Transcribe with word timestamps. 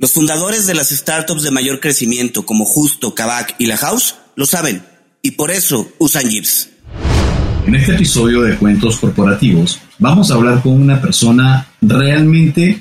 Los 0.00 0.12
fundadores 0.12 0.68
de 0.68 0.74
las 0.74 0.90
startups 0.90 1.42
de 1.42 1.50
mayor 1.50 1.80
crecimiento 1.80 2.46
como 2.46 2.64
Justo, 2.64 3.16
Kavak 3.16 3.56
y 3.58 3.66
La 3.66 3.76
House 3.76 4.14
lo 4.36 4.46
saben 4.46 4.84
y 5.22 5.32
por 5.32 5.50
eso 5.50 5.88
usan 5.98 6.30
Jeeps. 6.30 6.70
En 7.66 7.74
este 7.74 7.96
episodio 7.96 8.42
de 8.42 8.56
Cuentos 8.56 8.98
Corporativos 8.98 9.80
vamos 9.98 10.30
a 10.30 10.34
hablar 10.34 10.62
con 10.62 10.80
una 10.80 11.00
persona 11.00 11.66
realmente 11.80 12.80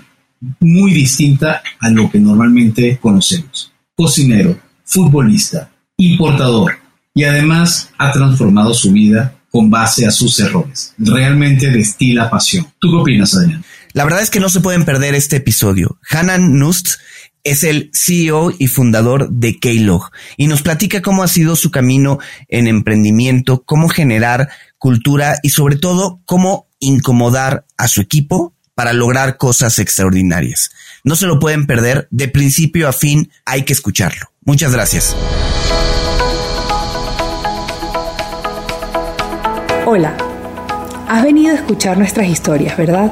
muy 0.60 0.94
distinta 0.94 1.64
a 1.80 1.90
lo 1.90 2.08
que 2.12 2.20
normalmente 2.20 3.00
conocemos. 3.02 3.72
Cocinero, 3.96 4.56
futbolista, 4.86 5.72
importador 5.98 6.74
y 7.16 7.24
además 7.24 7.90
ha 7.98 8.12
transformado 8.12 8.76
su 8.76 8.92
vida 8.92 9.34
con 9.50 9.72
base 9.72 10.06
a 10.06 10.12
sus 10.12 10.40
errores. 10.40 10.94
Realmente 11.00 11.72
destila 11.72 12.30
pasión. 12.30 12.68
¿Tú 12.78 12.92
qué 12.92 12.98
opinas, 12.98 13.36
Adrián? 13.36 13.64
La 13.98 14.04
verdad 14.04 14.22
es 14.22 14.30
que 14.30 14.40
no 14.40 14.50
se 14.50 14.62
pueden 14.62 14.86
perder 14.86 15.16
este 15.16 15.38
episodio. 15.38 15.98
Hanan 16.12 16.60
Nust 16.60 17.00
es 17.44 17.64
el 17.64 17.90
CEO 17.96 18.54
y 18.56 18.68
fundador 18.68 19.28
de 19.32 19.58
Keylog 19.58 20.12
y 20.38 20.46
nos 20.46 20.62
platica 20.62 21.02
cómo 21.02 21.24
ha 21.24 21.28
sido 21.28 21.56
su 21.56 21.72
camino 21.72 22.20
en 22.48 22.68
emprendimiento, 22.68 23.64
cómo 23.66 23.90
generar 23.90 24.50
cultura 24.78 25.40
y 25.42 25.50
sobre 25.50 25.78
todo 25.78 26.22
cómo 26.26 26.68
incomodar 26.78 27.66
a 27.76 27.88
su 27.88 28.02
equipo 28.02 28.54
para 28.76 28.94
lograr 28.94 29.38
cosas 29.38 29.80
extraordinarias. 29.80 30.70
No 31.04 31.16
se 31.16 31.26
lo 31.26 31.40
pueden 31.40 31.66
perder, 31.66 32.08
de 32.12 32.28
principio 32.28 32.88
a 32.88 32.94
fin 32.94 33.32
hay 33.46 33.64
que 33.64 33.74
escucharlo. 33.74 34.28
Muchas 34.46 34.74
gracias. 34.74 35.16
Hola, 39.88 40.16
has 41.08 41.24
venido 41.24 41.52
a 41.52 41.56
escuchar 41.56 41.98
nuestras 41.98 42.28
historias, 42.28 42.78
¿verdad? 42.78 43.12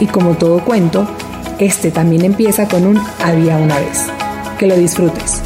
Y 0.00 0.06
como 0.06 0.34
todo 0.36 0.64
cuento, 0.64 1.08
este 1.58 1.90
también 1.90 2.24
empieza 2.24 2.68
con 2.68 2.86
un 2.86 3.00
había 3.22 3.56
una 3.56 3.78
vez. 3.78 4.06
Que 4.58 4.66
lo 4.66 4.76
disfrutes. 4.76 5.42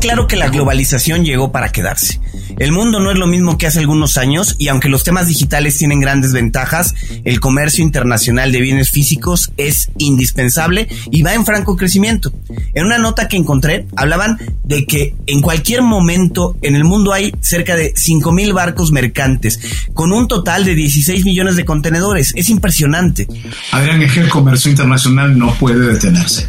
Claro 0.00 0.26
que 0.26 0.36
la 0.36 0.48
globalización 0.48 1.24
llegó 1.24 1.50
para 1.50 1.70
quedarse. 1.70 2.20
El 2.58 2.72
mundo 2.72 2.98
no 2.98 3.10
es 3.10 3.18
lo 3.18 3.26
mismo 3.26 3.56
que 3.56 3.66
hace 3.66 3.78
algunos 3.78 4.16
años 4.16 4.56
y 4.58 4.68
aunque 4.68 4.88
los 4.88 5.04
temas 5.04 5.28
digitales 5.28 5.78
tienen 5.78 6.00
grandes 6.00 6.32
ventajas, 6.32 6.94
el 7.24 7.38
comercio 7.38 7.84
internacional 7.84 8.50
de 8.50 8.60
bienes 8.60 8.90
físicos 8.90 9.52
es 9.56 9.90
indispensable 9.98 10.88
y 11.10 11.22
va 11.22 11.34
en 11.34 11.44
franco 11.44 11.76
crecimiento. 11.76 12.32
En 12.74 12.86
una 12.86 12.98
nota 12.98 13.28
que 13.28 13.36
encontré, 13.36 13.86
hablaban 13.96 14.38
de 14.64 14.86
que 14.86 15.14
en 15.26 15.40
cualquier 15.40 15.82
momento 15.82 16.56
en 16.62 16.74
el 16.74 16.84
mundo 16.84 17.12
hay 17.12 17.32
cerca 17.40 17.76
de 17.76 17.94
5.000 17.94 18.52
barcos 18.52 18.90
mercantes, 18.90 19.60
con 19.94 20.12
un 20.12 20.26
total 20.26 20.64
de 20.64 20.74
16 20.74 21.24
millones 21.24 21.56
de 21.56 21.64
contenedores. 21.64 22.32
Es 22.36 22.50
impresionante. 22.50 23.28
Adrián, 23.70 24.02
es 24.02 24.12
que 24.12 24.20
el 24.20 24.28
comercio 24.28 24.70
internacional 24.70 25.38
no 25.38 25.54
puede 25.54 25.92
detenerse. 25.92 26.48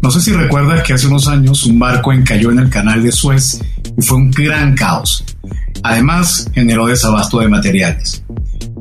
No 0.00 0.10
sé 0.10 0.20
si 0.20 0.32
recuerdas 0.32 0.82
que 0.82 0.92
hace 0.92 1.06
unos 1.06 1.28
años 1.28 1.64
un 1.64 1.78
barco 1.78 2.12
encalló 2.12 2.50
en 2.50 2.58
el 2.58 2.70
canal 2.70 3.02
de 3.02 3.12
Suez 3.12 3.60
y 3.96 4.02
fue 4.02 4.18
un 4.18 4.30
gran 4.30 4.74
caos. 4.74 5.24
Además, 5.82 6.50
generó 6.54 6.86
desabasto 6.86 7.40
de 7.40 7.48
materiales. 7.48 8.22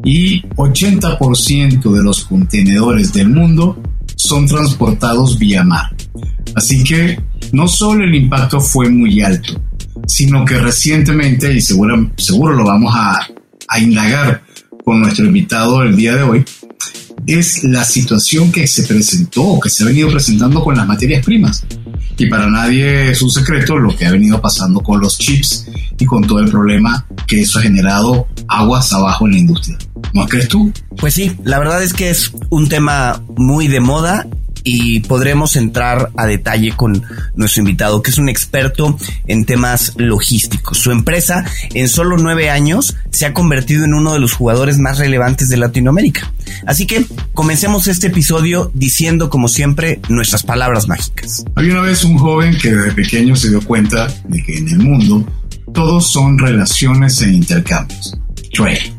Y 0.03 0.41
80% 0.55 1.91
de 1.91 2.03
los 2.03 2.25
contenedores 2.25 3.13
del 3.13 3.29
mundo 3.29 3.81
son 4.15 4.47
transportados 4.47 5.37
vía 5.37 5.63
mar. 5.63 5.95
Así 6.55 6.83
que 6.83 7.19
no 7.51 7.67
solo 7.67 8.03
el 8.03 8.15
impacto 8.15 8.59
fue 8.59 8.89
muy 8.89 9.21
alto, 9.21 9.61
sino 10.07 10.45
que 10.45 10.57
recientemente, 10.57 11.53
y 11.53 11.61
seguro, 11.61 12.11
seguro 12.17 12.53
lo 12.53 12.65
vamos 12.65 12.93
a, 12.95 13.27
a 13.67 13.79
indagar 13.79 14.43
con 14.83 15.01
nuestro 15.01 15.25
invitado 15.25 15.83
el 15.83 15.95
día 15.95 16.15
de 16.15 16.23
hoy, 16.23 16.45
es 17.27 17.63
la 17.63 17.83
situación 17.83 18.51
que 18.51 18.67
se 18.67 18.83
presentó 18.83 19.59
que 19.59 19.69
se 19.69 19.83
ha 19.83 19.87
venido 19.87 20.09
presentando 20.09 20.63
con 20.63 20.75
las 20.75 20.87
materias 20.87 21.23
primas. 21.23 21.65
Y 22.17 22.27
para 22.27 22.47
nadie 22.49 23.11
es 23.11 23.21
un 23.21 23.31
secreto 23.31 23.77
lo 23.77 23.95
que 23.95 24.05
ha 24.05 24.11
venido 24.11 24.39
pasando 24.41 24.79
con 24.81 24.99
los 24.99 25.17
chips 25.17 25.67
y 25.97 26.05
con 26.05 26.25
todo 26.25 26.39
el 26.39 26.49
problema 26.49 27.05
que 27.27 27.41
eso 27.41 27.59
ha 27.59 27.61
generado 27.61 28.27
aguas 28.47 28.91
abajo 28.93 29.25
en 29.25 29.31
la 29.33 29.39
industria. 29.39 29.77
¿No 30.13 30.27
crees 30.27 30.47
tú? 30.47 30.71
Pues 30.97 31.13
sí, 31.13 31.31
la 31.43 31.57
verdad 31.57 31.81
es 31.81 31.93
que 31.93 32.09
es 32.09 32.31
un 32.49 32.67
tema 32.67 33.23
muy 33.37 33.67
de 33.67 33.79
moda 33.79 34.27
y 34.63 34.99
podremos 35.01 35.55
entrar 35.55 36.11
a 36.15 36.25
detalle 36.25 36.73
con 36.75 37.03
nuestro 37.35 37.61
invitado, 37.61 38.01
que 38.01 38.11
es 38.11 38.17
un 38.17 38.29
experto 38.29 38.97
en 39.27 39.45
temas 39.45 39.93
logísticos. 39.97 40.77
Su 40.77 40.91
empresa, 40.91 41.45
en 41.73 41.87
solo 41.87 42.17
nueve 42.17 42.49
años, 42.49 42.95
se 43.09 43.25
ha 43.25 43.33
convertido 43.33 43.85
en 43.85 43.93
uno 43.93 44.13
de 44.13 44.19
los 44.19 44.33
jugadores 44.33 44.77
más 44.77 44.97
relevantes 44.97 45.49
de 45.49 45.57
Latinoamérica. 45.57 46.31
Así 46.65 46.85
que 46.85 47.05
comencemos 47.33 47.87
este 47.87 48.07
episodio 48.07 48.71
diciendo, 48.73 49.29
como 49.29 49.47
siempre, 49.47 49.99
nuestras 50.09 50.43
palabras 50.43 50.87
mágicas. 50.87 51.43
Había 51.55 51.73
una 51.73 51.81
vez 51.81 52.03
un 52.03 52.17
joven 52.17 52.57
que 52.57 52.71
desde 52.71 52.91
pequeño 52.91 53.35
se 53.35 53.49
dio 53.49 53.61
cuenta 53.61 54.07
de 54.27 54.43
que 54.43 54.57
en 54.57 54.69
el 54.69 54.79
mundo 54.79 55.25
todos 55.73 56.11
son 56.11 56.37
relaciones 56.37 57.21
e 57.21 57.29
intercambios. 57.29 58.17
Trade. 58.53 58.93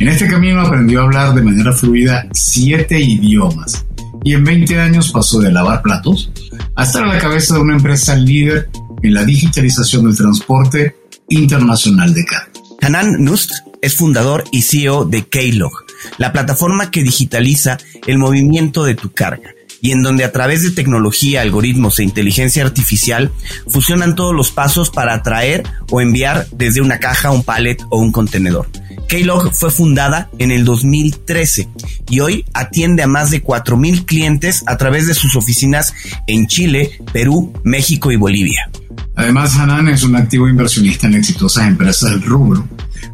En 0.00 0.08
este 0.08 0.28
camino 0.28 0.60
aprendió 0.60 1.00
a 1.00 1.04
hablar 1.04 1.34
de 1.34 1.42
manera 1.42 1.72
fluida 1.72 2.26
siete 2.32 2.98
idiomas 2.98 3.84
y 4.24 4.34
en 4.34 4.44
20 4.44 4.80
años 4.80 5.10
pasó 5.12 5.40
de 5.40 5.52
lavar 5.52 5.82
platos 5.82 6.30
a 6.74 6.84
estar 6.84 7.04
a 7.04 7.14
la 7.14 7.18
cabeza 7.18 7.54
de 7.54 7.60
una 7.60 7.76
empresa 7.76 8.16
líder 8.16 8.70
en 9.02 9.14
la 9.14 9.24
digitalización 9.24 10.04
del 10.04 10.16
transporte 10.16 10.96
internacional 11.28 12.12
de 12.14 12.24
carga. 12.24 12.50
Hanan 12.80 13.24
Nust 13.24 13.52
es 13.82 13.96
fundador 13.96 14.44
y 14.52 14.62
CEO 14.62 15.04
de 15.04 15.26
Keylog, 15.26 15.72
la 16.16 16.32
plataforma 16.32 16.90
que 16.90 17.02
digitaliza 17.02 17.78
el 18.06 18.18
movimiento 18.18 18.84
de 18.84 18.94
tu 18.94 19.12
carga. 19.12 19.54
y 19.80 19.92
en 19.92 20.02
donde 20.02 20.24
a 20.24 20.32
través 20.32 20.64
de 20.64 20.72
tecnología, 20.72 21.40
algoritmos 21.40 22.00
e 22.00 22.02
inteligencia 22.02 22.64
artificial 22.64 23.30
fusionan 23.68 24.16
todos 24.16 24.34
los 24.34 24.50
pasos 24.50 24.90
para 24.90 25.14
atraer 25.14 25.62
o 25.90 26.00
enviar 26.00 26.48
desde 26.50 26.80
una 26.80 26.98
caja, 26.98 27.30
un 27.30 27.44
pallet 27.44 27.78
o 27.88 27.98
un 27.98 28.10
contenedor. 28.10 28.68
Keylog 29.08 29.54
fue 29.54 29.70
fundada 29.70 30.28
en 30.38 30.50
el 30.50 30.66
2013 30.66 31.68
y 32.10 32.20
hoy 32.20 32.44
atiende 32.52 33.02
a 33.02 33.06
más 33.06 33.30
de 33.30 33.42
4.000 33.42 34.04
clientes 34.04 34.62
a 34.66 34.76
través 34.76 35.06
de 35.06 35.14
sus 35.14 35.34
oficinas 35.34 35.94
en 36.26 36.46
Chile, 36.46 37.00
Perú, 37.10 37.54
México 37.64 38.12
y 38.12 38.16
Bolivia. 38.16 38.70
Además, 39.16 39.56
Hanan 39.56 39.88
es 39.88 40.04
un 40.04 40.14
activo 40.14 40.46
inversionista 40.46 41.06
en 41.06 41.14
exitosas 41.14 41.66
empresas 41.66 42.10
del 42.10 42.22
rubro, 42.22 42.68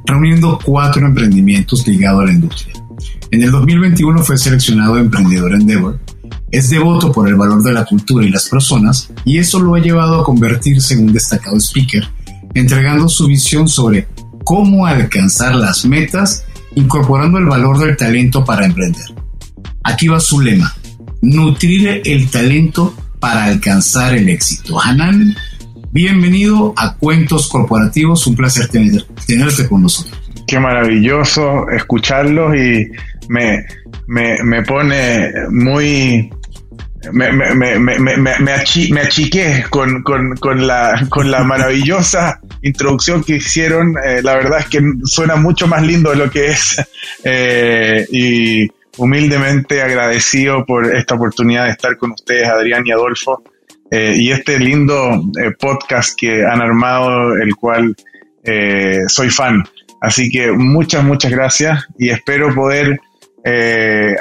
reuniendo 0.04 0.58
cuatro 0.62 1.06
emprendimientos 1.06 1.86
ligados 1.86 2.22
a 2.22 2.26
la 2.26 2.32
industria. 2.32 2.74
En 3.30 3.42
el 3.42 3.52
2021 3.52 4.22
fue 4.24 4.36
seleccionado 4.36 4.98
Emprendedor 4.98 5.54
Endeavor. 5.54 6.00
Es 6.50 6.70
devoto 6.70 7.12
por 7.12 7.28
el 7.28 7.36
valor 7.36 7.62
de 7.62 7.72
la 7.72 7.84
cultura 7.84 8.26
y 8.26 8.30
las 8.30 8.48
personas 8.48 9.10
y 9.24 9.38
eso 9.38 9.60
lo 9.60 9.76
ha 9.76 9.80
llevado 9.80 10.20
a 10.20 10.24
convertirse 10.24 10.94
en 10.94 11.04
un 11.04 11.12
destacado 11.12 11.56
speaker, 11.56 12.04
entregando 12.52 13.08
su 13.08 13.26
visión 13.26 13.68
sobre 13.68 14.08
cómo 14.44 14.86
alcanzar 14.86 15.54
las 15.54 15.84
metas 15.84 16.44
incorporando 16.74 17.38
el 17.38 17.46
valor 17.46 17.78
del 17.78 17.96
talento 17.96 18.44
para 18.44 18.66
emprender. 18.66 19.04
Aquí 19.82 20.08
va 20.08 20.20
su 20.20 20.40
lema, 20.40 20.74
nutrir 21.22 22.02
el 22.04 22.30
talento 22.30 22.94
para 23.20 23.44
alcanzar 23.44 24.14
el 24.14 24.28
éxito. 24.28 24.80
Hanan, 24.80 25.34
bienvenido 25.90 26.74
a 26.76 26.94
Cuentos 26.96 27.48
Corporativos, 27.48 28.26
un 28.26 28.36
placer 28.36 28.68
tenerte 28.68 29.68
con 29.68 29.82
nosotros. 29.82 30.18
Qué 30.46 30.60
maravilloso 30.60 31.68
escucharlos 31.70 32.54
y 32.54 32.86
me, 33.28 33.64
me, 34.06 34.62
pone 34.62 35.30
muy 35.50 36.30
me, 37.12 37.32
me, 37.32 37.54
me, 37.54 37.78
me, 37.78 38.16
me, 38.18 38.52
achiqué 38.52 39.64
con, 39.70 40.02
con, 40.02 40.36
con, 40.36 40.66
la, 40.66 41.06
con 41.08 41.30
la 41.30 41.42
maravillosa 41.44 42.40
introducción 42.62 43.22
que 43.22 43.36
hicieron. 43.36 43.94
Eh, 44.04 44.22
la 44.22 44.34
verdad 44.34 44.60
es 44.60 44.66
que 44.66 44.80
suena 45.04 45.36
mucho 45.36 45.66
más 45.66 45.82
lindo 45.82 46.10
de 46.10 46.16
lo 46.16 46.30
que 46.30 46.48
es. 46.48 46.82
Eh, 47.26 48.06
y 48.10 48.68
humildemente 48.98 49.80
agradecido 49.80 50.66
por 50.66 50.94
esta 50.94 51.14
oportunidad 51.14 51.64
de 51.64 51.70
estar 51.70 51.96
con 51.96 52.10
ustedes, 52.10 52.46
Adrián 52.46 52.86
y 52.86 52.92
Adolfo. 52.92 53.42
Eh, 53.90 54.14
y 54.16 54.30
este 54.30 54.58
lindo 54.58 55.22
podcast 55.58 56.18
que 56.18 56.44
han 56.44 56.60
armado, 56.60 57.34
el 57.36 57.54
cual 57.54 57.96
soy 59.08 59.30
fan. 59.30 59.64
Así 60.02 60.30
que 60.30 60.52
muchas, 60.52 61.02
muchas 61.02 61.30
gracias 61.30 61.86
y 61.98 62.10
espero 62.10 62.54
poder 62.54 63.00
eh, 63.44 64.14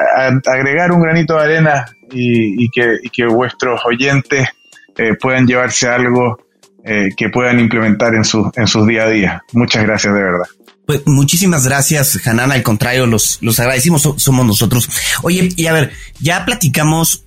agregar 0.45 0.91
un 0.91 1.01
granito 1.01 1.35
de 1.35 1.43
arena 1.43 1.85
y, 2.11 2.69
que, 2.69 3.25
vuestros 3.25 3.81
oyentes 3.85 4.49
eh, 4.97 5.13
puedan 5.19 5.47
llevarse 5.47 5.87
algo 5.87 6.45
eh, 6.83 7.09
que 7.15 7.29
puedan 7.29 7.59
implementar 7.59 8.13
en, 8.13 8.25
su, 8.25 8.51
en 8.55 8.67
sus 8.67 8.85
día 8.85 9.03
a 9.03 9.09
día. 9.09 9.43
Muchas 9.53 9.83
gracias 9.83 10.13
de 10.13 10.21
verdad. 10.21 10.45
Pues 10.85 11.01
muchísimas 11.05 11.65
gracias, 11.65 12.19
Hanan. 12.27 12.51
Al 12.51 12.61
contrario, 12.61 13.07
los, 13.07 13.39
agradecimos, 13.57 14.01
somos 14.17 14.45
nosotros. 14.45 14.89
Oye, 15.21 15.49
y 15.55 15.67
a 15.67 15.73
ver, 15.73 15.93
ya 16.19 16.43
platicamos 16.43 17.23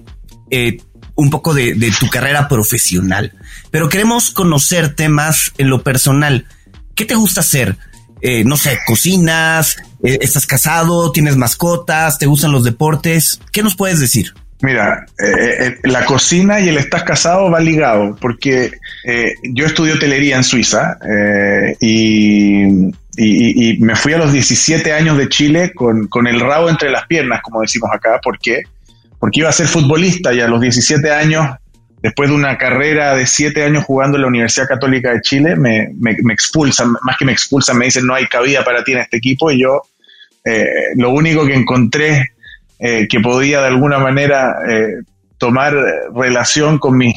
un 1.17 1.31
poco 1.31 1.55
de, 1.55 1.93
tu 1.99 2.09
carrera 2.09 2.47
profesional, 2.47 3.33
pero 3.71 3.89
queremos 3.89 4.31
conocerte 4.31 5.09
más 5.09 5.53
en 5.57 5.71
lo 5.71 5.83
personal. 5.83 6.45
¿Qué 6.95 7.07
te 7.07 7.15
gusta 7.15 7.41
hacer? 7.41 7.79
Eh, 8.21 8.45
no 8.45 8.57
sé, 8.57 8.79
cocinas, 8.87 9.77
eh, 10.03 10.19
estás 10.21 10.47
casado, 10.47 11.13
tienes 11.13 11.37
mascotas, 11.37 12.19
te 12.19 12.27
gustan 12.27 12.53
los 12.53 12.65
deportes. 12.65 13.41
¿Qué 13.53 13.63
nos 13.63 13.77
puedes 13.77 14.01
decir? 14.01 14.33
Mira, 14.63 15.05
eh, 15.19 15.77
la 15.85 16.07
cocina 16.07 16.61
y 16.61 16.69
el 16.71 16.79
estás 16.79 17.03
casado 17.03 17.51
va 17.51 17.61
ligado, 17.61 18.17
porque 18.19 18.73
yo 19.43 19.67
estudié 19.67 19.93
hotelería 19.93 20.37
en 20.37 20.45
Suiza 20.45 20.97
y, 21.81 22.65
me 23.79 23.97
fui 23.97 24.13
a 24.15 24.19
los 24.19 24.33
17 24.33 24.93
años 24.93 25.19
de 25.19 25.29
Chile 25.29 25.73
con, 25.75 26.07
con, 26.07 26.27
el 26.27 26.41
rabo 26.41 26.71
entre 26.71 26.91
las 26.91 27.07
piernas, 27.07 27.43
como 27.43 27.61
decimos 27.61 27.91
acá. 27.93 28.19
Porque 28.23 28.63
iba 29.33 29.51
a 29.51 29.53
ser 29.53 29.69
futbolista 29.69 30.33
y 30.33 30.41
a 30.41 30.49
los 30.49 30.61
17 30.61 31.11
años 31.13 31.49
después 32.07 32.31
de 32.31 32.37
una 32.37 32.57
carrera 32.57 33.17
de 33.17 33.27
siete 33.27 33.65
años 33.65 33.83
jugando 33.85 34.17
en 34.17 34.23
la 34.23 34.29
Universidad 34.29 34.69
Católica 34.69 35.11
de 35.11 35.23
Chile, 35.23 35.57
me, 35.57 35.91
expulsan, 36.31 36.93
más 37.03 37.17
que 37.19 37.25
me 37.25 37.33
expulsan, 37.33 37.77
me 37.77 37.87
dicen 37.87 38.07
no 38.07 38.15
hay 38.15 38.29
cabida 38.29 38.65
para 38.65 38.85
ti 38.85 38.93
en 38.93 38.99
este 38.99 39.17
equipo 39.17 39.51
y 39.51 39.63
yo 39.63 39.83
eh, 40.45 40.67
lo 40.95 41.11
único 41.11 41.45
que 41.45 41.55
encontré 41.55 42.31
eh, 42.79 43.09
que 43.09 43.19
podía 43.19 43.61
de 43.61 43.67
alguna 43.67 43.99
manera 43.99 44.55
eh, 44.69 45.03
tomar 45.37 45.75
relación 46.15 46.79
con 46.79 46.97
mis, 46.97 47.17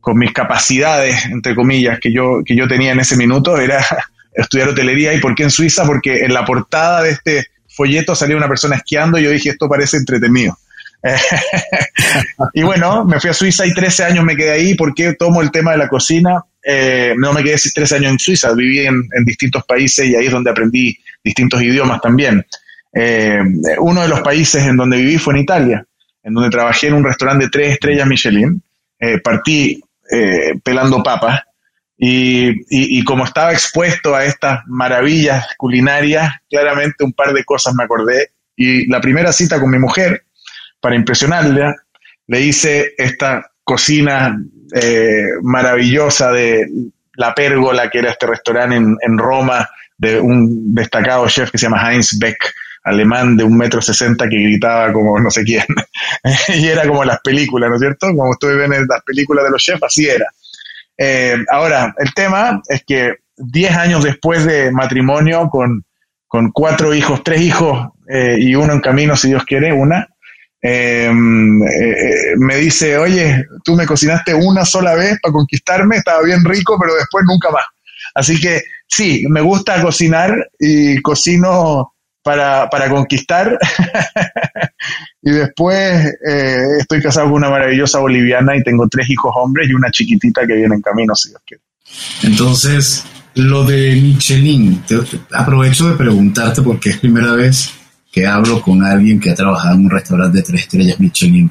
con 0.00 0.16
mis 0.16 0.32
capacidades, 0.32 1.26
entre 1.26 1.54
comillas, 1.54 2.00
que 2.00 2.10
yo, 2.10 2.40
que 2.42 2.56
yo 2.56 2.66
tenía 2.66 2.92
en 2.92 3.00
ese 3.00 3.18
minuto 3.18 3.58
era 3.58 3.84
estudiar 4.32 4.70
hotelería. 4.70 5.12
¿Y 5.12 5.20
por 5.20 5.34
qué 5.34 5.42
en 5.42 5.50
Suiza? 5.50 5.84
Porque 5.84 6.20
en 6.24 6.32
la 6.32 6.46
portada 6.46 7.02
de 7.02 7.10
este 7.10 7.48
folleto 7.68 8.14
salía 8.14 8.38
una 8.38 8.48
persona 8.48 8.76
esquiando 8.76 9.18
y 9.18 9.24
yo 9.24 9.30
dije, 9.30 9.50
esto 9.50 9.68
parece 9.68 9.98
entretenido. 9.98 10.56
y 12.54 12.62
bueno, 12.62 13.04
me 13.04 13.20
fui 13.20 13.30
a 13.30 13.34
Suiza 13.34 13.66
y 13.66 13.72
13 13.72 14.04
años 14.04 14.24
me 14.24 14.36
quedé 14.36 14.50
ahí 14.50 14.74
porque 14.74 15.14
tomo 15.14 15.40
el 15.40 15.50
tema 15.50 15.72
de 15.72 15.78
la 15.78 15.88
cocina. 15.88 16.44
Eh, 16.62 17.14
no 17.16 17.32
me 17.32 17.42
quedé 17.42 17.56
13 17.56 17.96
años 17.96 18.12
en 18.12 18.18
Suiza, 18.18 18.52
viví 18.52 18.80
en, 18.80 19.08
distintos 19.24 19.64
países 19.64 20.06
y 20.06 20.14
ahí 20.14 20.26
es 20.26 20.32
donde 20.32 20.50
aprendí 20.50 20.98
distintos 21.24 21.62
idiomas 21.62 22.00
también. 22.00 22.44
Eh, 22.92 23.40
uno 23.78 24.02
de 24.02 24.08
los 24.08 24.20
países 24.20 24.64
en 24.66 24.76
donde 24.76 24.98
viví 24.98 25.16
fue 25.18 25.34
en 25.34 25.40
Italia, 25.40 25.86
en 26.22 26.34
donde 26.34 26.50
trabajé 26.50 26.88
en 26.88 26.94
un 26.94 27.04
restaurante 27.04 27.46
de 27.46 27.50
tres 27.50 27.72
estrellas 27.72 28.06
Michelin. 28.06 28.62
Eh, 28.98 29.18
partí 29.18 29.82
pelando 30.64 31.04
papas 31.04 31.40
y, 31.96 32.50
y, 32.68 33.04
como 33.04 33.24
estaba 33.24 33.52
expuesto 33.52 34.16
a 34.16 34.24
estas 34.24 34.62
maravillas 34.66 35.46
culinarias, 35.56 36.32
claramente 36.50 37.04
un 37.04 37.12
par 37.12 37.32
de 37.32 37.44
cosas 37.44 37.74
me 37.74 37.84
acordé. 37.84 38.30
Y 38.56 38.88
la 38.88 39.00
primera 39.00 39.32
cita 39.32 39.60
con 39.60 39.70
mi 39.70 39.78
mujer, 39.78 40.24
para 40.80 40.96
impresionarla, 40.96 41.76
le 42.26 42.40
hice 42.40 42.94
esta 42.96 43.50
cocina 43.64 44.36
eh, 44.72 45.26
maravillosa 45.42 46.32
de 46.32 46.66
La 47.14 47.34
Pérgola, 47.34 47.90
que 47.90 47.98
era 47.98 48.10
este 48.10 48.26
restaurante 48.26 48.76
en, 48.76 49.18
Roma, 49.18 49.68
de 49.98 50.20
un 50.20 50.74
destacado 50.74 51.28
chef 51.28 51.50
que 51.50 51.58
se 51.58 51.66
llama 51.66 51.92
Heinz 51.92 52.18
Beck, 52.18 52.52
alemán 52.82 53.36
de 53.36 53.44
un 53.44 53.56
metro 53.56 53.82
sesenta 53.82 54.28
que 54.28 54.36
gritaba 54.36 54.92
como 54.92 55.18
no 55.20 55.30
sé 55.30 55.44
quién. 55.44 55.64
y 56.48 56.66
era 56.66 56.86
como 56.86 57.04
las 57.04 57.20
películas, 57.20 57.68
¿no 57.68 57.76
es 57.76 57.80
cierto? 57.80 58.06
Como 58.08 58.30
ustedes 58.30 58.56
ven 58.56 58.72
en 58.72 58.86
las 58.88 59.02
películas 59.04 59.44
de 59.44 59.50
los 59.50 59.62
chefs, 59.62 59.82
así 59.82 60.06
era. 60.08 60.26
Eh, 60.96 61.36
ahora, 61.50 61.94
el 61.98 62.12
tema 62.14 62.62
es 62.68 62.84
que 62.86 63.14
diez 63.36 63.74
años 63.76 64.04
después 64.04 64.44
de 64.44 64.70
matrimonio, 64.70 65.48
con, 65.50 65.84
con 66.28 66.52
cuatro 66.52 66.94
hijos, 66.94 67.22
tres 67.24 67.40
hijos 67.40 67.88
eh, 68.08 68.36
y 68.38 68.54
uno 68.54 68.72
en 68.72 68.80
camino, 68.80 69.16
si 69.16 69.28
Dios 69.28 69.44
quiere, 69.44 69.72
una, 69.72 70.08
eh, 70.62 71.06
eh, 71.06 72.36
me 72.36 72.56
dice, 72.56 72.98
oye, 72.98 73.46
tú 73.64 73.74
me 73.74 73.86
cocinaste 73.86 74.34
una 74.34 74.64
sola 74.64 74.94
vez 74.94 75.18
para 75.20 75.32
conquistarme, 75.32 75.96
estaba 75.96 76.22
bien 76.22 76.44
rico, 76.44 76.76
pero 76.78 76.94
después 76.94 77.24
nunca 77.26 77.50
más. 77.50 77.64
Así 78.14 78.40
que 78.40 78.62
sí, 78.86 79.24
me 79.28 79.40
gusta 79.40 79.80
cocinar 79.80 80.50
y 80.58 81.00
cocino 81.00 81.94
para, 82.22 82.68
para 82.68 82.90
conquistar. 82.90 83.58
y 85.22 85.30
después 85.30 86.14
eh, 86.28 86.62
estoy 86.78 87.00
casado 87.00 87.26
con 87.26 87.36
una 87.36 87.50
maravillosa 87.50 87.98
boliviana 88.00 88.56
y 88.56 88.62
tengo 88.62 88.86
tres 88.88 89.08
hijos 89.08 89.32
hombres 89.36 89.68
y 89.68 89.74
una 89.74 89.90
chiquitita 89.90 90.46
que 90.46 90.54
viene 90.54 90.74
en 90.74 90.82
camino, 90.82 91.14
si 91.14 91.30
Dios 91.30 91.42
quiere. 91.46 91.62
Entonces, 92.22 93.04
lo 93.34 93.64
de 93.64 93.96
Michelin, 93.96 94.82
aprovecho 95.32 95.88
de 95.88 95.96
preguntarte 95.96 96.62
porque 96.62 96.90
es 96.90 96.98
primera 96.98 97.32
vez 97.32 97.79
que 98.10 98.26
hablo 98.26 98.60
con 98.60 98.84
alguien 98.84 99.20
que 99.20 99.30
ha 99.30 99.34
trabajado 99.34 99.74
en 99.76 99.84
un 99.84 99.90
restaurante 99.90 100.38
de 100.38 100.42
tres 100.44 100.62
estrellas 100.62 100.98
Michelin. 100.98 101.50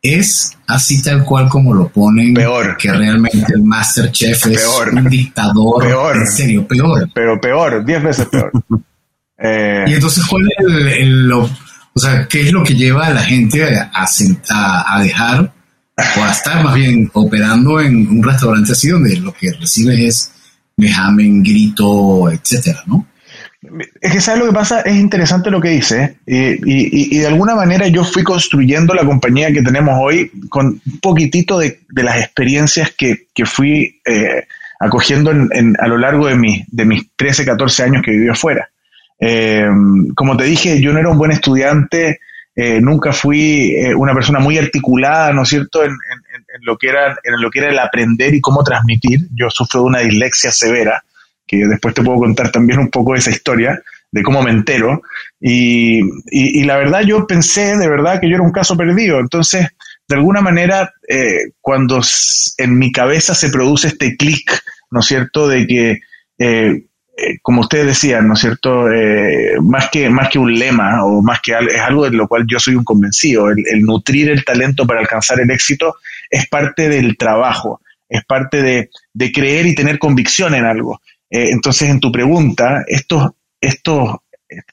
Es 0.00 0.56
así 0.66 1.02
tal 1.02 1.24
cual 1.24 1.48
como 1.48 1.72
lo 1.74 1.88
ponen. 1.88 2.34
Peor. 2.34 2.76
Que 2.76 2.92
realmente 2.92 3.52
el 3.54 3.62
Masterchef 3.62 4.46
es 4.46 4.66
un 4.92 5.08
dictador. 5.08 5.84
Peor. 5.84 6.16
En 6.16 6.26
serio, 6.26 6.66
peor. 6.66 7.08
Pero 7.14 7.40
peor, 7.40 7.84
diez 7.84 8.02
veces 8.02 8.26
peor. 8.26 8.52
Eh, 9.44 9.86
y 9.88 9.94
entonces, 9.94 10.24
¿cuál 10.26 10.44
es 10.46 10.98
el, 11.00 11.26
lo, 11.26 11.50
o 11.94 11.98
sea, 11.98 12.28
qué 12.28 12.42
es 12.42 12.52
lo 12.52 12.62
que 12.62 12.76
lleva 12.76 13.06
a 13.06 13.10
la 13.10 13.22
gente 13.22 13.64
a, 13.76 13.90
a, 13.92 14.94
a 14.94 15.02
dejar 15.02 15.52
o 16.16 16.22
a 16.22 16.30
estar 16.30 16.62
más 16.62 16.74
bien 16.74 17.10
operando 17.12 17.80
en 17.80 18.06
un 18.08 18.22
restaurante 18.22 18.70
así 18.70 18.88
donde 18.88 19.16
lo 19.16 19.32
que 19.32 19.52
recibes 19.52 19.98
es 19.98 20.32
mejamen, 20.76 21.42
grito, 21.42 22.30
etcétera, 22.30 22.82
¿no? 22.86 23.06
Es 24.00 24.12
que 24.12 24.20
sabes 24.20 24.40
lo 24.40 24.46
que 24.46 24.54
pasa, 24.54 24.80
es 24.80 24.96
interesante 24.96 25.50
lo 25.50 25.60
que 25.60 25.68
dice, 25.68 26.16
¿eh? 26.26 26.58
y, 26.64 27.16
de 27.16 27.26
alguna 27.28 27.54
manera 27.54 27.86
yo 27.86 28.02
fui 28.02 28.24
construyendo 28.24 28.92
la 28.92 29.04
compañía 29.04 29.52
que 29.52 29.62
tenemos 29.62 29.94
hoy 30.00 30.32
con 30.48 30.66
un 30.66 31.00
poquitito 31.00 31.58
de, 31.58 31.78
las 31.90 32.16
experiencias 32.16 32.92
que, 32.96 33.28
fui 33.44 34.00
eh, 34.04 34.46
acogiendo 34.80 35.30
a 35.30 35.86
lo 35.86 35.96
largo 35.96 36.26
de, 36.26 36.34
mi, 36.34 36.64
de 36.66 36.84
mis 36.84 37.14
13, 37.14 37.44
14 37.44 37.82
años 37.84 38.02
que 38.04 38.10
viví 38.10 38.28
afuera. 38.28 38.68
Eh, 39.20 39.68
como 40.16 40.36
te 40.36 40.42
dije, 40.42 40.80
yo 40.80 40.92
no 40.92 40.98
era 40.98 41.10
un 41.10 41.18
buen 41.18 41.30
estudiante, 41.30 42.18
eh, 42.54 42.80
nunca 42.80 43.12
fui 43.12 43.72
eh, 43.74 43.94
una 43.94 44.12
persona 44.12 44.40
muy 44.40 44.58
articulada, 44.58 45.32
¿no 45.32 45.42
es 45.42 45.48
cierto?, 45.48 45.84
en, 45.84 45.92
lo 46.62 46.76
que 46.76 46.88
era, 46.88 47.16
en 47.24 47.40
lo 47.40 47.50
que 47.50 47.60
era 47.60 47.70
el 47.70 47.78
aprender 47.78 48.34
y 48.34 48.40
cómo 48.40 48.62
transmitir. 48.62 49.20
Yo 49.34 49.48
sufro 49.48 49.80
de 49.80 49.86
una 49.86 50.00
dislexia 50.00 50.50
severa, 50.50 51.02
que 51.58 51.66
después 51.66 51.94
te 51.94 52.02
puedo 52.02 52.18
contar 52.18 52.50
también 52.50 52.78
un 52.78 52.90
poco 52.90 53.12
de 53.12 53.18
esa 53.18 53.30
historia, 53.30 53.80
de 54.10 54.22
cómo 54.22 54.42
me 54.42 54.50
entero. 54.50 55.02
Y, 55.40 56.00
y, 56.30 56.64
la 56.64 56.76
verdad 56.76 57.02
yo 57.02 57.26
pensé 57.26 57.76
de 57.76 57.88
verdad 57.88 58.20
que 58.20 58.28
yo 58.28 58.34
era 58.34 58.44
un 58.44 58.52
caso 58.52 58.76
perdido. 58.76 59.20
Entonces, 59.20 59.68
de 60.08 60.16
alguna 60.16 60.40
manera, 60.40 60.92
eh, 61.08 61.52
cuando 61.60 62.00
en 62.58 62.78
mi 62.78 62.92
cabeza 62.92 63.34
se 63.34 63.50
produce 63.50 63.88
este 63.88 64.16
clic, 64.16 64.62
¿no 64.90 65.00
es 65.00 65.06
cierto?, 65.06 65.48
de 65.48 65.66
que 65.66 66.00
eh, 66.38 67.38
como 67.42 67.60
ustedes 67.60 67.86
decían, 67.86 68.26
¿no 68.26 68.34
es 68.34 68.40
cierto? 68.40 68.90
Eh, 68.90 69.56
más, 69.60 69.90
que, 69.90 70.08
más 70.08 70.28
que 70.28 70.38
un 70.38 70.52
lema 70.52 71.04
o 71.04 71.22
más 71.22 71.40
que 71.42 71.52
es 71.52 71.80
algo 71.80 72.04
de 72.04 72.16
lo 72.16 72.26
cual 72.26 72.46
yo 72.48 72.58
soy 72.58 72.74
un 72.74 72.84
convencido. 72.84 73.50
El, 73.50 73.82
nutrir 73.82 74.30
el 74.30 74.44
talento 74.44 74.86
para 74.86 75.00
alcanzar 75.00 75.40
el 75.40 75.50
éxito 75.50 75.96
es 76.30 76.48
parte 76.48 76.88
del 76.88 77.16
trabajo, 77.16 77.80
es 78.08 78.24
parte 78.24 78.62
de, 78.62 79.32
creer 79.32 79.66
y 79.66 79.74
tener 79.74 79.98
convicción 79.98 80.54
en 80.54 80.64
algo. 80.64 81.00
Eh, 81.32 81.48
entonces, 81.50 81.88
en 81.88 81.98
tu 81.98 82.12
pregunta, 82.12 82.84
estos, 82.86 83.30
estos, 83.58 84.16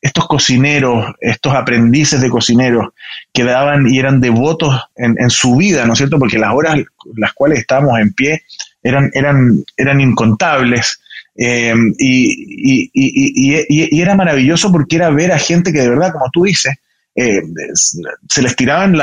estos 0.01 0.27
cocineros, 0.27 1.15
estos 1.21 1.55
aprendices 1.55 2.19
de 2.19 2.29
cocineros 2.29 2.89
que 3.33 3.45
daban 3.45 3.87
y 3.87 3.97
eran 3.97 4.19
devotos 4.19 4.75
en, 4.97 5.15
en 5.17 5.29
su 5.29 5.55
vida, 5.55 5.85
¿no 5.85 5.93
es 5.93 5.99
cierto? 5.99 6.19
Porque 6.19 6.37
las 6.37 6.53
horas 6.53 6.79
las 7.15 7.31
cuales 7.31 7.59
estábamos 7.59 7.97
en 7.97 8.11
pie 8.11 8.43
eran, 8.83 9.09
eran, 9.13 9.63
eran 9.77 10.01
incontables 10.01 10.99
eh, 11.37 11.73
y, 11.97 12.91
y, 12.93 14.01
era 14.01 14.15
maravilloso 14.15 14.69
porque 14.69 14.97
era 14.97 15.09
ver 15.11 15.31
a 15.31 15.39
gente 15.39 15.71
que 15.71 15.79
de 15.79 15.89
verdad, 15.89 16.11
como 16.11 16.29
tú 16.29 16.43
dices, 16.43 16.75
eh, 17.15 17.41
se 18.27 18.41
les 18.41 18.55
tiraban 18.57 18.99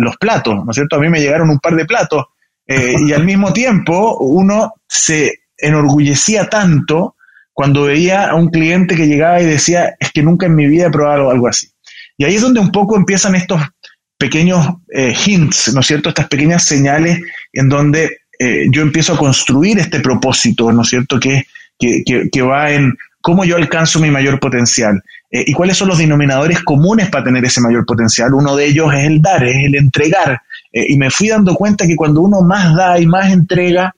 los 0.00 0.16
platos, 0.16 0.64
¿no 0.64 0.70
es 0.70 0.74
cierto? 0.74 0.96
A 0.96 1.00
mí 1.00 1.10
me 1.10 1.20
llegaron 1.20 1.50
un 1.50 1.58
par 1.58 1.76
de 1.76 1.84
platos 1.84 2.24
y 2.66 3.12
al 3.12 3.24
mismo 3.24 3.52
tiempo 3.52 4.16
uno 4.20 4.72
se 4.88 5.43
enorgullecía 5.58 6.48
tanto 6.48 7.16
cuando 7.52 7.84
veía 7.84 8.30
a 8.30 8.34
un 8.34 8.48
cliente 8.48 8.96
que 8.96 9.06
llegaba 9.06 9.40
y 9.40 9.46
decía, 9.46 9.94
es 10.00 10.10
que 10.12 10.22
nunca 10.22 10.46
en 10.46 10.56
mi 10.56 10.66
vida 10.66 10.86
he 10.86 10.90
probado 10.90 11.30
algo 11.30 11.48
así. 11.48 11.68
Y 12.18 12.24
ahí 12.24 12.34
es 12.34 12.42
donde 12.42 12.60
un 12.60 12.72
poco 12.72 12.96
empiezan 12.96 13.34
estos 13.34 13.60
pequeños 14.18 14.66
hints, 15.26 15.72
¿no 15.72 15.80
es 15.80 15.86
cierto? 15.86 16.08
Estas 16.08 16.28
pequeñas 16.28 16.64
señales 16.64 17.20
en 17.52 17.68
donde 17.68 18.18
yo 18.70 18.82
empiezo 18.82 19.14
a 19.14 19.18
construir 19.18 19.78
este 19.78 20.00
propósito, 20.00 20.72
¿no 20.72 20.82
es 20.82 20.88
cierto? 20.88 21.20
Que 21.20 21.44
que, 21.78 22.42
va 22.42 22.70
en 22.70 22.96
cómo 23.20 23.44
yo 23.44 23.56
alcanzo 23.56 24.00
mi 24.00 24.10
mayor 24.10 24.38
potencial 24.38 25.02
eh, 25.30 25.44
y 25.46 25.52
cuáles 25.52 25.76
son 25.76 25.88
los 25.88 25.98
denominadores 25.98 26.60
comunes 26.62 27.08
para 27.10 27.24
tener 27.24 27.44
ese 27.44 27.60
mayor 27.60 27.84
potencial. 27.86 28.34
Uno 28.34 28.56
de 28.56 28.66
ellos 28.66 28.92
es 28.92 29.04
el 29.04 29.20
dar, 29.20 29.42
es 29.44 29.56
el 29.64 29.74
entregar. 29.74 30.40
Eh, 30.72 30.86
y 30.88 30.96
me 30.96 31.10
fui 31.10 31.28
dando 31.28 31.54
cuenta 31.54 31.86
que 31.86 31.96
cuando 31.96 32.20
uno 32.20 32.42
más 32.42 32.74
da 32.74 32.98
y 32.98 33.06
más 33.06 33.32
entrega, 33.32 33.94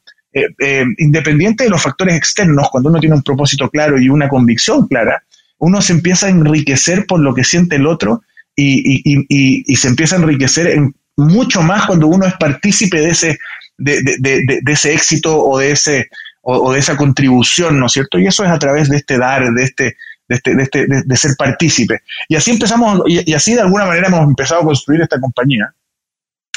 eh, 0.59 0.85
independiente 0.99 1.65
de 1.65 1.71
los 1.71 1.83
factores 1.83 2.17
externos, 2.17 2.69
cuando 2.71 2.91
uno 2.91 3.01
tiene 3.01 3.17
un 3.17 3.23
propósito 3.23 3.71
claro 3.71 4.01
y 4.01 4.09
una 4.09 4.29
convicción 4.29 4.87
clara, 4.87 5.23
uno 5.59 5.81
se 5.81 5.95
empieza 5.95 6.27
a 6.27 6.31
enriquecer 6.31 7.07
por 7.07 7.21
lo 7.21 7.35
que 7.35 7.45
siente 7.45 7.77
el 7.77 7.87
otro 7.87 8.23
y, 8.55 9.77
se 9.77 9.89
empieza 9.89 10.17
a 10.17 10.19
enriquecer 10.19 10.67
en 10.69 10.95
mucho 11.17 11.63
más 11.63 11.87
cuando 11.87 12.07
uno 12.07 12.27
es 12.27 12.35
partícipe 12.35 13.01
de 13.01 13.11
ese, 13.11 13.39
de 13.79 14.63
ese 14.67 14.93
éxito 14.93 15.39
o 15.39 15.59
de 15.59 15.71
ese, 15.71 16.09
o, 16.49 16.73
de 16.73 16.79
esa 16.79 16.97
contribución, 16.97 17.81
¿no 17.81 17.87
es 17.87 17.93
cierto? 17.93 18.19
Y 18.19 18.27
eso 18.27 18.45
es 18.45 18.51
a 18.51 18.59
través 18.59 18.89
de 18.89 18.99
este 18.99 19.19
dar, 19.19 19.53
de 19.53 19.65
este, 19.65 19.97
de, 20.29 20.37
este, 20.37 20.55
de, 20.55 20.63
este, 20.63 20.87
de, 21.05 21.17
ser 21.17 21.33
partícipe. 21.37 22.03
Y 22.29 22.37
así 22.37 22.53
empezamos, 22.53 23.03
y, 23.07 23.33
así 23.35 23.55
de 23.55 23.63
alguna 23.63 23.85
manera 23.85 24.07
hemos 24.07 24.23
empezado 24.23 24.61
a 24.61 24.65
construir 24.65 25.01
esta 25.01 25.19
compañía, 25.19 25.75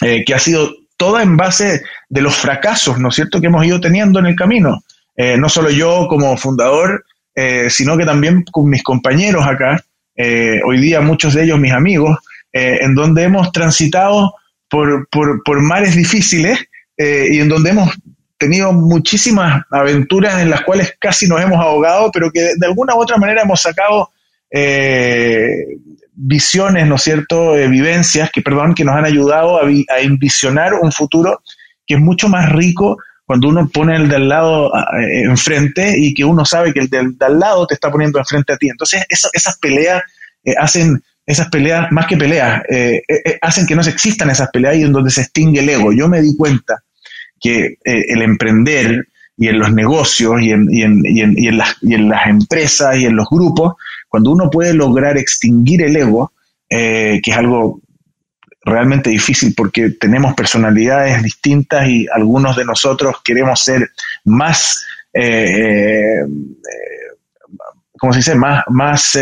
eh, 0.01 0.23
que 0.23 0.35
ha 0.35 0.39
sido 0.39 0.71
toda 0.99 1.23
en 1.23 1.37
base 1.37 1.81
de 2.09 2.21
los 2.21 2.35
fracasos, 2.35 2.99
¿no 2.99 3.07
es 3.07 3.15
cierto?, 3.15 3.39
que 3.39 3.47
hemos 3.47 3.65
ido 3.65 3.79
teniendo 3.79 4.19
en 4.19 4.25
el 4.25 4.35
camino. 4.35 4.83
Eh, 5.15 5.37
no 5.37 5.47
solo 5.47 5.69
yo 5.69 6.07
como 6.09 6.35
fundador, 6.35 7.05
eh, 7.33 7.69
sino 7.69 7.97
que 7.97 8.05
también 8.05 8.43
con 8.51 8.69
mis 8.69 8.83
compañeros 8.83 9.47
acá, 9.47 9.81
hoy 10.65 10.81
día 10.81 10.99
muchos 10.99 11.33
de 11.33 11.45
ellos 11.45 11.57
mis 11.57 11.71
amigos, 11.71 12.17
en 12.51 12.93
donde 12.93 13.23
hemos 13.23 13.53
transitado 13.53 14.33
por, 14.67 15.07
por, 15.09 15.41
por 15.43 15.61
mares 15.61 15.95
difíciles 15.95 16.59
y 16.97 17.39
en 17.39 17.47
donde 17.47 17.69
hemos 17.69 17.97
tenido 18.37 18.73
muchísimas 18.73 19.63
aventuras 19.71 20.41
en 20.41 20.49
las 20.49 20.61
cuales 20.63 20.95
casi 20.99 21.27
nos 21.27 21.41
hemos 21.41 21.59
ahogado, 21.59 22.11
pero 22.11 22.31
que 22.31 22.51
de 22.57 22.65
alguna 22.65 22.95
u 22.95 22.99
otra 22.99 23.15
manera 23.15 23.43
hemos 23.43 23.61
sacado 23.61 24.11
eh, 24.51 25.77
visiones, 26.13 26.87
¿no 26.87 26.95
es 26.95 27.03
cierto?, 27.03 27.57
eh, 27.57 27.67
vivencias 27.67 28.29
que, 28.31 28.41
perdón, 28.41 28.73
que 28.73 28.83
nos 28.83 28.95
han 28.95 29.05
ayudado 29.05 29.57
a, 29.57 29.67
a, 29.67 29.99
envisionar 29.99 30.73
un 30.73 30.91
futuro 30.91 31.41
que 31.85 31.95
es 31.95 31.99
mucho 31.99 32.29
más 32.29 32.49
rico 32.51 32.97
cuando 33.25 33.47
uno 33.47 33.69
pone 33.69 33.95
el 33.95 34.09
de 34.09 34.15
al 34.15 34.27
lado 34.27 34.71
eh, 34.75 35.23
enfrente 35.23 35.93
y 35.97 36.13
que 36.13 36.25
uno 36.25 36.45
sabe 36.45 36.73
que 36.73 36.79
el 36.79 36.89
de, 36.89 37.13
al 37.19 37.39
lado 37.39 37.67
te 37.67 37.75
está 37.75 37.91
poniendo 37.91 38.19
enfrente 38.19 38.53
a 38.53 38.57
ti. 38.57 38.69
Entonces, 38.69 39.05
esas 39.09 39.57
peleas 39.59 40.01
hacen, 40.57 41.01
esas 41.25 41.47
peleas, 41.49 41.91
más 41.91 42.07
que 42.07 42.17
peleas, 42.17 42.63
hacen 43.41 43.67
que 43.67 43.75
no 43.75 43.83
se 43.83 43.91
existan 43.91 44.31
esas 44.31 44.49
peleas 44.49 44.77
y 44.77 44.81
en 44.81 44.91
donde 44.91 45.11
se 45.11 45.21
extingue 45.21 45.59
el 45.59 45.69
ego. 45.69 45.93
Yo 45.93 46.07
me 46.07 46.21
di 46.21 46.35
cuenta 46.35 46.83
que 47.39 47.77
eh, 47.83 48.05
el 48.09 48.21
emprender 48.21 49.07
y 49.37 49.47
en 49.47 49.59
los 49.59 49.71
negocios 49.71 50.41
y 50.41 50.51
en, 50.51 50.67
y, 50.69 50.81
en, 50.81 51.01
y, 51.05 51.21
en, 51.21 51.35
y, 51.37 51.47
en 51.47 51.57
las, 51.57 51.75
y 51.81 51.93
en 51.93 52.09
las 52.09 52.27
empresas 52.27 52.97
y 52.97 53.05
en 53.05 53.15
los 53.15 53.27
grupos, 53.29 53.75
cuando 54.09 54.31
uno 54.31 54.49
puede 54.49 54.73
lograr 54.73 55.17
extinguir 55.17 55.83
el 55.83 55.95
ego, 55.95 56.33
eh, 56.69 57.21
que 57.23 57.31
es 57.31 57.37
algo 57.37 57.79
realmente 58.61 59.09
difícil 59.09 59.53
porque 59.55 59.91
tenemos 59.91 60.33
personalidades 60.33 61.23
distintas 61.23 61.87
y 61.87 62.07
algunos 62.13 62.57
de 62.57 62.65
nosotros 62.65 63.15
queremos 63.23 63.63
ser 63.63 63.89
más, 64.25 64.85
eh, 65.13 66.25
¿cómo 67.97 68.11
se 68.11 68.19
dice?, 68.19 68.35
más, 68.35 68.63
más 68.67 69.17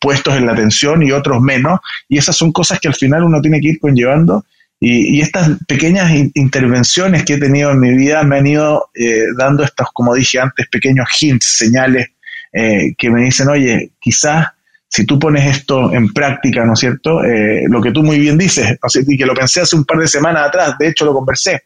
puestos 0.00 0.36
en 0.36 0.46
la 0.46 0.52
atención 0.52 1.02
y 1.02 1.10
otros 1.10 1.42
menos. 1.42 1.80
Y 2.08 2.18
esas 2.18 2.36
son 2.36 2.52
cosas 2.52 2.78
que 2.78 2.88
al 2.88 2.94
final 2.94 3.24
uno 3.24 3.40
tiene 3.40 3.60
que 3.60 3.70
ir 3.70 3.80
conllevando 3.80 4.44
y, 4.86 5.20
estas 5.22 5.50
pequeñas 5.66 6.12
intervenciones 6.34 7.24
que 7.24 7.34
he 7.34 7.38
tenido 7.38 7.70
en 7.70 7.80
mi 7.80 7.94
vida 7.94 8.22
me 8.22 8.36
han 8.36 8.46
ido 8.46 8.90
eh, 8.94 9.24
dando 9.36 9.64
estos, 9.64 9.88
como 9.94 10.14
dije 10.14 10.38
antes, 10.38 10.68
pequeños 10.68 11.08
hints, 11.20 11.56
señales 11.56 12.08
eh, 12.54 12.94
que 12.96 13.10
me 13.10 13.22
dicen, 13.22 13.48
oye, 13.48 13.92
quizás 13.98 14.48
si 14.88 15.04
tú 15.04 15.18
pones 15.18 15.44
esto 15.56 15.92
en 15.92 16.12
práctica, 16.12 16.64
¿no 16.64 16.74
es 16.74 16.78
cierto? 16.78 17.24
Eh, 17.24 17.64
lo 17.68 17.82
que 17.82 17.90
tú 17.90 18.02
muy 18.02 18.18
bien 18.18 18.38
dices, 18.38 18.78
y 19.06 19.18
que 19.18 19.26
lo 19.26 19.34
pensé 19.34 19.60
hace 19.60 19.76
un 19.76 19.84
par 19.84 19.98
de 19.98 20.06
semanas 20.06 20.48
atrás, 20.48 20.76
de 20.78 20.88
hecho 20.88 21.04
lo 21.04 21.12
conversé, 21.12 21.62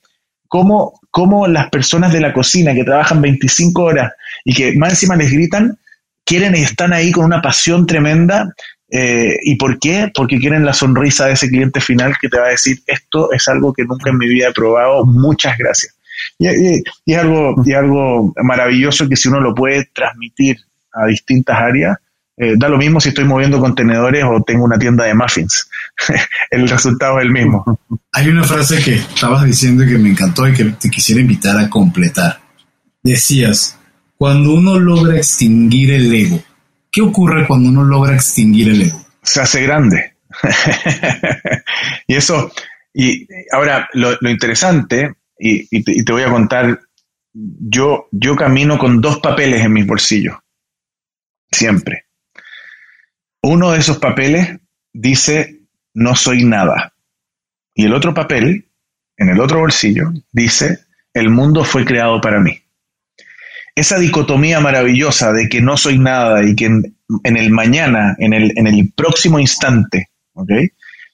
cómo, 0.47 1.01
cómo 1.11 1.47
las 1.47 1.69
personas 1.69 2.13
de 2.13 2.21
la 2.21 2.33
cocina 2.33 2.75
que 2.75 2.85
trabajan 2.85 3.21
25 3.21 3.83
horas 3.83 4.13
y 4.45 4.55
que 4.55 4.73
más 4.79 4.91
encima 4.91 5.17
les 5.17 5.31
gritan, 5.31 5.79
quieren 6.25 6.57
y 6.57 6.61
están 6.61 6.93
ahí 6.93 7.13
con 7.13 7.27
una 7.27 7.43
pasión 7.43 7.87
tremenda 7.87 8.55
eh, 8.91 9.37
¿Y 9.43 9.57
por 9.57 9.79
qué? 9.79 10.11
Porque 10.15 10.39
quieren 10.39 10.65
la 10.65 10.73
sonrisa 10.73 11.27
de 11.27 11.35
ese 11.35 11.49
cliente 11.49 11.81
final 11.81 12.15
que 12.21 12.29
te 12.29 12.39
va 12.39 12.47
a 12.47 12.51
decir, 12.51 12.79
esto 12.87 13.31
es 13.33 13.47
algo 13.49 13.73
que 13.73 13.85
nunca 13.85 14.11
en 14.11 14.19
mi 14.19 14.27
vida 14.27 14.49
he 14.49 14.53
probado, 14.53 15.05
muchas 15.05 15.59
gracias. 15.59 15.95
Y, 16.39 16.83
es 17.07 17.19
algo, 17.19 17.55
y 17.65 17.75
algo 17.75 18.33
maravilloso 18.43 19.09
que 19.09 19.17
si 19.17 19.29
uno 19.29 19.41
lo 19.41 19.55
puede 19.55 19.89
transmitir 19.95 20.57
a 21.01 21.07
distintas 21.07 21.59
áreas, 21.59 21.97
eh, 22.37 22.55
da 22.57 22.69
lo 22.69 22.79
mismo 22.79 23.01
si 23.01 23.09
estoy 23.09 23.25
moviendo 23.25 23.59
contenedores 23.61 24.25
o 24.25 24.43
tengo 24.43 24.65
una 24.65 24.79
tienda 24.79 25.05
de 25.05 25.15
muffins. 25.15 25.69
el 26.51 26.69
resultado 26.69 27.19
es 27.19 27.25
el 27.25 27.33
mismo. 27.33 27.81
Hay 28.13 28.29
una 28.29 28.45
frase 28.45 28.83
que 28.83 28.95
estabas 28.95 29.45
diciendo 29.45 29.85
y 29.85 29.89
que 29.89 29.99
me 29.99 30.11
encantó 30.11 30.47
y 30.47 30.55
que 30.55 30.65
te 30.65 30.89
quisiera 30.89 31.21
invitar 31.21 31.59
a 31.59 31.69
completar. 31.69 32.39
Decías, 33.03 33.79
cuando 34.17 34.55
uno 34.55 34.79
logra 34.79 35.17
extinguir 35.17 35.93
el 35.93 36.15
ego, 36.15 36.43
¿Qué 36.91 37.03
ocurre 37.03 37.47
cuando 37.47 37.69
uno 37.69 37.85
logra 37.85 38.15
extinguir 38.15 38.71
el 38.71 38.83
ego? 38.83 39.01
Se 39.23 39.41
hace 39.41 39.63
grande. 39.63 40.15
y 42.07 42.17
eso, 42.17 42.51
y 42.95 43.27
ahora 43.53 43.89
lo, 43.93 44.17
interesante, 44.29 45.15
y, 45.39 45.83
te, 46.05 46.13
voy 46.13 46.23
a 46.23 46.31
contar, 46.31 46.81
yo, 47.33 48.09
yo 48.11 48.37
camino 48.37 48.79
con 48.79 49.01
dos 49.01 49.19
papeles 49.19 49.65
en 49.65 49.73
mis 49.73 49.87
bolsillos, 49.87 50.37
siempre. 51.51 52.07
Uno 53.43 53.73
de 53.73 53.79
esos 53.79 53.99
papeles 53.99 54.59
dice, 54.93 55.61
no 55.95 56.15
soy 56.17 56.45
nada. 56.45 56.95
Y 57.75 57.85
el 57.85 57.95
otro 57.95 58.15
papel, 58.15 58.69
en 59.17 59.29
el 59.29 59.41
otro 59.41 59.61
bolsillo, 59.61 60.13
dice, 60.33 60.81
el 61.15 61.31
mundo 61.31 61.65
fue 61.65 61.85
creado 61.85 62.21
para 62.21 62.41
mí 62.41 62.63
esa 63.79 63.99
dicotomía 63.99 64.61
maravillosa 64.61 65.33
de 65.33 65.49
que 65.49 65.61
no 65.61 65.77
soy 65.77 65.99
nada 65.99 66.45
y 66.45 66.57
que 66.57 66.67
en, 66.67 66.97
el 67.25 67.51
mañana, 67.51 68.17
en 68.19 68.33
el, 68.33 68.53
en 68.57 68.67
el 68.67 68.93
próximo 68.93 69.39
instante, 69.39 70.11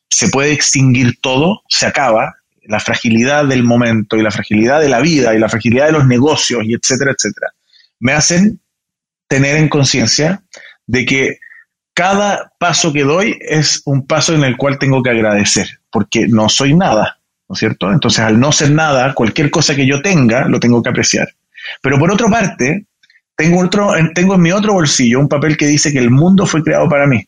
se 0.08 0.28
puede 0.28 0.52
extinguir 0.52 1.20
todo, 1.20 1.62
se 1.68 1.86
acaba, 1.86 2.36
la 2.62 2.80
fragilidad 2.80 3.44
del 3.44 3.64
momento 3.64 4.16
y 4.16 4.22
la 4.22 4.30
fragilidad 4.30 4.80
de 4.80 4.88
la 4.88 5.00
vida 5.00 5.34
y 5.34 5.38
la 5.38 5.50
fragilidad 5.50 5.86
de 5.86 5.92
los 5.92 6.06
negocios 6.06 6.62
y 6.64 6.72
etcétera, 6.72 7.12
etcétera, 7.12 7.48
me 8.00 8.12
hacen 8.12 8.60
tener 9.28 9.56
en 9.56 9.68
conciencia 9.68 10.42
de 10.86 11.04
que 11.04 11.38
cada 11.94 12.52
paso 12.58 12.92
que 12.92 13.04
doy 13.04 13.38
es 13.40 13.82
un 13.84 14.06
paso 14.06 14.34
en 14.34 14.44
el 14.44 14.56
cual 14.56 14.78
tengo 14.78 15.02
que 15.02 15.10
agradecer, 15.10 15.80
porque 15.90 16.26
no 16.26 16.48
soy 16.48 16.74
nada, 16.74 17.20
¿no 17.48 17.54
es 17.54 17.58
cierto? 17.60 17.92
Entonces, 17.92 18.20
al 18.20 18.38
no 18.38 18.50
ser 18.52 18.72
nada, 18.72 19.14
cualquier 19.14 19.50
cosa 19.50 19.76
que 19.76 19.86
yo 19.86 20.02
tenga, 20.02 20.46
lo 20.48 20.58
tengo 20.58 20.82
que 20.82 20.90
apreciar. 20.90 21.28
Pero 21.80 21.98
por 21.98 22.10
otra 22.10 22.28
parte, 22.28 22.86
tengo, 23.36 23.60
otro, 23.60 23.92
tengo 24.14 24.34
en 24.34 24.42
mi 24.42 24.52
otro 24.52 24.74
bolsillo 24.74 25.20
un 25.20 25.28
papel 25.28 25.56
que 25.56 25.66
dice 25.66 25.92
que 25.92 25.98
el 25.98 26.10
mundo 26.10 26.46
fue 26.46 26.62
creado 26.62 26.88
para 26.88 27.06
mí. 27.06 27.26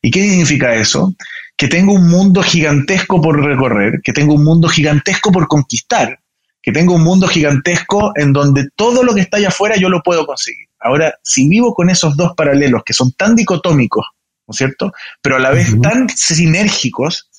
¿Y 0.00 0.10
qué 0.10 0.20
significa 0.20 0.74
eso? 0.74 1.14
Que 1.56 1.66
tengo 1.66 1.92
un 1.92 2.08
mundo 2.08 2.42
gigantesco 2.42 3.20
por 3.20 3.44
recorrer, 3.44 4.00
que 4.02 4.12
tengo 4.12 4.34
un 4.34 4.44
mundo 4.44 4.68
gigantesco 4.68 5.32
por 5.32 5.48
conquistar, 5.48 6.20
que 6.62 6.72
tengo 6.72 6.94
un 6.94 7.02
mundo 7.02 7.28
gigantesco 7.28 8.12
en 8.16 8.32
donde 8.32 8.68
todo 8.74 9.02
lo 9.02 9.14
que 9.14 9.20
está 9.20 9.36
allá 9.36 9.48
afuera 9.48 9.76
yo 9.76 9.88
lo 9.88 10.02
puedo 10.02 10.26
conseguir. 10.26 10.66
Ahora, 10.80 11.14
si 11.22 11.48
vivo 11.48 11.74
con 11.74 11.90
esos 11.90 12.16
dos 12.16 12.32
paralelos 12.36 12.82
que 12.84 12.92
son 12.92 13.12
tan 13.12 13.34
dicotómicos, 13.34 14.06
¿no 14.46 14.52
es 14.52 14.58
cierto? 14.58 14.92
Pero 15.22 15.36
a 15.36 15.40
la 15.40 15.50
vez 15.50 15.80
tan 15.80 16.08
sinérgicos, 16.08 17.30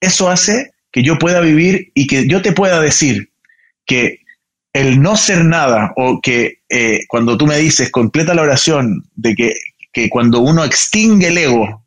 eso 0.00 0.30
hace 0.30 0.72
que 0.90 1.02
yo 1.02 1.18
pueda 1.18 1.40
vivir 1.40 1.90
y 1.94 2.06
que 2.06 2.28
yo 2.28 2.42
te 2.42 2.52
pueda 2.52 2.80
decir 2.80 3.30
que 3.86 4.20
el 4.72 5.00
no 5.00 5.16
ser 5.16 5.44
nada 5.44 5.92
o 5.96 6.20
que 6.20 6.60
eh, 6.68 7.00
cuando 7.08 7.36
tú 7.36 7.46
me 7.46 7.58
dices, 7.58 7.90
completa 7.90 8.34
la 8.34 8.42
oración 8.42 9.04
de 9.14 9.34
que, 9.34 9.54
que, 9.92 10.08
cuando 10.08 10.40
uno 10.40 10.64
extingue 10.64 11.28
el 11.28 11.38
ego, 11.38 11.84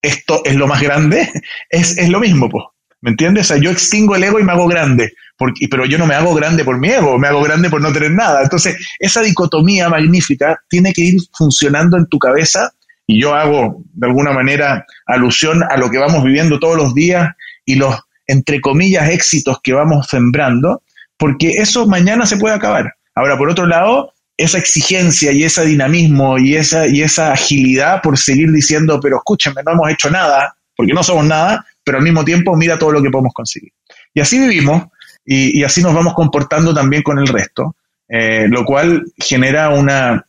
esto 0.00 0.42
es 0.44 0.54
lo 0.54 0.66
más 0.66 0.80
grande, 0.80 1.28
es, 1.70 1.98
es 1.98 2.08
lo 2.08 2.20
mismo, 2.20 2.48
pues. 2.48 2.64
¿Me 3.00 3.10
entiendes? 3.10 3.46
O 3.46 3.54
sea, 3.54 3.62
yo 3.62 3.70
extingo 3.70 4.16
el 4.16 4.24
ego 4.24 4.40
y 4.40 4.44
me 4.44 4.52
hago 4.52 4.66
grande, 4.66 5.12
porque, 5.36 5.66
pero 5.68 5.84
yo 5.84 5.98
no 5.98 6.06
me 6.06 6.14
hago 6.14 6.34
grande 6.34 6.64
por 6.64 6.78
mi 6.78 6.88
ego, 6.88 7.18
me 7.18 7.28
hago 7.28 7.42
grande 7.42 7.70
por 7.70 7.80
no 7.80 7.92
tener 7.92 8.12
nada. 8.12 8.42
Entonces, 8.42 8.76
esa 8.98 9.20
dicotomía 9.20 9.88
magnífica 9.88 10.60
tiene 10.68 10.92
que 10.92 11.02
ir 11.02 11.20
funcionando 11.36 11.96
en 11.96 12.06
tu 12.06 12.18
cabeza 12.18 12.72
y 13.06 13.20
yo 13.20 13.34
hago 13.34 13.82
de 13.92 14.06
alguna 14.06 14.32
manera 14.32 14.86
alusión 15.06 15.62
a 15.62 15.76
lo 15.76 15.90
que 15.90 15.98
vamos 15.98 16.24
viviendo 16.24 16.58
todos 16.58 16.76
los 16.76 16.94
días 16.94 17.30
y 17.64 17.74
los, 17.74 17.96
entre 18.26 18.60
comillas, 18.60 19.10
éxitos 19.10 19.58
que 19.62 19.72
vamos 19.72 20.06
sembrando, 20.08 20.82
porque 21.18 21.50
eso 21.58 21.86
mañana 21.86 22.26
se 22.26 22.36
puede 22.36 22.54
acabar. 22.54 22.94
Ahora, 23.14 23.36
por 23.36 23.50
otro 23.50 23.66
lado, 23.66 24.12
esa 24.36 24.58
exigencia 24.58 25.32
y 25.32 25.44
ese 25.44 25.64
dinamismo 25.64 26.38
y 26.38 26.56
esa, 26.56 26.86
y 26.88 27.02
esa 27.02 27.32
agilidad 27.32 28.02
por 28.02 28.18
seguir 28.18 28.50
diciendo, 28.50 28.98
pero 29.00 29.18
escúchenme, 29.18 29.62
no 29.64 29.72
hemos 29.72 29.90
hecho 29.90 30.10
nada, 30.10 30.56
porque 30.76 30.92
no 30.92 31.02
somos 31.02 31.24
nada, 31.24 31.64
pero 31.84 31.98
al 31.98 32.04
mismo 32.04 32.24
tiempo 32.24 32.56
mira 32.56 32.78
todo 32.78 32.92
lo 32.92 33.02
que 33.02 33.10
podemos 33.10 33.32
conseguir. 33.32 33.72
Y 34.12 34.20
así 34.20 34.38
vivimos 34.38 34.84
y, 35.24 35.62
así 35.64 35.82
nos 35.82 35.94
vamos 35.94 36.14
comportando 36.14 36.74
también 36.74 37.02
con 37.02 37.18
el 37.18 37.26
resto, 37.26 37.76
eh, 38.08 38.46
lo 38.48 38.64
cual 38.64 39.04
genera 39.16 39.70
una, 39.70 40.26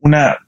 una, 0.00 0.38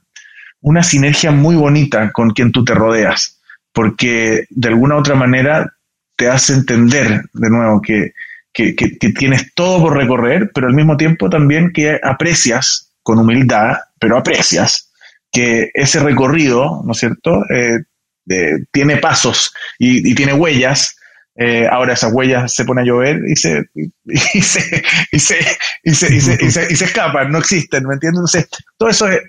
una 0.61 0.83
sinergia 0.83 1.31
muy 1.31 1.55
bonita 1.55 2.11
con 2.11 2.31
quien 2.31 2.51
tú 2.51 2.63
te 2.63 2.73
rodeas, 2.73 3.39
porque 3.73 4.45
de 4.49 4.67
alguna 4.67 4.95
u 4.95 4.99
otra 4.99 5.15
manera 5.15 5.73
te 6.15 6.29
hace 6.29 6.53
entender 6.53 7.23
de 7.33 7.49
nuevo 7.49 7.81
que, 7.81 8.13
que, 8.53 8.73
tienes 9.13 9.53
todo 9.53 9.81
por 9.81 9.95
recorrer, 9.95 10.51
pero 10.53 10.67
al 10.67 10.73
mismo 10.73 10.97
tiempo 10.97 11.29
también 11.29 11.71
que 11.71 11.99
aprecias 12.01 12.91
con 13.03 13.19
humildad, 13.19 13.77
pero 13.99 14.17
aprecias 14.17 14.91
que 15.31 15.69
ese 15.73 15.99
recorrido, 15.99 16.81
¿no 16.83 16.91
es 16.91 16.97
cierto?, 16.97 17.43
eh, 17.49 17.79
tiene 18.71 18.97
pasos 18.97 19.53
y, 19.79 20.13
tiene 20.15 20.33
huellas. 20.33 20.97
Eh, 21.39 21.67
ahora 21.69 21.93
esas 21.93 22.11
huellas 22.11 22.51
se 22.53 22.65
pone 22.65 22.81
a 22.81 22.85
llover 22.85 23.21
y 23.27 23.35
se, 23.35 23.69
y 23.75 24.41
se, 24.41 24.83
y 25.11 25.19
se, 25.19 25.39
y 25.83 25.93
se, 25.93 26.15
y 26.15 26.19
se, 26.19 26.71
y 26.71 26.75
se, 26.75 26.85
escapan, 26.85 27.31
no 27.31 27.37
existen, 27.37 27.85
¿me 27.85 27.93
entiendes? 27.93 28.19
Entonces, 28.19 28.49
todo 28.77 28.89
eso 28.89 29.07
es, 29.07 29.21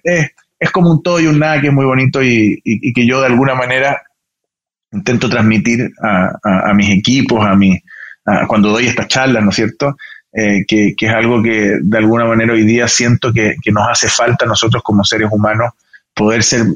es, 0.59 0.71
como 0.71 0.91
un 0.91 1.03
todo 1.03 1.21
y 1.21 1.27
un 1.27 1.39
nada 1.39 1.61
que 1.61 1.69
es 1.69 1.73
muy 1.73 1.85
bonito 1.85 2.23
y, 2.23 2.61
y 2.65 2.93
que 2.93 3.07
yo 3.07 3.21
de 3.21 3.27
alguna 3.27 3.55
manera 3.55 4.03
intento 4.93 5.29
transmitir 5.29 5.91
a, 6.03 6.71
a, 6.71 6.75
mis 6.75 6.91
equipos, 6.91 7.45
a 7.45 7.55
mi, 7.55 7.79
cuando 8.47 8.71
doy 8.71 8.87
estas 8.87 9.09
charlas, 9.09 9.43
¿no 9.43 9.51
es 9.51 9.57
cierto? 9.57 9.97
Eh, 10.33 10.65
que, 10.67 10.95
que, 10.97 11.07
es 11.07 11.13
algo 11.13 11.43
que 11.43 11.79
de 11.81 11.99
alguna 11.99 12.27
manera 12.27 12.53
hoy 12.53 12.65
día 12.65 12.87
siento 12.87 13.33
que, 13.33 13.57
que, 13.63 13.73
nos 13.73 13.89
hace 13.89 14.09
falta 14.09 14.45
a 14.45 14.49
nosotros 14.49 14.83
como 14.83 15.03
seres 15.05 15.29
humanos 15.31 15.73
poder 16.15 16.43
ser 16.43 16.67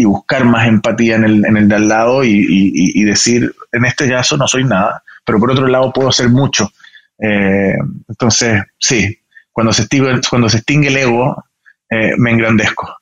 y 0.00 0.04
buscar 0.04 0.44
más 0.44 0.68
empatía 0.68 1.16
en 1.16 1.24
el, 1.24 1.44
en 1.44 1.56
el 1.56 1.68
de 1.68 1.74
al 1.74 1.88
lado 1.88 2.22
y, 2.22 2.46
y, 2.48 3.02
decir, 3.02 3.52
en 3.72 3.84
este 3.84 4.08
caso 4.08 4.36
no 4.36 4.46
soy 4.46 4.62
nada, 4.62 5.02
pero 5.26 5.40
por 5.40 5.50
otro 5.50 5.66
lado 5.66 5.92
puedo 5.92 6.08
hacer 6.08 6.28
mucho. 6.28 6.70
Eh, 7.18 7.74
entonces, 8.08 8.62
sí, 8.78 9.18
cuando 9.50 9.72
se 9.72 9.82
extingue, 9.82 10.20
cuando 10.30 10.48
se 10.48 10.58
extingue 10.58 10.86
el 10.86 10.98
ego, 10.98 11.44
eh, 11.90 12.12
me 12.16 12.30
engrandezco. 12.30 12.96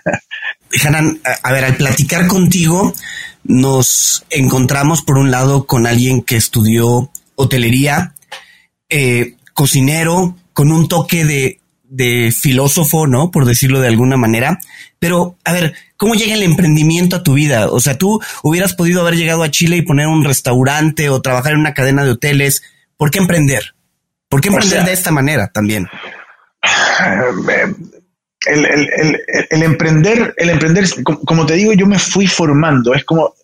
Hanan, 0.86 1.20
a 1.42 1.52
ver, 1.52 1.66
al 1.66 1.76
platicar 1.76 2.26
contigo, 2.26 2.94
nos 3.44 4.24
encontramos 4.30 5.02
por 5.02 5.18
un 5.18 5.30
lado 5.30 5.66
con 5.66 5.86
alguien 5.86 6.22
que 6.22 6.36
estudió 6.36 7.10
hotelería, 7.34 8.14
eh, 8.88 9.34
cocinero, 9.52 10.34
con 10.54 10.72
un 10.72 10.88
toque 10.88 11.26
de, 11.26 11.60
de 11.92 12.32
filósofo, 12.32 13.06
¿no? 13.06 13.30
Por 13.30 13.44
decirlo 13.44 13.78
de 13.80 13.88
alguna 13.88 14.16
manera. 14.16 14.58
Pero, 14.98 15.36
a 15.44 15.52
ver, 15.52 15.74
¿cómo 15.98 16.14
llega 16.14 16.34
el 16.34 16.42
emprendimiento 16.42 17.16
a 17.16 17.22
tu 17.22 17.34
vida? 17.34 17.68
O 17.68 17.80
sea, 17.80 17.98
tú 17.98 18.20
hubieras 18.42 18.72
podido 18.72 19.02
haber 19.02 19.16
llegado 19.16 19.42
a 19.42 19.50
Chile 19.50 19.76
y 19.76 19.82
poner 19.82 20.06
un 20.06 20.24
restaurante 20.24 21.10
o 21.10 21.20
trabajar 21.20 21.52
en 21.52 21.60
una 21.60 21.74
cadena 21.74 22.02
de 22.02 22.12
hoteles. 22.12 22.62
¿Por 22.96 23.10
qué 23.10 23.18
emprender? 23.18 23.74
¿Por 24.30 24.40
qué 24.40 24.48
emprender 24.48 24.84
de 24.84 24.92
esta 24.92 25.10
manera 25.10 25.48
también? 25.48 25.86
El, 28.46 28.64
el, 28.64 28.88
el, 28.96 29.20
el, 29.50 29.62
emprender, 29.62 30.34
el 30.38 30.48
emprender, 30.48 30.86
como 31.04 31.44
te 31.44 31.54
digo, 31.54 31.74
yo 31.74 31.86
me 31.86 31.98
fui 31.98 32.26
formando. 32.26 32.94
Es 32.94 33.04
como, 33.04 33.34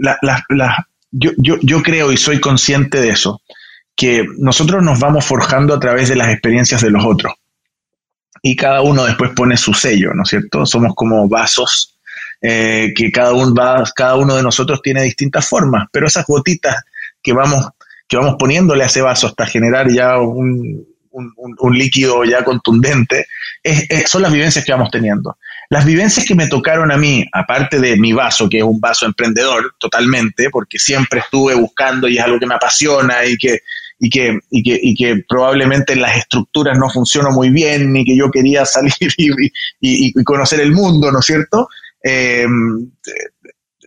la, 0.00 0.18
la, 0.22 0.44
la, 0.48 0.88
yo, 1.12 1.30
yo, 1.36 1.58
yo 1.62 1.80
creo 1.84 2.10
y 2.10 2.16
soy 2.16 2.40
consciente 2.40 3.00
de 3.00 3.10
eso, 3.10 3.40
que 3.94 4.26
nosotros 4.36 4.82
nos 4.82 4.98
vamos 4.98 5.24
forjando 5.24 5.74
a 5.74 5.80
través 5.80 6.08
de 6.08 6.16
las 6.16 6.30
experiencias 6.30 6.82
de 6.82 6.90
los 6.90 7.04
otros 7.04 7.34
y 8.50 8.56
cada 8.56 8.80
uno 8.80 9.04
después 9.04 9.32
pone 9.36 9.58
su 9.58 9.74
sello, 9.74 10.14
¿no 10.14 10.22
es 10.22 10.30
cierto? 10.30 10.64
Somos 10.64 10.94
como 10.94 11.28
vasos 11.28 11.98
eh, 12.40 12.94
que 12.96 13.12
cada 13.12 13.34
uno, 13.34 13.52
va, 13.54 13.84
cada 13.94 14.16
uno 14.16 14.36
de 14.36 14.42
nosotros 14.42 14.80
tiene 14.82 15.02
distintas 15.02 15.46
formas, 15.46 15.86
pero 15.92 16.06
esas 16.06 16.24
gotitas 16.26 16.82
que 17.22 17.34
vamos, 17.34 17.68
que 18.08 18.16
vamos 18.16 18.36
poniéndole 18.38 18.84
a 18.84 18.86
ese 18.86 19.02
vaso 19.02 19.26
hasta 19.26 19.44
generar 19.44 19.90
ya 19.90 20.18
un, 20.18 20.86
líquido 21.72 22.24
ya 22.24 22.42
contundente, 22.42 23.26
son 24.06 24.22
las 24.22 24.32
vivencias 24.32 24.64
que 24.64 24.72
vamos 24.72 24.90
teniendo. 24.90 25.36
Las 25.68 25.84
vivencias 25.84 26.24
que 26.24 26.34
me 26.34 26.46
tocaron 26.46 26.90
a 26.90 26.96
mí, 26.96 27.26
aparte 27.32 27.80
de 27.80 27.98
mi 27.98 28.14
vaso, 28.14 28.48
que 28.48 28.58
es 28.58 28.64
un 28.64 28.80
vaso 28.80 29.04
emprendedor 29.04 29.74
totalmente, 29.78 30.48
porque 30.48 30.78
siempre 30.78 31.20
estuve 31.20 31.54
buscando 31.54 32.08
y 32.08 32.16
es 32.16 32.24
algo 32.24 32.38
que 32.38 32.46
me 32.46 32.54
apasiona 32.54 33.26
y 33.26 33.36
que 33.36 33.58
y 33.98 34.10
que, 34.10 34.38
y 34.50 34.62
que, 34.62 34.78
y 34.80 34.94
que 34.94 35.24
probablemente 35.28 35.96
las 35.96 36.16
estructuras 36.16 36.78
no 36.78 36.88
funcionan 36.88 37.34
muy 37.34 37.50
bien, 37.50 37.92
ni 37.92 38.04
que 38.04 38.16
yo 38.16 38.30
quería 38.30 38.64
salir 38.66 38.92
y, 39.80 40.12
conocer 40.24 40.60
el 40.60 40.72
mundo, 40.72 41.10
¿no 41.10 41.20
es 41.20 41.26
cierto? 41.26 41.68
Eh, 42.02 42.46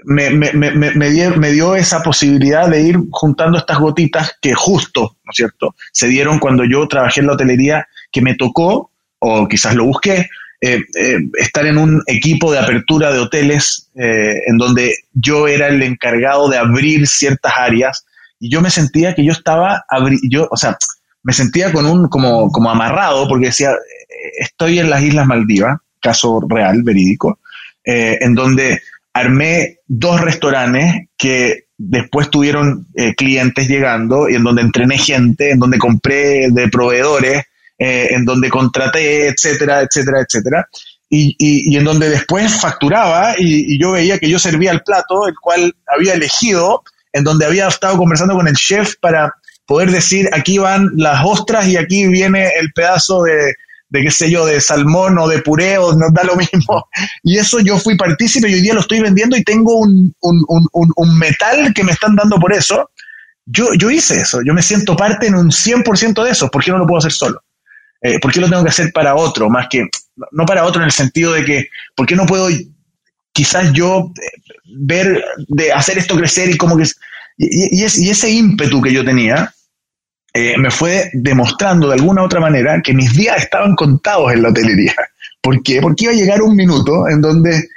me, 0.04 0.32
me, 0.32 0.52
me, 0.54 0.72
me, 0.72 1.10
dio, 1.12 1.36
me 1.38 1.52
dio 1.52 1.76
esa 1.76 2.02
posibilidad 2.02 2.68
de 2.68 2.82
ir 2.82 2.98
juntando 3.12 3.58
estas 3.58 3.80
gotitas 3.80 4.36
que 4.42 4.54
justo, 4.54 5.18
¿no 5.24 5.32
es 5.32 5.36
cierto?, 5.36 5.76
se 5.92 6.08
dieron 6.08 6.40
cuando 6.40 6.66
yo 6.66 6.88
trabajé 6.88 7.22
en 7.22 7.28
la 7.28 7.34
hotelería, 7.34 7.88
que 8.12 8.22
me 8.22 8.36
tocó, 8.36 8.92
o 9.20 9.48
quizás 9.48 9.76
lo 9.76 9.86
busqué, 9.86 10.28
eh, 10.60 10.84
eh, 10.96 11.18
estar 11.40 11.66
en 11.66 11.78
un 11.78 12.04
equipo 12.08 12.52
de 12.52 12.60
apertura 12.60 13.12
de 13.12 13.20
hoteles 13.20 13.90
en 13.96 14.58
donde 14.58 14.94
yo 15.14 15.48
era 15.48 15.68
el 15.68 15.82
encargado 15.82 16.50
de 16.50 16.58
abrir 16.58 17.08
ciertas 17.08 17.54
áreas 17.56 18.06
y 18.42 18.50
yo 18.50 18.60
me 18.60 18.72
sentía 18.72 19.14
que 19.14 19.24
yo 19.24 19.32
estaba, 19.32 19.86
yo, 20.24 20.48
o 20.50 20.58
sea, 20.58 20.76
me 21.22 21.32
sentía 21.32 21.72
con 21.72 21.86
un, 21.86 22.10
como, 22.10 22.52
como 22.52 22.72
amarrado, 22.72 23.28
porque 23.28 23.46
decía, 23.46 23.70
eh, 23.72 24.32
estoy 24.40 24.80
en 24.80 24.90
las 24.90 25.04
Islas 25.04 25.28
Maldivas, 25.28 25.78
caso 26.02 26.42
real, 26.50 26.82
verídico, 26.82 27.40
eh, 27.86 28.18
en 28.20 28.34
donde 28.34 28.82
armé 29.14 29.78
dos 29.88 30.20
restaurantes 30.20 31.10
que 31.16 31.66
después 31.78 32.32
tuvieron 32.32 32.88
eh, 32.96 33.14
clientes 33.14 33.68
llegando 33.68 34.28
y 34.28 34.36
en 34.36 34.44
donde 34.44 34.64
entrené 34.64 34.98
gente, 34.98 35.52
en 35.52 35.60
donde 35.60 35.78
compré 35.78 36.50
de 36.50 36.68
proveedores, 36.68 37.44
en 37.84 38.26
donde 38.26 38.48
contraté, 38.48 39.28
etcétera, 39.28 39.82
etcétera, 39.82 40.22
etcétera. 40.22 40.68
Y, 41.10 41.36
y, 41.40 41.74
y 41.74 41.78
en 41.78 41.84
donde 41.84 42.10
después 42.10 42.62
facturaba 42.62 43.34
y, 43.40 43.74
y, 43.74 43.82
yo 43.82 43.94
veía 43.94 44.20
que 44.20 44.30
yo 44.30 44.38
servía 44.38 44.72
el 44.72 44.84
plato, 44.84 45.28
el 45.28 45.34
cual 45.42 45.74
había 45.88 46.14
elegido 46.14 46.84
en 47.14 47.24
donde 47.24 47.46
había 47.46 47.68
estado 47.68 47.98
conversando 47.98 48.36
con 48.36 48.48
el 48.48 48.56
chef 48.56 48.96
para 49.00 49.34
poder 49.66 49.92
decir, 49.92 50.30
aquí 50.34 50.58
van 50.58 50.90
las 50.96 51.24
ostras 51.26 51.68
y 51.68 51.78
aquí 51.78 52.08
viene 52.08 52.50
el 52.60 52.72
pedazo 52.74 53.24
de, 53.24 53.56
de 53.90 54.02
qué 54.02 54.12
sé 54.12 54.32
yo, 54.32 54.46
de 54.46 54.60
salmón 54.60 55.18
o 55.20 55.28
de 55.28 55.40
puré, 55.40 55.78
o 55.78 55.94
nos 55.94 56.14
da 56.14 56.24
lo 56.24 56.36
mismo. 56.36 56.88
Y 57.24 57.38
eso 57.38 57.60
yo 57.60 57.78
fui 57.78 57.96
partícipe 57.96 58.50
y 58.50 58.56
hoy 58.56 58.62
día 58.62 58.74
lo 58.74 58.80
estoy 58.80 59.00
vendiendo 59.00 59.38
y 59.38 59.44
tengo 59.44 59.76
un, 59.76 60.14
un, 60.22 60.46
un, 60.48 60.92
un 60.96 61.20
metal 61.20 61.74
que 61.74 61.84
me 61.84 61.92
están 61.92 62.16
dando 62.16 62.38
por 62.38 62.54
eso. 62.54 62.90
Yo, 63.46 63.74
yo 63.78 63.92
hice 63.92 64.22
eso, 64.22 64.40
yo 64.46 64.54
me 64.54 64.62
siento 64.62 64.96
parte 64.96 65.28
en 65.28 65.36
un 65.36 65.52
100% 65.52 66.24
de 66.24 66.32
eso, 66.32 66.50
¿por 66.50 66.64
qué 66.64 66.72
no 66.72 66.78
lo 66.78 66.86
puedo 66.86 67.00
hacer 67.00 67.12
solo? 67.12 67.42
Eh, 68.02 68.20
¿Por 68.20 68.32
qué 68.32 68.40
lo 68.40 68.50
tengo 68.50 68.64
que 68.64 68.70
hacer 68.70 68.92
para 68.94 69.16
otro? 69.16 69.50
Más 69.50 69.68
que, 69.70 69.88
no 70.32 70.46
para 70.46 70.64
otro 70.64 70.82
en 70.82 70.86
el 70.86 70.92
sentido 70.92 71.34
de 71.34 71.44
que, 71.44 71.68
¿por 71.96 72.06
qué 72.06 72.16
no 72.16 72.26
puedo 72.26 72.50
quizás 73.34 73.72
yo 73.74 74.12
ver, 74.78 75.24
de 75.48 75.72
hacer 75.72 75.98
esto 75.98 76.16
crecer 76.16 76.50
y 76.50 76.58
como 76.58 76.78
que... 76.78 76.86
Y, 77.38 77.84
ese 77.84 78.30
ímpetu 78.30 78.82
que 78.82 78.94
yo 78.94 79.04
tenía 79.04 79.54
me 80.34 80.72
fue 80.72 81.10
demostrando 81.14 81.88
de 81.88 81.96
alguna 81.96 82.22
u 82.22 82.26
otra 82.26 82.40
manera 82.40 82.82
que 82.82 82.94
mis 82.94 83.14
días 83.14 83.38
estaban 83.38 83.76
contados 83.76 84.32
en 84.32 84.44
la 84.44 84.50
hotelería. 84.50 84.96
¿Por 85.42 85.62
qué? 85.64 85.82
Porque 85.82 86.06
iba 86.06 86.14
a 86.14 86.16
llegar 86.16 86.42
un 86.42 86.56
minuto 86.56 87.10
en 87.10 87.22
donde 87.22 87.68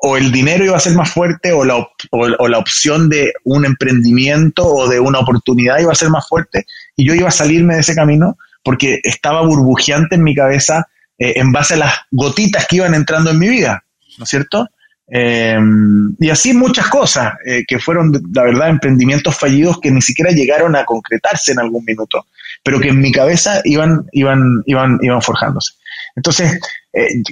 o 0.00 0.16
el 0.16 0.30
dinero 0.30 0.64
iba 0.64 0.76
a 0.76 0.80
ser 0.80 0.94
más 0.94 1.10
fuerte 1.10 1.52
o 1.52 1.64
la, 1.64 1.86
o, 2.10 2.48
la, 2.48 2.58
opción 2.58 3.08
de 3.08 3.32
un 3.44 3.64
emprendimiento 3.64 4.66
o 4.66 4.88
de 4.88 5.00
una 5.00 5.18
oportunidad 5.18 5.78
iba 5.80 5.92
a 5.92 5.96
ser 5.96 6.10
más 6.10 6.28
fuerte 6.28 6.66
y 6.96 7.06
yo 7.06 7.14
iba 7.14 7.28
a 7.28 7.32
salirme 7.32 7.74
de 7.74 7.80
ese 7.80 7.94
camino 7.94 8.36
porque 8.62 9.00
estaba 9.02 9.42
burbujeante 9.42 10.14
en 10.14 10.22
mi 10.22 10.34
cabeza 10.34 10.88
eh, 11.18 11.34
en 11.36 11.52
base 11.52 11.74
a 11.74 11.78
las 11.78 11.94
gotitas 12.10 12.66
que 12.66 12.76
iban 12.76 12.94
entrando 12.94 13.30
en 13.30 13.38
mi 13.38 13.48
vida, 13.48 13.84
¿no 14.18 14.24
es 14.24 14.30
cierto? 14.30 14.68
Em, 15.10 16.14
y 16.20 16.28
así 16.28 16.52
muchas 16.52 16.88
cosas 16.88 17.32
eh, 17.46 17.64
que 17.66 17.78
fueron, 17.78 18.12
la 18.34 18.42
verdad, 18.42 18.68
emprendimientos 18.68 19.36
fallidos 19.36 19.80
que 19.80 19.90
ni 19.90 20.02
siquiera 20.02 20.32
llegaron 20.32 20.76
a 20.76 20.84
concretarse 20.84 21.52
en 21.52 21.60
algún 21.60 21.84
minuto, 21.84 22.26
pero 22.62 22.78
que 22.78 22.88
en 22.88 23.00
mi 23.00 23.10
cabeza 23.10 23.62
iban, 23.64 24.06
iban, 24.12 24.62
iban, 24.66 24.98
iban 25.00 25.22
forjándose. 25.22 25.74
Entonces, 26.14 26.58
eh, 26.92 27.22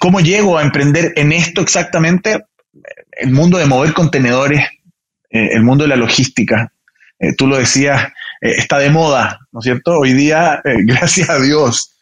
¿Cómo 0.00 0.20
llego 0.20 0.56
a 0.56 0.62
emprender 0.62 1.12
en 1.16 1.32
esto 1.32 1.60
exactamente? 1.60 2.44
El 3.10 3.32
mundo 3.32 3.58
de 3.58 3.66
mover 3.66 3.92
contenedores, 3.94 4.60
eh, 5.30 5.48
el 5.54 5.64
mundo 5.64 5.82
de 5.82 5.88
la 5.88 5.96
logística. 5.96 6.72
Tú 7.36 7.48
lo 7.48 7.56
decías, 7.56 8.12
está 8.40 8.78
de 8.78 8.90
moda, 8.90 9.40
¿no 9.50 9.58
es 9.58 9.64
cierto? 9.64 9.98
Hoy 9.98 10.12
día, 10.12 10.62
gracias 10.64 11.28
a 11.28 11.40
Dios, 11.40 11.96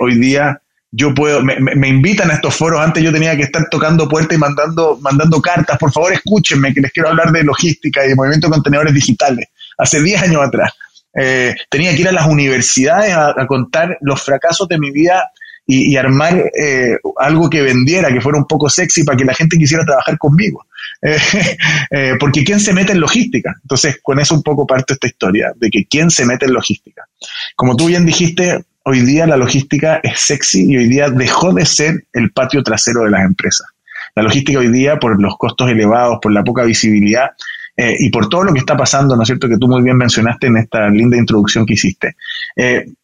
hoy 0.00 0.16
día 0.16 0.60
yo 0.92 1.14
puedo, 1.14 1.42
me, 1.42 1.88
invitan 1.88 2.30
a 2.30 2.34
estos 2.34 2.54
foros, 2.54 2.80
antes 2.80 3.02
yo 3.02 3.12
tenía 3.12 3.36
que 3.36 3.44
estar 3.44 3.68
tocando 3.70 4.08
puertas 4.08 4.36
y 4.36 4.40
mandando, 4.40 4.98
mandando 5.00 5.40
cartas, 5.40 5.78
por 5.78 5.92
favor 5.92 6.12
escúchenme, 6.12 6.74
que 6.74 6.80
les 6.80 6.92
quiero 6.92 7.10
hablar 7.10 7.30
de 7.30 7.44
logística 7.44 8.04
y 8.04 8.08
de 8.08 8.16
movimiento 8.16 8.48
de 8.48 8.54
contenedores 8.54 8.92
digitales, 8.92 9.48
hace 9.78 10.02
10 10.02 10.22
años 10.22 10.42
atrás. 10.42 10.72
tenía 11.70 11.94
que 11.94 12.00
ir 12.00 12.08
a 12.08 12.12
las 12.12 12.26
universidades 12.26 13.14
a, 13.14 13.46
contar 13.46 13.98
los 14.00 14.20
fracasos 14.22 14.66
de 14.66 14.78
mi 14.78 14.90
vida 14.90 15.30
y, 15.70 15.96
armar 15.96 16.50
eh, 16.60 16.96
algo 17.18 17.48
que 17.48 17.62
vendiera, 17.62 18.12
que 18.12 18.20
fuera 18.20 18.38
un 18.38 18.46
poco 18.46 18.68
sexy 18.68 19.04
para 19.04 19.16
que 19.16 19.24
la 19.24 19.34
gente 19.34 19.56
quisiera 19.56 19.84
trabajar 19.84 20.18
conmigo. 20.18 20.66
Eh, 21.02 21.16
eh, 21.92 22.12
porque 22.20 22.44
¿quién 22.44 22.60
se 22.60 22.74
mete 22.74 22.92
en 22.92 23.00
logística? 23.00 23.54
Entonces, 23.62 24.00
con 24.02 24.20
eso 24.20 24.34
un 24.34 24.42
poco 24.42 24.66
parte 24.66 24.92
esta 24.92 25.06
historia, 25.06 25.50
de 25.56 25.70
que 25.70 25.86
¿quién 25.86 26.10
se 26.10 26.26
mete 26.26 26.44
en 26.44 26.52
logística? 26.52 27.06
Como 27.56 27.74
tú 27.74 27.86
bien 27.86 28.04
dijiste, 28.04 28.66
hoy 28.90 29.00
día 29.00 29.26
la 29.26 29.36
logística 29.36 30.00
es 30.02 30.20
sexy 30.20 30.72
y 30.72 30.76
hoy 30.76 30.88
día 30.88 31.10
dejó 31.10 31.52
de 31.52 31.64
ser 31.64 32.06
el 32.12 32.32
patio 32.32 32.62
trasero 32.62 33.04
de 33.04 33.10
las 33.10 33.24
empresas. 33.24 33.68
La 34.16 34.24
logística 34.24 34.58
hoy 34.58 34.68
día, 34.68 34.98
por 34.98 35.20
los 35.22 35.36
costos 35.38 35.70
elevados, 35.70 36.18
por 36.20 36.32
la 36.32 36.42
poca 36.42 36.64
visibilidad, 36.64 37.30
y 37.76 38.10
por 38.10 38.28
todo 38.28 38.44
lo 38.44 38.52
que 38.52 38.58
está 38.58 38.76
pasando, 38.76 39.16
¿no 39.16 39.22
es 39.22 39.26
cierto?, 39.26 39.48
que 39.48 39.56
tú 39.56 39.66
muy 39.66 39.82
bien 39.82 39.96
mencionaste 39.96 40.48
en 40.48 40.58
esta 40.58 40.88
linda 40.90 41.16
introducción 41.16 41.64
que 41.64 41.74
hiciste, 41.74 42.14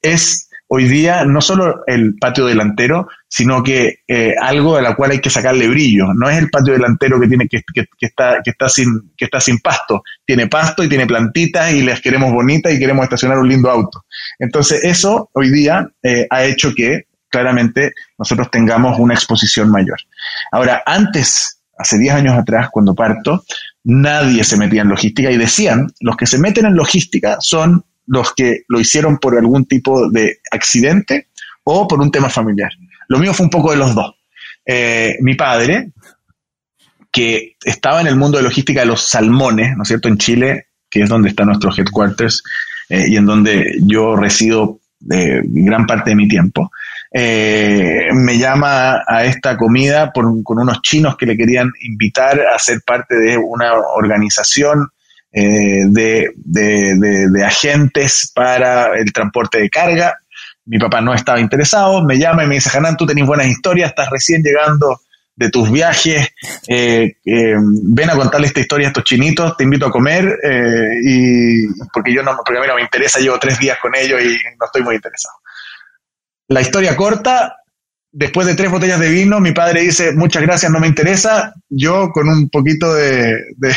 es 0.02 0.45
hoy 0.68 0.84
día 0.88 1.24
no 1.24 1.40
solo 1.40 1.82
el 1.86 2.16
patio 2.16 2.46
delantero, 2.46 3.08
sino 3.28 3.62
que 3.62 4.00
eh, 4.06 4.34
algo 4.40 4.76
de 4.76 4.82
la 4.82 4.94
cual 4.94 5.12
hay 5.12 5.20
que 5.20 5.30
sacarle 5.30 5.68
brillo. 5.68 6.12
No 6.14 6.28
es 6.28 6.38
el 6.38 6.50
patio 6.50 6.72
delantero 6.72 7.20
que 7.20 7.28
tiene 7.28 7.48
que, 7.48 7.62
que, 7.72 7.86
está, 8.00 8.40
que, 8.42 8.50
está 8.50 8.68
sin, 8.68 9.12
que 9.16 9.26
está 9.26 9.40
sin 9.40 9.58
pasto. 9.58 10.02
Tiene 10.24 10.48
pasto 10.48 10.82
y 10.82 10.88
tiene 10.88 11.06
plantitas 11.06 11.72
y 11.72 11.82
las 11.82 12.00
queremos 12.00 12.32
bonitas 12.32 12.72
y 12.72 12.78
queremos 12.78 13.04
estacionar 13.04 13.38
un 13.38 13.48
lindo 13.48 13.70
auto. 13.70 14.04
Entonces 14.38 14.84
eso 14.84 15.30
hoy 15.32 15.50
día 15.50 15.88
eh, 16.02 16.26
ha 16.30 16.44
hecho 16.44 16.74
que 16.74 17.06
claramente 17.28 17.92
nosotros 18.18 18.50
tengamos 18.50 18.98
una 18.98 19.14
exposición 19.14 19.70
mayor. 19.70 19.98
Ahora, 20.52 20.82
antes, 20.86 21.60
hace 21.78 21.98
10 21.98 22.14
años 22.14 22.38
atrás, 22.38 22.68
cuando 22.70 22.94
parto, 22.94 23.44
nadie 23.84 24.42
se 24.44 24.56
metía 24.56 24.82
en 24.82 24.88
logística 24.88 25.30
y 25.30 25.36
decían, 25.36 25.88
los 26.00 26.16
que 26.16 26.26
se 26.26 26.38
meten 26.38 26.66
en 26.66 26.76
logística 26.76 27.36
son 27.40 27.84
los 28.06 28.34
que 28.34 28.62
lo 28.68 28.80
hicieron 28.80 29.18
por 29.18 29.36
algún 29.36 29.66
tipo 29.66 30.10
de 30.10 30.40
accidente 30.50 31.28
o 31.64 31.86
por 31.88 32.00
un 32.00 32.10
tema 32.10 32.28
familiar. 32.28 32.70
Lo 33.08 33.18
mío 33.18 33.34
fue 33.34 33.44
un 33.44 33.50
poco 33.50 33.70
de 33.70 33.76
los 33.76 33.94
dos. 33.94 34.14
Eh, 34.64 35.16
mi 35.20 35.34
padre, 35.34 35.90
que 37.12 37.56
estaba 37.64 38.00
en 38.00 38.06
el 38.06 38.16
mundo 38.16 38.38
de 38.38 38.44
logística 38.44 38.80
de 38.80 38.86
los 38.86 39.08
salmones, 39.08 39.76
¿no 39.76 39.82
es 39.82 39.88
cierto?, 39.88 40.08
en 40.08 40.18
Chile, 40.18 40.66
que 40.90 41.02
es 41.02 41.08
donde 41.08 41.28
está 41.28 41.44
nuestro 41.44 41.70
headquarters 41.76 42.42
eh, 42.88 43.06
y 43.08 43.16
en 43.16 43.26
donde 43.26 43.78
yo 43.82 44.16
resido 44.16 44.80
eh, 45.10 45.40
gran 45.44 45.86
parte 45.86 46.10
de 46.10 46.16
mi 46.16 46.28
tiempo, 46.28 46.70
me 47.12 48.36
llama 48.36 49.02
a 49.06 49.24
esta 49.24 49.56
comida 49.56 50.12
con 50.12 50.44
unos 50.44 50.82
chinos 50.82 51.16
que 51.16 51.24
le 51.24 51.34
querían 51.34 51.72
invitar 51.80 52.38
a 52.40 52.58
ser 52.58 52.82
parte 52.84 53.14
de 53.14 53.38
una 53.38 53.72
organización 53.72 54.90
eh, 55.38 55.84
de, 55.88 56.30
de, 56.34 57.44
agentes 57.44 58.32
para 58.34 58.98
el 58.98 59.12
transporte 59.12 59.58
de 59.58 59.68
carga. 59.68 60.18
Mi 60.64 60.78
papá 60.78 61.02
no 61.02 61.12
estaba 61.12 61.38
interesado, 61.38 62.02
me 62.02 62.18
llama 62.18 62.44
y 62.44 62.46
me 62.46 62.54
dice, 62.54 62.74
Hanan, 62.74 62.96
tú 62.96 63.04
tenés 63.04 63.26
buenas 63.26 63.46
historias, 63.46 63.90
estás 63.90 64.08
recién 64.08 64.42
llegando 64.42 64.98
de 65.34 65.50
tus 65.50 65.70
viajes, 65.70 66.28
eh, 66.66 67.16
eh, 67.22 67.54
ven 67.60 68.08
a 68.08 68.14
contarle 68.14 68.46
esta 68.46 68.60
historia 68.60 68.86
a 68.86 68.88
estos 68.88 69.04
chinitos, 69.04 69.54
te 69.58 69.64
invito 69.64 69.84
a 69.84 69.90
comer, 69.90 70.38
y 71.04 71.66
porque 71.92 72.14
yo 72.14 72.22
no, 72.22 72.34
porque 72.34 72.56
a 72.56 72.62
mí 72.62 72.66
no 72.66 72.76
me 72.76 72.80
interesa, 72.80 73.20
llevo 73.20 73.38
tres 73.38 73.58
días 73.58 73.76
con 73.82 73.94
ellos 73.94 74.18
y 74.22 74.28
no 74.58 74.64
estoy 74.64 74.82
muy 74.82 74.94
interesado. 74.94 75.34
La 76.48 76.62
historia 76.62 76.96
corta, 76.96 77.58
después 78.16 78.46
de 78.46 78.54
tres 78.54 78.70
botellas 78.70 78.98
de 78.98 79.10
vino, 79.10 79.40
mi 79.40 79.52
padre 79.52 79.82
dice, 79.82 80.12
muchas 80.12 80.42
gracias, 80.42 80.72
no 80.72 80.80
me 80.80 80.86
interesa. 80.86 81.52
Yo 81.68 82.08
con 82.10 82.28
un 82.28 82.48
poquito 82.48 82.94
de, 82.94 83.36
de, 83.58 83.76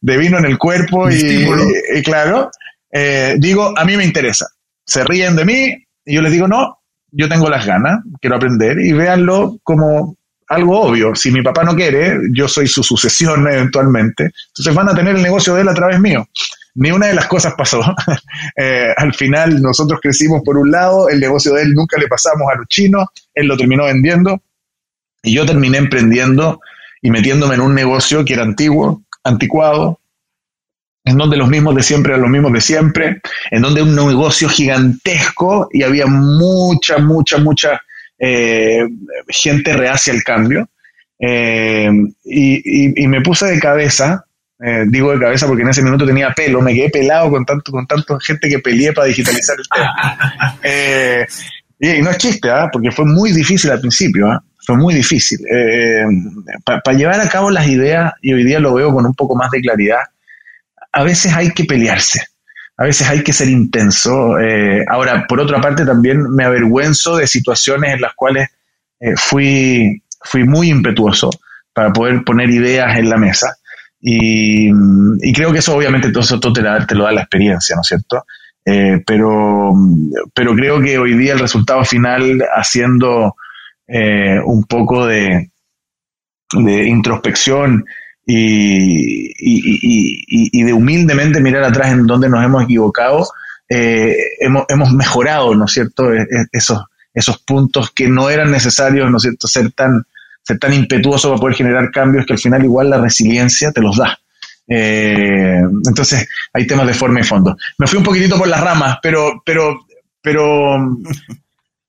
vino 0.18 0.38
en 0.38 0.44
el 0.44 0.58
cuerpo 0.58 1.08
y, 1.08 2.02
claro, 2.02 2.50
eh, 2.90 3.36
digo, 3.38 3.78
a 3.78 3.84
mí 3.84 3.96
me 3.96 4.04
interesa. 4.04 4.46
Se 4.84 5.04
ríen 5.04 5.36
de 5.36 5.44
mí 5.44 5.86
y 6.04 6.14
yo 6.14 6.20
les 6.20 6.32
digo, 6.32 6.48
no, 6.48 6.80
yo 7.12 7.28
tengo 7.28 7.48
las 7.48 7.64
ganas, 7.64 8.00
quiero 8.20 8.36
aprender 8.36 8.80
y 8.80 8.92
véanlo 8.92 9.58
como 9.62 10.16
algo 10.48 10.80
obvio. 10.80 11.14
Si 11.14 11.30
mi 11.30 11.42
papá 11.42 11.62
no 11.62 11.76
quiere, 11.76 12.18
yo 12.32 12.48
soy 12.48 12.66
su 12.66 12.82
sucesión 12.82 13.46
eventualmente. 13.46 14.32
Entonces 14.48 14.74
van 14.74 14.88
a 14.88 14.94
tener 14.94 15.14
el 15.14 15.22
negocio 15.22 15.54
de 15.54 15.62
él 15.62 15.68
a 15.68 15.74
través 15.74 16.00
mío 16.00 16.26
ni 16.78 16.92
una 16.92 17.08
de 17.08 17.14
las 17.14 17.26
cosas 17.26 17.54
pasó. 17.56 17.80
Eh, 18.56 18.92
al 18.96 19.14
final 19.14 19.62
nosotros 19.62 20.00
crecimos 20.00 20.42
por 20.44 20.56
un 20.56 20.70
lado, 20.70 21.08
el 21.08 21.20
negocio 21.20 21.52
de 21.54 21.62
él 21.62 21.74
nunca 21.74 21.96
le 21.98 22.08
pasamos 22.08 22.48
a 22.52 22.56
los 22.56 22.66
chinos, 22.66 23.06
él 23.34 23.46
lo 23.46 23.56
terminó 23.56 23.84
vendiendo 23.84 24.42
y 25.22 25.32
yo 25.34 25.46
terminé 25.46 25.78
emprendiendo 25.78 26.60
y 27.00 27.10
metiéndome 27.10 27.54
en 27.54 27.60
un 27.60 27.74
negocio 27.74 28.24
que 28.24 28.34
era 28.34 28.42
antiguo, 28.42 29.02
anticuado, 29.22 30.00
en 31.04 31.16
donde 31.16 31.36
los 31.36 31.48
mismos 31.48 31.74
de 31.76 31.82
siempre 31.82 32.12
eran 32.12 32.22
los 32.22 32.30
mismos 32.30 32.52
de 32.52 32.60
siempre, 32.60 33.20
en 33.50 33.62
donde 33.62 33.82
un 33.82 33.94
negocio 33.94 34.48
gigantesco 34.48 35.68
y 35.72 35.82
había 35.82 36.06
mucha, 36.06 36.98
mucha, 36.98 37.38
mucha 37.38 37.80
eh, 38.18 38.86
gente 39.28 39.72
reacia 39.72 40.12
al 40.12 40.22
cambio. 40.22 40.68
Eh, 41.20 41.90
y, 42.24 43.06
me 43.06 43.20
puse 43.20 43.46
de 43.46 43.58
cabeza 43.58 44.24
eh, 44.60 44.84
digo 44.88 45.12
de 45.12 45.20
cabeza 45.20 45.46
porque 45.46 45.62
en 45.62 45.68
ese 45.68 45.82
minuto 45.82 46.04
tenía 46.04 46.32
pelo, 46.32 46.60
me 46.60 46.74
quedé 46.74 46.90
pelado 46.90 47.30
con 47.30 47.44
tanto, 47.44 47.70
con 47.70 47.86
tanta 47.86 48.18
gente 48.20 48.48
que 48.48 48.58
peleé 48.58 48.92
para 48.92 49.06
digitalizar 49.06 49.56
el 49.58 49.68
tema. 49.68 50.58
Eh, 50.62 51.24
y, 51.78 52.02
no 52.02 52.10
es 52.10 52.18
chiste, 52.18 52.50
¿ah? 52.50 52.68
porque 52.72 52.90
fue 52.90 53.04
muy 53.04 53.32
difícil 53.32 53.70
al 53.70 53.80
principio, 53.80 54.26
¿ah? 54.26 54.42
fue 54.66 54.76
muy 54.76 54.94
difícil. 54.94 55.38
Eh, 55.48 56.04
para 56.64 56.96
llevar 56.96 57.20
a 57.20 57.28
cabo 57.28 57.50
las 57.50 57.68
ideas, 57.68 58.12
y 58.20 58.32
hoy 58.32 58.44
día 58.44 58.58
lo 58.58 58.74
veo 58.74 58.92
con 58.92 59.06
un 59.06 59.14
poco 59.14 59.36
más 59.36 59.50
de 59.52 59.60
claridad, 59.60 60.00
a 60.92 61.04
veces 61.04 61.32
hay 61.34 61.52
que 61.52 61.64
pelearse, 61.64 62.26
a 62.76 62.84
veces 62.84 63.08
hay 63.08 63.22
que 63.22 63.32
ser 63.32 63.48
intenso. 63.48 64.34
ahora, 64.88 65.26
por 65.28 65.40
otra 65.40 65.60
parte, 65.60 65.86
también 65.86 66.30
me 66.30 66.44
avergüenzo 66.44 67.16
de 67.16 67.28
situaciones 67.28 67.94
en 67.94 68.00
las 68.00 68.14
cuales 68.14 68.48
fui, 69.16 70.02
fui 70.24 70.44
muy 70.44 70.70
impetuoso 70.70 71.30
para 71.72 71.92
poder 71.92 72.24
poner 72.24 72.50
ideas 72.50 72.98
en 72.98 73.08
la 73.08 73.16
mesa. 73.16 73.56
Y, 74.00 74.70
creo 75.32 75.52
que 75.52 75.58
eso 75.58 75.76
obviamente 75.76 76.10
todo 76.10 76.22
eso 76.22 76.38
te, 76.40 76.62
lo 76.62 77.04
da 77.04 77.12
la 77.12 77.22
experiencia, 77.22 77.74
¿no 77.74 77.82
es 77.82 77.88
cierto? 77.88 78.24
Eh, 78.64 79.02
pero, 79.06 79.72
pero 80.34 80.54
creo 80.54 80.80
que 80.80 80.98
hoy 80.98 81.16
día 81.16 81.32
el 81.32 81.38
resultado 81.38 81.84
final, 81.84 82.42
haciendo 82.54 83.34
eh, 83.86 84.38
un 84.44 84.64
poco 84.64 85.06
de, 85.06 85.50
introspección 86.52 87.84
y, 88.26 89.32
y, 89.38 90.62
de 90.62 90.72
humildemente 90.72 91.40
mirar 91.40 91.64
atrás 91.64 91.92
en 91.92 92.06
donde 92.06 92.28
nos 92.28 92.44
hemos 92.44 92.64
equivocado, 92.64 93.26
eh, 93.68 94.14
hemos, 94.40 94.64
hemos, 94.68 94.92
mejorado, 94.92 95.54
¿no 95.54 95.66
es 95.66 95.72
cierto?, 95.72 96.12
e, 96.12 96.22
e, 96.22 96.46
esos, 96.52 96.84
esos 97.12 97.38
puntos 97.38 97.90
que 97.90 98.08
no 98.08 98.30
eran 98.30 98.50
necesarios, 98.50 99.10
¿no 99.10 99.18
es 99.18 99.22
cierto?, 99.22 99.46
ser 99.46 99.72
tan, 99.72 100.04
ser 100.48 100.58
tan 100.58 100.72
impetuoso 100.72 101.28
para 101.28 101.40
poder 101.40 101.56
generar 101.56 101.90
cambios 101.90 102.24
que 102.24 102.32
al 102.32 102.38
final 102.38 102.64
igual 102.64 102.88
la 102.88 102.98
resiliencia 102.98 103.70
te 103.70 103.82
los 103.82 103.98
da. 103.98 104.18
Eh, 104.66 105.60
entonces 105.86 106.26
hay 106.54 106.66
temas 106.66 106.86
de 106.86 106.94
forma 106.94 107.20
y 107.20 107.24
fondo. 107.24 107.54
Me 107.76 107.86
fui 107.86 107.98
un 107.98 108.04
poquitito 108.04 108.38
por 108.38 108.48
las 108.48 108.60
ramas, 108.62 108.98
pero, 109.02 109.42
pero, 109.44 109.86
pero 110.22 110.96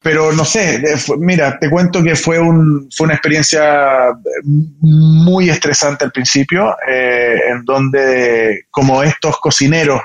pero 0.02 0.32
no 0.32 0.46
sé, 0.46 0.76
eh, 0.76 0.96
mira, 1.18 1.60
te 1.60 1.70
cuento 1.70 2.02
que 2.02 2.16
fue, 2.16 2.40
un, 2.40 2.90
fue 2.96 3.06
una 3.06 3.16
experiencia 3.16 4.14
muy 4.44 5.50
estresante 5.50 6.06
al 6.06 6.12
principio, 6.12 6.76
eh, 6.88 7.38
en 7.50 7.66
donde 7.66 8.66
como 8.72 9.04
estos 9.04 9.38
cocineros 9.40 10.02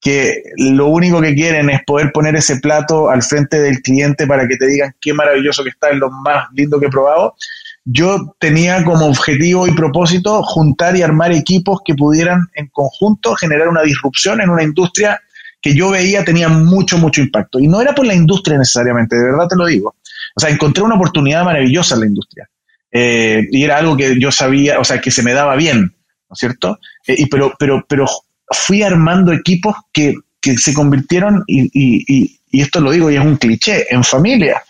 que 0.00 0.42
lo 0.56 0.86
único 0.86 1.20
que 1.20 1.34
quieren 1.34 1.68
es 1.70 1.84
poder 1.84 2.10
poner 2.10 2.34
ese 2.34 2.56
plato 2.56 3.10
al 3.10 3.22
frente 3.22 3.60
del 3.60 3.82
cliente 3.82 4.26
para 4.26 4.48
que 4.48 4.56
te 4.56 4.66
digan 4.66 4.94
qué 5.00 5.12
maravilloso 5.12 5.62
que 5.62 5.70
está, 5.70 5.90
es 5.90 5.98
lo 5.98 6.10
más 6.10 6.48
lindo 6.54 6.80
que 6.80 6.86
he 6.86 6.90
probado. 6.90 7.34
Yo 7.84 8.36
tenía 8.38 8.84
como 8.84 9.06
objetivo 9.06 9.66
y 9.66 9.72
propósito 9.72 10.42
juntar 10.42 10.96
y 10.96 11.02
armar 11.02 11.32
equipos 11.32 11.80
que 11.84 11.94
pudieran 11.94 12.48
en 12.54 12.68
conjunto 12.68 13.34
generar 13.34 13.68
una 13.68 13.82
disrupción 13.82 14.40
en 14.40 14.50
una 14.50 14.62
industria 14.62 15.20
que 15.60 15.74
yo 15.74 15.90
veía 15.90 16.24
tenía 16.24 16.48
mucho, 16.48 16.98
mucho 16.98 17.20
impacto. 17.20 17.58
Y 17.58 17.68
no 17.68 17.80
era 17.80 17.94
por 17.94 18.06
la 18.06 18.14
industria 18.14 18.58
necesariamente, 18.58 19.16
de 19.16 19.24
verdad 19.24 19.48
te 19.48 19.56
lo 19.56 19.66
digo. 19.66 19.96
O 20.34 20.40
sea, 20.40 20.50
encontré 20.50 20.82
una 20.82 20.94
oportunidad 20.94 21.44
maravillosa 21.44 21.94
en 21.94 22.00
la 22.00 22.06
industria. 22.06 22.50
Eh, 22.92 23.46
y 23.50 23.64
era 23.64 23.78
algo 23.78 23.96
que 23.96 24.18
yo 24.18 24.32
sabía, 24.32 24.78
o 24.78 24.84
sea, 24.84 25.00
que 25.00 25.10
se 25.10 25.22
me 25.22 25.32
daba 25.32 25.56
bien, 25.56 25.80
¿no 25.82 26.34
es 26.34 26.38
cierto? 26.38 26.78
Eh, 27.06 27.14
y 27.18 27.26
pero, 27.26 27.54
pero, 27.58 27.84
pero 27.88 28.06
fui 28.50 28.82
armando 28.82 29.32
equipos 29.32 29.76
que, 29.92 30.14
se 30.56 30.74
convirtieron, 30.74 31.44
y, 31.46 32.40
esto 32.50 32.80
lo 32.80 32.90
digo 32.90 33.10
y 33.10 33.16
es 33.16 33.24
un 33.24 33.36
cliché, 33.36 33.86
en 33.90 34.02
familia. 34.02 34.62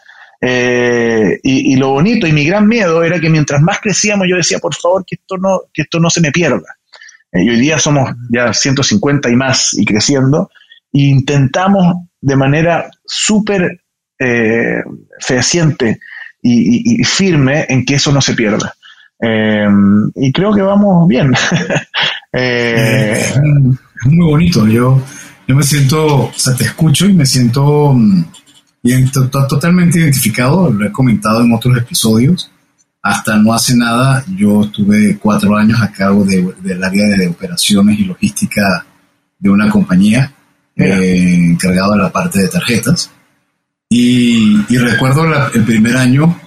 Eh, 0.43 1.39
y, 1.43 1.77
lo 1.77 1.91
bonito 1.91 2.27
y 2.27 2.33
mi 2.33 2.47
gran 2.47 2.67
miedo 2.67 3.03
era 3.05 3.21
que 3.21 3.29
mientras 3.29 3.61
más 3.61 3.79
crecíamos 3.81 4.27
yo 4.29 4.37
decía, 4.37 4.59
por 4.59 4.75
favor, 4.75 5.05
que 5.07 5.17
esto 5.17 5.37
no, 5.37 5.61
que 5.73 5.83
esto 5.83 6.01
no 6.01 6.09
se 6.09 6.21
me 6.21 6.33
pierda. 6.33 6.77
y 7.33 7.49
hoy 7.49 7.61
día 7.61 7.79
somos 7.79 8.11
ya 8.31 8.53
150 8.53 9.31
y 9.31 9.37
más 9.37 9.75
y 9.75 9.85
creciendo, 9.85 10.51
intentamos 10.93 12.07
de 12.21 12.37
manera 12.37 12.91
súper 13.05 13.83
eh, 14.19 14.83
fehaciente 15.19 16.01
y, 16.43 17.03
firme 17.05 17.67
en 17.69 17.85
que 17.85 17.95
eso 17.95 18.13
no 18.13 18.21
se 18.21 18.35
pierda. 18.35 18.75
Eh, 19.23 19.69
y 20.17 20.33
creo 20.33 20.53
que 20.55 20.63
vamos 20.63 21.07
bien. 21.09 21.35
Eh, 22.33 23.25
es 23.29 24.07
muy 24.07 24.25
bonito. 24.25 24.65
Yo, 24.69 25.03
yo 25.49 25.57
me 25.57 25.65
siento, 25.65 26.27
o 26.27 26.33
sea, 26.33 26.55
te 26.55 26.63
escucho 26.63 27.07
y 27.07 27.13
me 27.13 27.27
siento 27.27 27.93
mm, 28.83 28.89
bien, 28.89 29.11
totalmente 29.11 30.01
identificado. 30.01 30.71
Lo 30.71 30.87
he 30.87 30.93
comentado 30.93 31.43
en 31.43 31.53
otros 31.53 31.77
episodios. 31.79 32.51
Hasta 33.03 33.37
no 33.39 33.55
hace 33.55 33.75
nada, 33.77 34.23
yo 34.37 34.65
estuve 34.65 35.17
cuatro 35.17 35.57
años 35.57 35.81
a 35.81 35.91
cargo 35.91 36.23
del 36.25 36.85
área 36.85 37.07
de 37.17 37.29
operaciones 37.29 37.99
y 37.99 38.05
logística 38.05 38.85
de 39.39 39.49
una 39.49 39.71
compañía 39.71 40.35
eh, 40.77 41.35
encargado 41.35 41.93
de 41.93 41.99
la 41.99 42.13
parte 42.13 42.41
de 42.41 42.49
tarjetas. 42.49 43.11
Y, 43.89 44.57
recuerdo 44.69 45.25
el 45.53 45.65
primer 45.65 45.97
año 45.97 46.39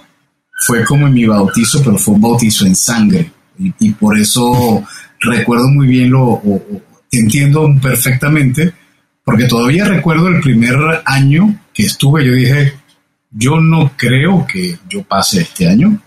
fue 0.60 0.84
como 0.84 1.08
en 1.08 1.14
mi 1.14 1.26
bautizo, 1.26 1.82
pero 1.82 1.98
fue 1.98 2.14
un 2.14 2.20
bautizo 2.20 2.66
en 2.66 2.76
sangre. 2.76 3.30
Y, 3.58 3.90
por 3.90 4.16
eso 4.18 4.84
recuerdo 5.20 5.68
muy 5.68 5.86
bien 5.86 6.10
lo, 6.10 6.40
entiendo 7.10 7.68
perfectamente, 7.82 8.72
porque 9.24 9.46
todavía 9.46 9.84
recuerdo 9.84 10.28
el 10.28 10.40
primer 10.40 10.76
año 11.04 11.60
que 11.74 11.82
estuve, 11.82 12.24
yo 12.24 12.32
dije, 12.32 12.72
yo 13.30 13.60
no 13.60 13.92
creo 13.96 14.46
que 14.46 14.78
yo 14.88 15.02
pase 15.02 15.42
este 15.42 15.68
año. 15.68 16.00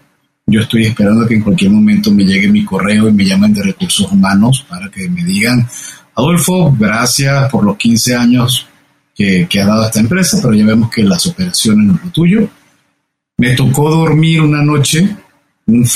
Yo 0.46 0.62
estoy 0.62 0.86
esperando 0.86 1.28
que 1.28 1.36
en 1.36 1.42
cualquier 1.42 1.72
momento 1.72 2.10
me 2.10 2.24
llegue 2.24 2.48
mi 2.48 2.64
correo 2.64 3.10
y 3.10 3.14
me 3.14 3.26
llamen 3.26 3.54
de 3.54 3.64
recursos 3.64 4.10
humanos 4.10 4.66
para 4.68 4.90
que 4.90 5.10
me 5.10 5.26
digan, 5.26 5.68
Adolfo, 6.16 6.74
gracias 6.80 7.52
por 7.52 7.66
los 7.66 7.76
15 7.76 8.16
años 8.16 8.66
que, 9.14 9.48
ha 9.60 9.66
dado 9.66 9.86
esta 9.86 10.00
empresa, 10.00 10.40
pero 10.42 10.54
ya 10.54 10.66
vemos 10.66 10.90
que 10.90 11.04
las 11.04 11.26
operaciones 11.26 11.86
no 11.86 12.00
lo 12.02 12.10
tuyo. 12.12 12.50
Me 13.38 13.56
tocó 13.56 13.90
dormir 13.90 14.42
una 14.42 14.64
noche 14.64 15.16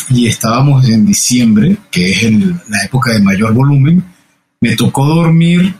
y 0.09 0.27
estábamos 0.27 0.87
en 0.89 1.05
diciembre, 1.05 1.77
que 1.89 2.11
es 2.11 2.23
la 2.67 2.83
época 2.83 3.13
de 3.13 3.21
mayor 3.21 3.53
volumen. 3.53 4.03
Me 4.59 4.75
tocó 4.75 5.05
dormir 5.05 5.73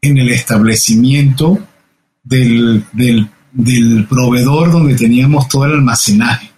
en 0.00 0.18
el 0.18 0.28
establecimiento 0.30 1.58
del, 2.22 2.84
del 2.92 4.06
proveedor 4.06 4.72
donde 4.72 4.94
teníamos 4.94 5.48
todo 5.48 5.66
el 5.66 5.72
almacenaje. 5.72 6.50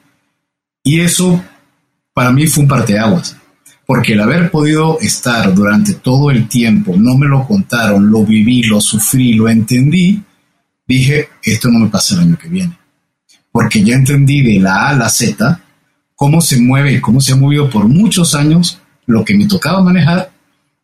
Y 0.83 1.01
eso 1.01 1.43
para 2.13 2.31
mí 2.31 2.47
fue 2.47 2.63
un 2.63 2.69
parteaguas 2.69 3.37
porque 3.87 4.15
el 4.15 4.21
haber 4.21 4.51
podido 4.51 4.99
estar 5.01 5.55
durante 5.55 5.95
todo 5.95 6.31
el 6.31 6.49
tiempo, 6.49 6.95
no 6.97 7.17
me 7.17 7.27
lo 7.27 7.47
contaron, 7.47 8.11
lo 8.11 8.25
viví, 8.25 8.63
lo 8.63 8.81
sufrí, 8.81 9.35
lo 9.35 9.49
entendí, 9.49 10.23
dije, 10.87 11.29
esto 11.43 11.69
no 11.69 11.81
me 11.81 11.89
pasa 11.89 12.15
el 12.15 12.23
año 12.23 12.39
que 12.39 12.49
viene. 12.49 12.79
Porque 13.53 13.85
ya 13.85 13.95
entendí 13.95 14.43
de 14.43 14.61
la 14.61 14.87
A 14.87 14.89
a 14.91 14.97
la 14.97 15.09
Z 15.09 15.61
cómo 16.15 16.41
se 16.41 16.61
mueve 16.61 17.01
cómo 17.01 17.21
se 17.21 17.33
ha 17.33 17.37
movido 17.37 17.69
por 17.69 17.87
muchos 17.87 18.35
años 18.35 18.81
lo 19.07 19.25
que 19.25 19.37
me 19.37 19.47
tocaba 19.47 19.83
manejar. 19.83 20.33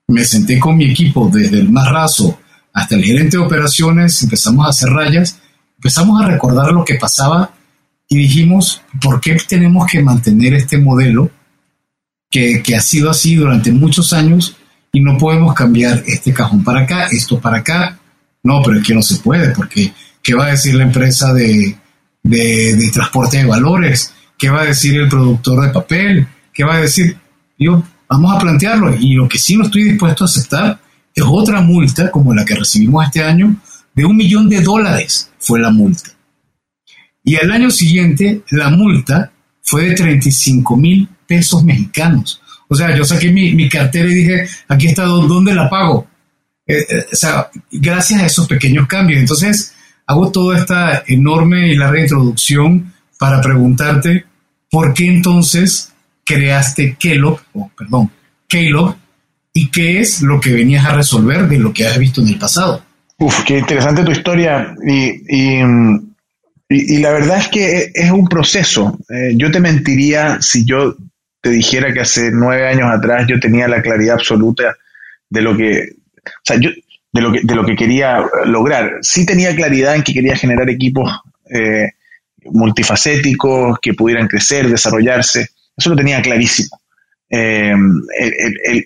Me 0.09 0.25
senté 0.25 0.59
con 0.59 0.77
mi 0.77 0.91
equipo 0.91 1.31
desde 1.33 1.59
el 1.59 1.71
más 1.71 1.91
raso 1.91 2.39
hasta 2.73 2.95
el 2.95 3.05
gerente 3.05 3.37
de 3.37 3.43
operaciones, 3.43 4.23
empezamos 4.23 4.67
a 4.67 4.71
hacer 4.71 4.89
rayas, 4.91 5.39
empezamos 5.77 6.23
a 6.23 6.29
recordar 6.29 6.73
lo 6.73 6.85
que 6.85 6.95
pasaba 6.95 7.53
y 8.09 8.17
dijimos, 8.17 8.83
¿por 9.01 9.21
qué 9.21 9.37
tenemos 9.49 9.91
que 9.91 10.03
mantener 10.03 10.55
este 10.55 10.79
modelo? 10.79 11.31
que, 12.31 12.63
ha 12.77 12.81
sido 12.81 13.11
así 13.11 13.35
durante 13.35 13.73
muchos 13.73 14.13
años 14.13 14.57
y 14.93 15.01
no 15.01 15.19
podemos 15.19 15.53
cambiar 15.55 16.03
este 16.07 16.33
cajón 16.33 16.63
para 16.63 16.81
acá, 16.81 17.07
esto 17.11 17.41
para 17.41 17.59
acá. 17.59 17.99
No, 18.43 18.63
pero 18.63 18.79
es 18.79 18.87
que 18.87 18.95
no 18.95 19.03
se 19.03 19.17
puede, 19.17 19.51
porque 19.51 19.93
¿qué 20.23 20.35
va 20.35 20.47
a 20.47 20.51
decir 20.51 20.75
la 20.75 20.85
empresa 20.85 21.35
de, 21.35 21.77
de, 22.23 22.91
transporte 22.93 23.39
de 23.39 23.45
valores? 23.45 24.15
¿Qué 24.39 24.49
va 24.49 24.63
a 24.63 24.67
decir 24.67 24.99
el 24.99 25.09
productor 25.09 25.67
de 25.67 25.73
papel? 25.73 26.27
¿Qué 26.53 26.65
va 26.65 26.77
a 26.77 26.81
decir? 26.81 27.19
Yo, 27.59 27.83
vamos 28.09 28.35
a 28.35 28.39
plantearlo. 28.39 28.97
Y 28.97 29.15
lo 29.15 29.29
que 29.29 29.39
sí 29.39 29.57
no 29.57 29.65
estoy 29.65 29.85
dispuesto 29.85 30.25
a 30.25 30.27
aceptar 30.27 30.81
es 31.15 31.25
otra 31.27 31.61
multa 31.61 32.11
como 32.11 32.35
la 32.35 32.45
que 32.45 32.55
recibimos 32.55 33.05
este 33.05 33.23
año 33.23 33.57
de 33.95 34.05
un 34.05 34.17
millón 34.17 34.49
de 34.49 34.61
dólares 34.61 35.31
fue 35.39 35.61
la 35.61 35.71
multa. 35.71 36.11
Y 37.25 37.37
al 37.37 37.51
año 37.51 37.71
siguiente 37.71 38.43
la 38.51 38.71
multa 38.71 39.33
fue 39.63 39.91
de 39.91 39.95
35 39.95 40.77
mil 40.77 41.09
pesos 41.27 41.63
mexicanos. 41.65 42.41
O 42.69 42.75
sea, 42.75 42.97
yo 42.97 43.05
saqué 43.05 43.31
mi, 43.31 43.69
cartera 43.69 44.09
y 44.09 44.15
dije, 44.15 44.47
aquí 44.69 44.87
está, 44.87 45.05
¿dónde 45.05 45.55
la 45.55 45.69
pago? 45.69 46.07
Eh, 46.67 46.87
eh, 46.89 47.07
o 47.13 47.17
sea, 47.17 47.51
gracias 47.71 48.23
a 48.23 48.27
esos 48.27 48.47
pequeños 48.47 48.87
cambios. 48.87 49.21
Entonces, 49.21 49.75
hago 50.07 50.31
toda 50.31 50.59
esta 50.59 51.03
enorme 51.07 51.73
y 51.73 51.77
larga 51.77 52.01
introducción 52.01 52.93
para 53.19 53.41
preguntarte, 53.41 54.25
¿por 54.71 54.95
qué 54.95 55.09
entonces 55.09 55.93
creaste 56.25 56.97
Kellogg, 56.99 57.41
o 57.55 57.71
perdón, 57.77 58.11
Kellogg, 58.49 58.97
y 59.53 59.71
qué 59.71 60.01
es 60.01 60.23
lo 60.23 60.41
que 60.41 60.53
venías 60.53 60.87
a 60.87 60.95
resolver 60.95 61.49
de 61.49 61.59
lo 61.59 61.73
que 61.73 61.87
has 61.87 61.99
visto 61.99 62.21
en 62.21 62.29
el 62.29 62.39
pasado? 62.39 62.85
Uf, 63.19 63.45
qué 63.45 63.59
interesante 63.59 64.05
tu 64.05 64.13
historia. 64.13 64.75
Y, 64.87 65.61
y, 66.69 66.99
la 66.99 67.11
verdad 67.11 67.39
es 67.39 67.49
que 67.49 67.91
es 67.93 68.11
un 68.11 68.29
proceso. 68.29 68.99
Eh, 69.09 69.33
yo 69.35 69.51
te 69.51 69.61
mentiría 69.61 70.41
si 70.41 70.65
yo 70.65 70.97
te 71.41 71.51
dijera 71.51 71.93
que 71.93 72.01
hace 72.01 72.31
nueve 72.33 72.69
años 72.69 72.91
atrás 72.91 73.27
yo 73.29 73.41
tenía 73.41 73.67
la 73.67 73.83
claridad 73.83 74.15
absoluta 74.15 74.77
de 75.29 75.43
lo 75.43 75.57
que, 75.57 75.95
o 76.25 76.45
sea, 76.45 76.57
yo, 76.57 76.71
de 77.13 77.21
lo 77.21 77.33
que, 77.33 77.41
de 77.43 77.55
lo 77.55 77.65
que 77.65 77.77
quería 77.77 78.25
lograr. 78.47 78.99
Sí 79.03 79.27
tenía 79.27 79.55
claridad 79.55 79.97
en 79.97 80.03
que 80.03 80.15
quería 80.15 80.37
generar 80.37 80.71
equipos 80.71 81.11
eh, 81.53 81.91
multifacéticos 82.45 83.79
que 83.81 83.95
pudieran 83.95 84.29
crecer, 84.29 84.69
desarrollarse. 84.69 85.49
Eso 85.77 85.91
lo 85.91 85.97
tenía 85.97 86.23
clarísimo. 86.23 86.81
Eh, 87.31 87.73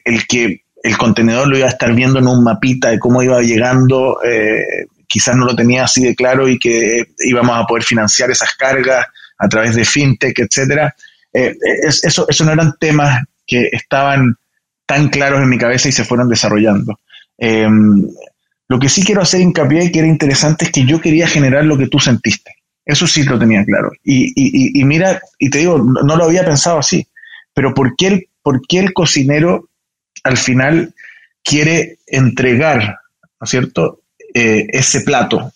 el, 0.05 0.27
que 0.27 0.65
el 0.83 0.99
contenedor 0.99 1.49
lo 1.49 1.57
iba 1.57 1.67
a 1.67 1.71
estar 1.71 1.95
viendo 1.95 2.19
en 2.19 2.29
un 2.29 2.45
mapita 2.45 2.91
de 2.91 2.99
cómo 2.99 3.23
iba 3.23 3.41
llegando, 3.41 4.19
eh, 4.23 4.87
quizás 5.09 5.35
no 5.35 5.47
lo 5.47 5.57
tenía 5.57 5.85
así 5.85 6.03
de 6.03 6.15
claro 6.15 6.49
y 6.49 6.59
que 6.59 7.05
íbamos 7.21 7.57
a 7.57 7.67
poder 7.67 7.85
financiar 7.85 8.31
esas 8.31 8.55
cargas 8.55 9.07
a 9.39 9.49
través 9.49 9.75
de 9.75 9.85
fintech, 9.85 10.39
etcétera. 10.39 10.95
Eh, 11.33 11.57
eso, 12.03 12.27
eso 12.29 12.45
no 12.45 12.53
eran 12.53 12.75
temas 12.79 13.25
que 13.47 13.69
estaban 13.73 14.37
tan 14.87 15.09
claros 15.09 15.41
en 15.41 15.49
mi 15.49 15.59
cabeza 15.59 15.89
y 15.89 15.93
se 15.93 16.05
fueron 16.05 16.29
desarrollando. 16.29 17.01
Eh, 17.39 17.69
lo 18.69 18.79
que 18.79 18.89
sí 18.89 19.05
quiero 19.05 19.23
hacer 19.23 19.41
hincapié 19.41 19.85
y 19.85 19.93
que 19.93 19.99
era 20.01 20.09
interesante 20.09 20.67
es 20.67 20.73
que 20.73 20.85
yo 20.85 21.01
quería 21.01 21.29
generar 21.29 21.65
lo 21.65 21.77
que 21.77 21.89
tú 21.89 21.99
sentiste. 21.99 22.53
Eso 22.85 23.07
sí 23.07 23.23
lo 23.23 23.39
tenía 23.39 23.65
claro. 23.65 23.91
Y, 24.03 24.85
mira, 24.85 25.21
y 25.39 25.49
te 25.51 25.59
digo, 25.59 25.79
no, 25.79 26.17
lo 26.17 26.25
había 26.25 26.45
pensado 26.45 26.79
así, 26.79 27.07
pero 27.55 27.73
¿por 27.73 27.97
qué, 27.97 28.07
el, 28.09 28.29
¿por 28.45 28.61
qué 28.69 28.79
el 28.79 28.93
cocinero 28.93 29.71
al 30.23 30.37
final 30.37 30.95
quiere 31.43 31.99
entregar, 32.07 32.99
¿no 33.41 33.45
es 33.45 33.51
cierto?, 33.51 34.03
eh, 34.35 34.67
ese 34.71 35.01
plato 35.01 35.53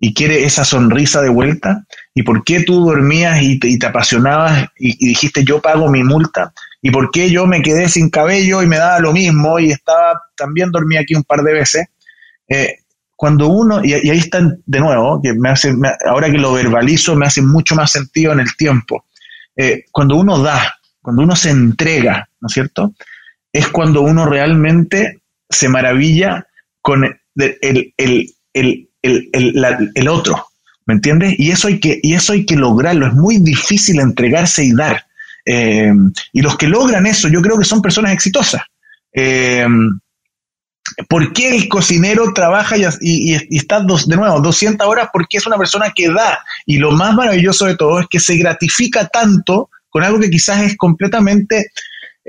y 0.00 0.14
quiere 0.14 0.44
esa 0.44 0.64
sonrisa 0.64 1.20
de 1.20 1.28
vuelta? 1.28 1.84
¿Y 2.14 2.22
por 2.22 2.44
qué 2.44 2.62
tú 2.62 2.84
dormías 2.84 3.42
y 3.42 3.58
te, 3.58 3.84
apasionabas 3.84 4.68
y, 4.78 5.08
dijiste 5.08 5.44
yo 5.44 5.60
pago 5.60 5.90
mi 5.90 6.04
multa? 6.04 6.54
¿Y 6.80 6.92
por 6.92 7.10
qué 7.10 7.28
yo 7.28 7.46
me 7.46 7.60
quedé 7.60 7.88
sin 7.88 8.08
cabello 8.08 8.62
y 8.62 8.68
me 8.68 8.78
daba 8.78 9.00
lo 9.00 9.12
mismo 9.12 9.58
y 9.58 9.72
estaba 9.72 10.22
también 10.36 10.70
dormí 10.70 10.96
aquí 10.96 11.16
un 11.16 11.24
par 11.24 11.42
de 11.42 11.52
veces? 11.52 11.86
Eh, 12.48 12.76
cuando 13.16 13.48
uno, 13.48 13.84
y, 13.84 13.94
ahí 13.94 14.18
están 14.18 14.62
de 14.64 14.78
nuevo, 14.78 15.20
que 15.20 15.34
me 15.34 15.48
hace, 15.48 15.74
ahora 16.06 16.30
que 16.30 16.38
lo 16.38 16.52
verbalizo, 16.52 17.16
me 17.16 17.26
hace 17.26 17.42
mucho 17.42 17.74
más 17.74 17.90
sentido 17.90 18.32
en 18.32 18.38
el 18.38 18.56
tiempo. 18.56 19.06
Eh, 19.56 19.86
cuando 19.90 20.14
uno 20.14 20.38
da, 20.40 20.78
cuando 21.02 21.22
uno 21.22 21.34
se 21.34 21.50
entrega, 21.50 22.27
¿no 22.40 22.46
es 22.46 22.52
cierto? 22.52 22.94
Es 23.52 23.68
cuando 23.68 24.02
uno 24.02 24.26
realmente 24.26 25.22
se 25.48 25.68
maravilla 25.68 26.46
con 26.80 27.04
el, 27.04 27.94
el, 29.02 30.08
otro, 30.08 30.46
¿me 30.86 30.94
entiendes? 30.94 31.34
Y 31.38 31.50
eso, 31.50 31.68
hay 31.68 31.80
que, 31.80 31.98
y 32.02 32.14
eso 32.14 32.32
hay 32.32 32.44
que 32.44 32.56
lograrlo, 32.56 33.06
es 33.06 33.14
muy 33.14 33.38
difícil 33.38 34.00
entregarse 34.00 34.64
y 34.64 34.74
dar. 34.74 35.06
Eh, 35.44 35.92
y 36.32 36.42
los 36.42 36.56
que 36.56 36.68
logran 36.68 37.06
eso, 37.06 37.28
yo 37.28 37.40
creo 37.40 37.58
que 37.58 37.64
son 37.64 37.80
personas 37.80 38.12
exitosas. 38.12 38.62
Eh, 39.12 39.66
¿Por 41.08 41.32
qué 41.32 41.54
el 41.54 41.68
cocinero 41.68 42.32
trabaja 42.32 42.76
y, 43.00 43.34
está 43.56 43.80
de 43.80 44.16
nuevo 44.16 44.40
200 44.40 44.86
horas? 44.86 45.08
Porque 45.12 45.38
es 45.38 45.46
una 45.46 45.58
persona 45.58 45.92
que 45.94 46.10
da. 46.10 46.40
Y 46.66 46.78
lo 46.78 46.92
más 46.92 47.14
maravilloso 47.14 47.66
de 47.66 47.76
todo 47.76 48.00
es 48.00 48.06
que 48.08 48.20
se 48.20 48.36
gratifica 48.36 49.06
tanto 49.08 49.70
con 49.90 50.02
algo 50.02 50.18
que 50.18 50.30
quizás 50.30 50.62
es 50.62 50.76
completamente 50.76 51.70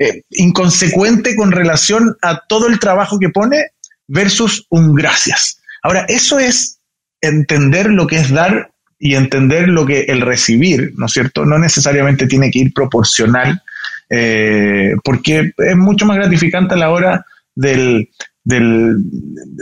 eh, 0.00 0.22
inconsecuente 0.30 1.36
con 1.36 1.52
relación 1.52 2.16
a 2.22 2.40
todo 2.48 2.66
el 2.66 2.80
trabajo 2.80 3.18
que 3.20 3.28
pone 3.28 3.66
versus 4.08 4.66
un 4.70 4.94
gracias. 4.94 5.60
Ahora, 5.82 6.04
eso 6.08 6.40
es 6.40 6.80
entender 7.20 7.90
lo 7.90 8.06
que 8.06 8.16
es 8.16 8.30
dar 8.30 8.72
y 8.98 9.14
entender 9.14 9.68
lo 9.68 9.86
que 9.86 10.02
el 10.08 10.20
recibir, 10.20 10.92
¿no 10.96 11.06
es 11.06 11.12
cierto? 11.12 11.44
No 11.44 11.58
necesariamente 11.58 12.26
tiene 12.26 12.50
que 12.50 12.58
ir 12.58 12.72
proporcional, 12.74 13.62
eh, 14.10 14.92
porque 15.04 15.52
es 15.56 15.76
mucho 15.76 16.06
más 16.06 16.16
gratificante 16.16 16.74
a 16.74 16.78
la 16.78 16.90
hora 16.90 17.24
del, 17.54 18.10
del, 18.42 18.96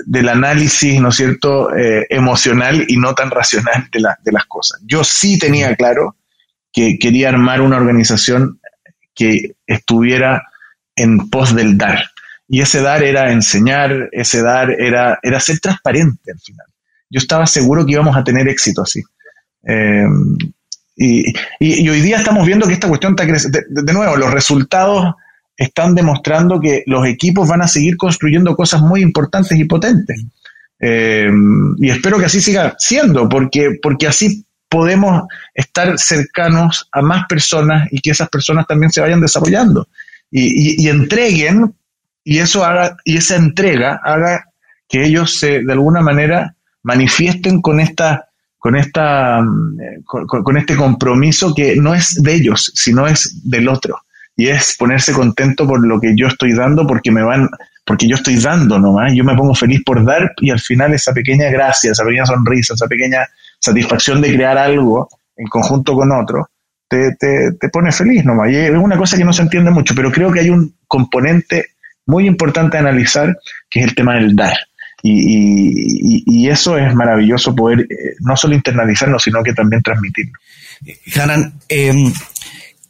del 0.06 0.28
análisis, 0.28 1.00
¿no 1.00 1.10
es 1.10 1.16
cierto?, 1.16 1.76
eh, 1.76 2.06
emocional 2.10 2.84
y 2.88 2.96
no 2.96 3.14
tan 3.14 3.30
racional 3.30 3.88
de, 3.92 4.00
de 4.24 4.32
las 4.32 4.46
cosas. 4.46 4.80
Yo 4.86 5.04
sí 5.04 5.38
tenía 5.38 5.74
claro 5.76 6.16
que 6.72 6.98
quería 6.98 7.28
armar 7.28 7.60
una 7.60 7.76
organización 7.76 8.57
que 9.18 9.56
estuviera 9.66 10.44
en 10.94 11.28
pos 11.28 11.54
del 11.54 11.76
dar. 11.76 12.04
Y 12.46 12.60
ese 12.60 12.80
dar 12.80 13.02
era 13.02 13.32
enseñar, 13.32 14.08
ese 14.12 14.42
dar 14.42 14.70
era, 14.70 15.18
era 15.22 15.40
ser 15.40 15.58
transparente 15.58 16.30
al 16.30 16.38
final. 16.38 16.66
Yo 17.10 17.18
estaba 17.18 17.46
seguro 17.46 17.84
que 17.84 17.92
íbamos 17.92 18.16
a 18.16 18.22
tener 18.22 18.48
éxito 18.48 18.82
así. 18.82 19.02
Eh, 19.66 20.06
y, 20.96 21.32
y, 21.58 21.88
hoy 21.88 22.00
día 22.00 22.18
estamos 22.18 22.46
viendo 22.46 22.66
que 22.66 22.74
esta 22.74 22.88
cuestión 22.88 23.12
está 23.12 23.26
creciendo. 23.26 23.58
de, 23.68 23.92
nuevo, 23.92 24.16
los 24.16 24.32
resultados 24.32 25.14
están 25.56 25.94
demostrando 25.94 26.60
que 26.60 26.84
los 26.86 27.06
equipos 27.06 27.48
van 27.48 27.62
a 27.62 27.68
seguir 27.68 27.96
construyendo 27.96 28.54
cosas 28.54 28.80
muy 28.82 29.02
importantes 29.02 29.58
y 29.58 29.64
potentes. 29.64 30.24
Eh, 30.80 31.28
y 31.78 31.90
espero 31.90 32.18
que 32.18 32.26
así 32.26 32.40
siga 32.40 32.76
siendo, 32.78 33.28
porque, 33.28 33.78
porque 33.82 34.06
así 34.06 34.44
podemos 34.68 35.24
estar 35.54 35.98
cercanos 35.98 36.88
a 36.92 37.02
más 37.02 37.26
personas 37.26 37.88
y 37.90 38.00
que 38.00 38.10
esas 38.10 38.28
personas 38.28 38.66
también 38.66 38.90
se 38.90 39.00
vayan 39.00 39.20
desarrollando. 39.20 39.88
Y, 40.30 40.86
entreguen 40.88 41.74
y 42.22 42.38
eso 42.38 42.62
haga 42.62 42.96
y 43.04 43.16
esa 43.16 43.36
entrega 43.36 44.00
haga 44.04 44.44
que 44.86 45.04
ellos 45.04 45.38
se 45.38 45.60
de 45.60 45.72
alguna 45.72 46.02
manera 46.02 46.54
manifiesten 46.82 47.62
con 47.62 47.80
esta 47.80 48.26
con 48.58 48.76
esta 48.76 49.40
mm, 49.40 50.04
con 50.04 50.56
este 50.58 50.76
compromiso 50.76 51.54
que 51.54 51.76
no 51.76 51.94
es 51.94 52.22
de 52.22 52.34
ellos 52.34 52.70
sino 52.74 53.06
es 53.06 53.40
del 53.48 53.68
otro. 53.68 54.02
Y 54.36 54.48
es 54.48 54.76
ponerse 54.78 55.12
contento 55.12 55.66
por 55.66 55.84
lo 55.84 55.98
que 55.98 56.14
yo 56.14 56.28
estoy 56.28 56.52
dando 56.52 56.86
porque 56.86 57.10
me 57.10 57.22
van 57.22 57.48
porque 57.86 58.06
yo 58.06 58.16
estoy 58.16 58.36
dando 58.36 58.78
nomás, 58.78 59.14
yo 59.14 59.24
me 59.24 59.34
pongo 59.34 59.54
feliz 59.54 59.82
por 59.82 60.04
dar 60.04 60.30
y 60.42 60.50
al 60.50 60.60
final 60.60 60.92
esa 60.92 61.14
pequeña 61.14 61.48
gracia, 61.48 61.92
esa 61.92 62.04
pequeña 62.04 62.26
sonrisa, 62.26 62.74
esa 62.74 62.86
pequeña 62.86 63.26
satisfacción 63.58 64.20
de 64.20 64.34
crear 64.34 64.58
algo 64.58 65.08
en 65.36 65.46
conjunto 65.46 65.94
con 65.94 66.12
otro, 66.12 66.48
te, 66.88 67.16
te, 67.18 67.68
pone 67.68 67.92
feliz 67.92 68.24
nomás. 68.24 68.50
Y 68.50 68.56
es 68.56 68.70
una 68.70 68.96
cosa 68.96 69.16
que 69.16 69.24
no 69.24 69.32
se 69.32 69.42
entiende 69.42 69.70
mucho, 69.70 69.94
pero 69.94 70.10
creo 70.10 70.32
que 70.32 70.40
hay 70.40 70.50
un 70.50 70.74
componente 70.86 71.70
muy 72.06 72.26
importante 72.26 72.76
a 72.76 72.80
analizar 72.80 73.36
que 73.68 73.80
es 73.80 73.86
el 73.86 73.94
tema 73.94 74.14
del 74.14 74.34
dar. 74.34 74.56
Y, 75.00 76.24
y, 76.26 76.48
eso 76.48 76.76
es 76.76 76.92
maravilloso 76.92 77.54
poder 77.54 77.82
eh, 77.82 78.16
no 78.18 78.36
solo 78.36 78.56
internalizarlo, 78.56 79.20
sino 79.20 79.44
que 79.44 79.52
también 79.52 79.80
transmitirlo. 79.80 80.32
Hanan, 81.14 81.54
eh, 81.68 81.94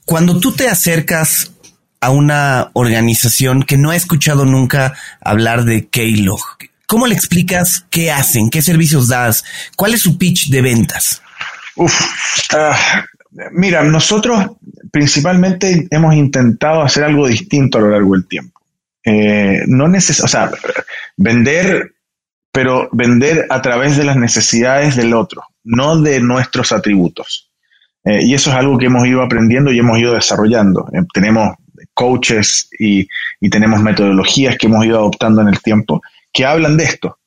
cuando 0.06 0.40
tú 0.40 0.52
te 0.52 0.68
acercas 0.68 1.52
a 2.00 2.10
una 2.10 2.70
organización 2.72 3.62
que 3.62 3.76
no 3.76 3.90
ha 3.90 3.96
escuchado 3.96 4.46
nunca 4.46 4.94
hablar 5.20 5.64
de 5.64 5.88
Keylog, 5.88 6.40
¿cómo 6.88 7.06
le 7.06 7.14
explicas 7.14 7.86
qué 7.90 8.10
hacen, 8.10 8.50
qué 8.50 8.62
servicios 8.62 9.06
das, 9.06 9.44
cuál 9.76 9.94
es 9.94 10.00
su 10.00 10.18
pitch 10.18 10.48
de 10.48 10.62
ventas? 10.62 11.22
Uf, 11.76 11.94
ah, 12.56 13.04
mira, 13.52 13.84
nosotros 13.84 14.56
principalmente 14.90 15.86
hemos 15.90 16.14
intentado 16.14 16.82
hacer 16.82 17.04
algo 17.04 17.28
distinto 17.28 17.78
a 17.78 17.82
lo 17.82 17.90
largo 17.90 18.14
del 18.14 18.26
tiempo. 18.26 18.60
Eh, 19.04 19.62
no 19.66 19.86
neces 19.86 20.20
o 20.20 20.26
sea, 20.26 20.50
vender, 21.16 21.94
pero 22.50 22.88
vender 22.90 23.46
a 23.50 23.62
través 23.62 23.96
de 23.96 24.04
las 24.04 24.16
necesidades 24.16 24.96
del 24.96 25.14
otro, 25.14 25.44
no 25.64 26.00
de 26.00 26.20
nuestros 26.20 26.72
atributos. 26.72 27.50
Eh, 28.04 28.24
y 28.24 28.34
eso 28.34 28.50
es 28.50 28.56
algo 28.56 28.78
que 28.78 28.86
hemos 28.86 29.06
ido 29.06 29.22
aprendiendo 29.22 29.70
y 29.70 29.78
hemos 29.78 29.98
ido 29.98 30.14
desarrollando. 30.14 30.88
Eh, 30.92 31.02
tenemos 31.12 31.54
coaches 31.94 32.68
y, 32.78 33.06
tenemos 33.50 33.82
metodologías 33.82 34.56
que 34.56 34.66
hemos 34.66 34.84
ido 34.84 34.98
adoptando 34.98 35.42
en 35.42 35.48
el 35.48 35.60
tiempo 35.60 36.00
que 36.32 36.44
hablan 36.44 36.76
de 36.76 36.84
esto. 36.84 37.18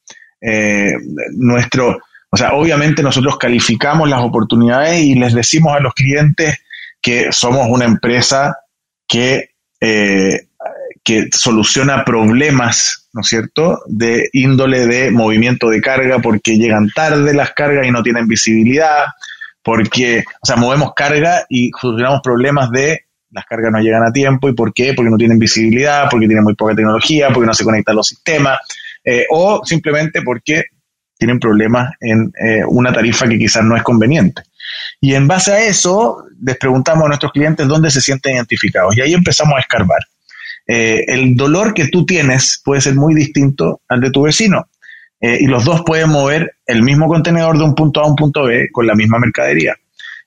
Eh, 0.41 0.93
nuestro, 1.33 1.99
o 2.29 2.37
sea, 2.37 2.53
obviamente 2.53 3.03
nosotros 3.03 3.37
calificamos 3.37 4.09
las 4.09 4.21
oportunidades 4.21 5.01
y 5.01 5.15
les 5.15 5.33
decimos 5.33 5.75
a 5.75 5.79
los 5.79 5.93
clientes 5.93 6.59
que 7.01 7.31
somos 7.31 7.67
una 7.69 7.85
empresa 7.85 8.57
que, 9.07 9.51
que 9.79 11.27
soluciona 11.31 12.05
problemas, 12.05 13.09
¿no 13.13 13.21
es 13.21 13.27
cierto?, 13.27 13.81
de 13.87 14.29
índole 14.33 14.85
de 14.85 15.11
movimiento 15.11 15.69
de 15.69 15.81
carga 15.81 16.19
porque 16.19 16.57
llegan 16.57 16.89
tarde 16.89 17.33
las 17.33 17.51
cargas 17.51 17.87
y 17.87 17.91
no 17.91 18.03
tienen 18.03 18.27
visibilidad, 18.27 19.05
porque, 19.63 20.23
o 20.41 20.45
sea, 20.45 20.55
movemos 20.55 20.93
carga 20.95 21.45
y 21.49 21.71
solucionamos 21.79 22.21
problemas 22.23 22.71
de 22.71 23.05
las 23.31 23.45
cargas 23.45 23.71
no 23.71 23.79
llegan 23.79 24.03
a 24.03 24.11
tiempo. 24.11 24.49
¿Y 24.49 24.53
por 24.53 24.73
qué? 24.73 24.93
Porque 24.93 25.09
no 25.09 25.17
tienen 25.17 25.39
visibilidad, 25.39 26.07
porque 26.09 26.27
tienen 26.27 26.43
muy 26.43 26.55
poca 26.55 26.75
tecnología, 26.75 27.29
porque 27.29 27.47
no 27.47 27.53
se 27.53 27.63
conectan 27.63 27.95
los 27.95 28.07
sistemas, 28.07 28.59
eh, 29.03 29.25
o 29.29 29.61
simplemente 29.65 30.21
porque 30.21 30.63
tienen 31.17 31.39
problemas 31.39 31.93
en 31.99 32.31
eh, 32.43 32.63
una 32.67 32.91
tarifa 32.91 33.27
que 33.27 33.37
quizás 33.37 33.63
no 33.63 33.75
es 33.75 33.83
conveniente. 33.83 34.41
Y 34.99 35.13
en 35.13 35.27
base 35.27 35.51
a 35.51 35.63
eso, 35.63 36.23
les 36.41 36.57
preguntamos 36.57 37.05
a 37.05 37.07
nuestros 37.09 37.31
clientes 37.31 37.67
dónde 37.67 37.91
se 37.91 38.01
sienten 38.01 38.35
identificados. 38.35 38.97
Y 38.97 39.01
ahí 39.01 39.13
empezamos 39.13 39.55
a 39.55 39.59
escarbar. 39.59 39.99
Eh, 40.67 41.03
el 41.07 41.35
dolor 41.35 41.73
que 41.73 41.87
tú 41.87 42.05
tienes 42.05 42.61
puede 42.63 42.81
ser 42.81 42.95
muy 42.95 43.13
distinto 43.13 43.81
al 43.87 44.01
de 44.01 44.11
tu 44.11 44.23
vecino. 44.23 44.67
Y 45.23 45.45
los 45.45 45.65
dos 45.65 45.83
pueden 45.85 46.09
mover 46.09 46.55
el 46.65 46.81
mismo 46.81 47.07
contenedor 47.07 47.55
de 47.55 47.63
un 47.63 47.75
punto 47.75 48.01
A 48.01 48.05
a 48.05 48.07
un 48.07 48.15
punto 48.15 48.45
B 48.45 48.69
con 48.71 48.87
la 48.87 48.95
misma 48.95 49.19
mercadería. 49.19 49.75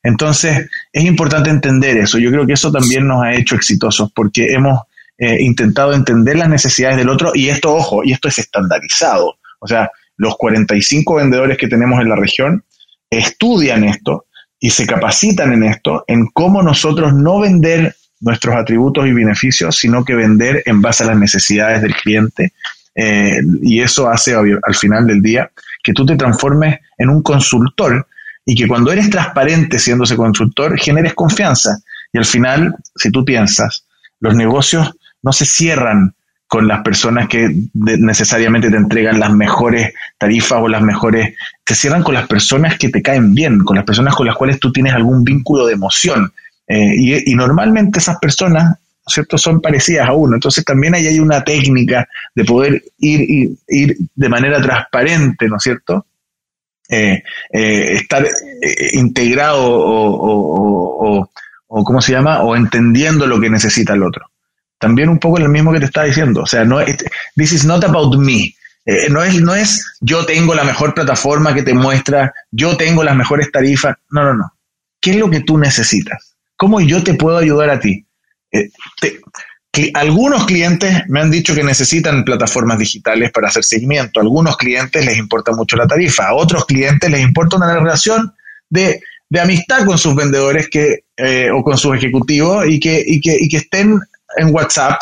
Entonces, 0.05 0.69
es 0.93 1.05
importante 1.05 1.51
entender 1.51 1.97
eso. 1.97 2.17
Yo 2.19 2.31
creo 2.31 2.47
que 2.47 2.53
eso 2.53 2.71
también 2.71 3.09
nos 3.09 3.25
ha 3.25 3.35
hecho 3.35 3.57
exitosos 3.57 4.13
porque 4.15 4.53
hemos 4.53 4.83
eh, 5.25 5.39
intentado 5.41 5.95
entender 5.95 6.37
las 6.37 6.51
necesidades 6.51 6.99
del 6.99 7.09
otro 7.09 7.33
y 7.35 7.49
esto, 7.49 7.75
ojo, 7.75 8.05
y 8.05 8.13
esto 8.13 8.29
es 8.29 8.39
estandarizado. 8.39 9.39
O 9.59 9.67
sea, 9.67 9.91
los 10.19 10.37
45 10.37 11.15
vendedores 11.15 11.57
que 11.57 11.67
tenemos 11.67 11.99
en 12.03 12.11
la 12.11 12.17
región 12.17 12.63
estudian 13.09 13.85
esto 13.85 14.27
y 14.61 14.69
se 14.69 14.87
capacitan 14.87 15.55
en 15.55 15.63
esto, 15.63 16.05
en 16.09 16.27
cómo 16.27 16.63
nosotros 16.63 17.15
no 17.15 17.41
vender 17.41 17.97
nuestros 18.21 18.55
atributos 18.55 19.07
y 19.07 19.13
beneficios, 19.13 19.77
sino 19.77 20.05
que 20.05 20.15
vender 20.15 20.63
en 20.67 20.83
base 20.83 21.05
a 21.05 21.07
las 21.07 21.17
necesidades 21.17 21.81
del 21.81 21.95
cliente 21.95 22.53
eh, 22.95 23.41
y 23.63 23.81
eso 23.81 24.11
hace 24.11 24.35
al 24.35 24.75
final 24.75 25.07
del 25.07 25.23
día 25.23 25.51
que 25.83 25.95
tú 25.95 26.05
te 26.05 26.17
transformes 26.17 26.81
en 26.99 27.09
un 27.09 27.23
consultor 27.23 28.07
y 28.45 28.55
que 28.55 28.69
cuando 28.69 28.93
eres 28.93 29.09
transparente 29.09 29.79
siendo 29.79 30.05
ese 30.05 30.17
consultor 30.17 30.79
generes 30.79 31.15
confianza. 31.15 31.79
Y 32.13 32.19
al 32.19 32.27
final, 32.27 32.77
si 32.95 33.11
tú 33.11 33.25
piensas, 33.25 33.87
los 34.21 34.35
negocios 34.35 34.95
no 35.25 35.33
se 35.33 35.45
cierran 35.47 36.15
con 36.47 36.69
las 36.69 36.83
personas 36.83 37.27
que 37.27 37.49
necesariamente 37.73 38.71
te 38.71 38.77
entregan 38.77 39.19
las 39.19 39.33
mejores 39.33 39.93
tarifas 40.19 40.61
o 40.63 40.69
las 40.69 40.83
mejores, 40.83 41.35
se 41.67 41.75
cierran 41.75 42.05
con 42.05 42.15
las 42.15 42.29
personas 42.29 42.79
que 42.79 42.91
te 42.91 43.03
caen 43.03 43.35
bien, 43.35 43.65
con 43.65 43.75
las 43.75 43.85
personas 43.85 44.15
con 44.15 44.27
las 44.27 44.37
cuales 44.37 44.61
tú 44.61 44.71
tienes 44.71 44.95
algún 44.95 45.25
vínculo 45.25 45.67
de 45.67 45.73
emoción. 45.73 46.33
Eh, 46.69 46.95
y, 47.27 47.35
normalmente 47.35 47.99
esas 47.99 48.19
personas 48.19 48.79
¿cierto? 49.07 49.37
Son 49.37 49.61
parecidas 49.61 50.09
a 50.09 50.13
uno. 50.13 50.35
Entonces 50.35 50.65
también 50.65 50.95
ahí 50.95 51.07
hay 51.07 51.19
una 51.19 51.43
técnica 51.43 52.09
de 52.35 52.45
poder 52.45 52.83
ir, 52.99 53.57
ir, 53.69 53.97
de 54.15 54.29
manera 54.29 54.61
transparente, 54.63 55.49
¿no 55.49 55.57
es 55.57 55.63
cierto? 55.63 56.07
Eh, 56.89 57.23
eh, 57.51 57.95
estar 57.95 58.25
eh, 58.25 58.91
integrado 58.93 59.65
o, 59.65 61.29
o, 61.67 61.85
¿cómo 61.85 62.01
se 62.01 62.13
llama? 62.13 62.43
O 62.43 62.55
entendiendo 62.57 63.27
lo 63.27 63.41
que 63.41 63.51
necesita 63.51 63.95
el 63.95 64.03
otro. 64.03 64.31
También 64.85 65.09
un 65.09 65.19
poco 65.19 65.39
lo 65.39 65.49
mismo 65.49 65.73
que 65.73 65.79
te 65.79 65.87
estaba 65.87 66.07
diciendo. 66.07 66.43
O 66.43 66.47
sea, 66.47 66.63
no, 66.63 66.79
this 67.35 67.53
is 67.53 67.65
not 67.65 67.83
about 67.85 68.15
me. 68.19 68.55
Eh, 68.85 69.09
no, 69.09 69.25
es, 69.25 69.41
no 69.41 69.55
es 69.55 69.83
yo 70.03 70.27
tengo 70.27 70.55
la 70.55 70.63
mejor 70.63 70.93
plataforma 70.93 71.55
que 71.55 71.63
te 71.63 71.73
muestra, 71.73 72.35
yo 72.51 72.77
tengo 72.77 73.03
las 73.03 73.17
mejores 73.17 73.51
tarifas. 73.51 73.97
No, 74.11 74.25
no, 74.25 74.35
no. 74.35 74.53
¿Qué 75.01 75.13
es 75.13 75.17
lo 75.17 75.31
que 75.31 75.41
tú 75.41 75.57
necesitas? 75.57 76.35
¿Cómo 76.55 76.83
yo 76.83 77.03
te 77.03 77.15
puedo 77.15 77.39
ayudar 77.39 77.71
a 77.71 77.81
ti? 77.81 78.05
Eh, 78.53 78.69
algunos 79.95 80.45
clientes 80.45 81.05
me 81.09 81.21
han 81.21 81.31
dicho 81.31 81.55
que 81.55 81.65
necesitan 81.65 82.27
plataformas 82.27 82.79
digitales 82.79 83.33
para 83.33 83.49
hacer 83.49 83.65
seguimiento. 83.65 84.21
algunos 84.21 84.59
clientes 84.59 85.03
les 85.03 85.17
importa 85.17 85.53
mucho 85.53 85.77
la 85.77 85.87
tarifa. 85.87 86.29
A 86.29 86.35
otros 86.35 86.67
clientes 86.67 87.11
les 87.11 87.23
importa 87.23 87.57
una 87.57 87.73
relación 87.73 88.35
de, 88.69 89.01
amistad 89.43 89.87
con 89.87 89.97
sus 89.97 90.15
vendedores 90.15 90.69
que, 90.69 91.05
eh, 91.17 91.49
o 91.51 91.65
con 91.65 91.79
sus 91.79 91.97
ejecutivos 91.97 92.67
y 92.69 92.79
que, 92.79 93.03
y 93.05 93.19
que, 93.19 93.35
y 93.41 93.49
que 93.49 93.57
estén 93.57 93.99
en 94.37 94.55
WhatsApp 94.55 95.01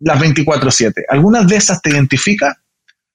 las 0.00 0.20
24/7. 0.20 1.04
¿Algunas 1.08 1.46
de 1.46 1.56
esas 1.56 1.80
te 1.80 1.90
identifica? 1.90 2.56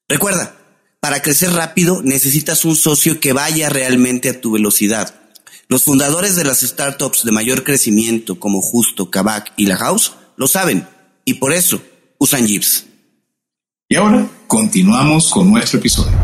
Recuerda, 0.07 0.55
para 0.99 1.23
crecer 1.23 1.51
rápido 1.53 2.03
necesitas 2.03 2.65
un 2.65 2.75
socio 2.75 3.19
que 3.19 3.33
vaya 3.33 3.69
realmente 3.69 4.29
a 4.29 4.39
tu 4.39 4.51
velocidad. 4.51 5.19
Los 5.67 5.83
fundadores 5.83 6.35
de 6.35 6.43
las 6.43 6.61
startups 6.61 7.23
de 7.23 7.31
mayor 7.31 7.63
crecimiento 7.63 8.39
como 8.39 8.61
Justo, 8.61 9.09
Kavak 9.09 9.53
y 9.57 9.65
La 9.65 9.77
House 9.77 10.13
lo 10.37 10.47
saben 10.47 10.87
y 11.25 11.35
por 11.35 11.51
eso 11.51 11.81
usan 12.19 12.47
Jeeps. 12.47 12.85
Y 13.89 13.95
ahora 13.95 14.29
continuamos 14.47 15.29
con 15.29 15.49
nuestro 15.49 15.79
episodio. 15.79 16.22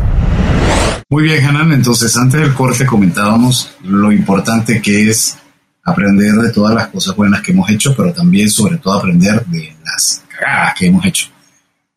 Muy 1.08 1.24
bien, 1.24 1.44
Hanan. 1.44 1.72
Entonces, 1.72 2.16
antes 2.16 2.40
del 2.40 2.54
corte 2.54 2.86
comentábamos 2.86 3.76
lo 3.82 4.12
importante 4.12 4.80
que 4.80 5.08
es 5.08 5.36
aprender 5.84 6.34
de 6.34 6.50
todas 6.50 6.74
las 6.74 6.88
cosas 6.88 7.16
buenas 7.16 7.42
que 7.42 7.52
hemos 7.52 7.68
hecho, 7.70 7.94
pero 7.96 8.12
también, 8.12 8.50
sobre 8.50 8.78
todo, 8.78 8.94
aprender 8.94 9.44
de 9.46 9.74
las 9.84 10.24
cagadas 10.28 10.74
que 10.78 10.86
hemos 10.86 11.04
hecho. 11.04 11.28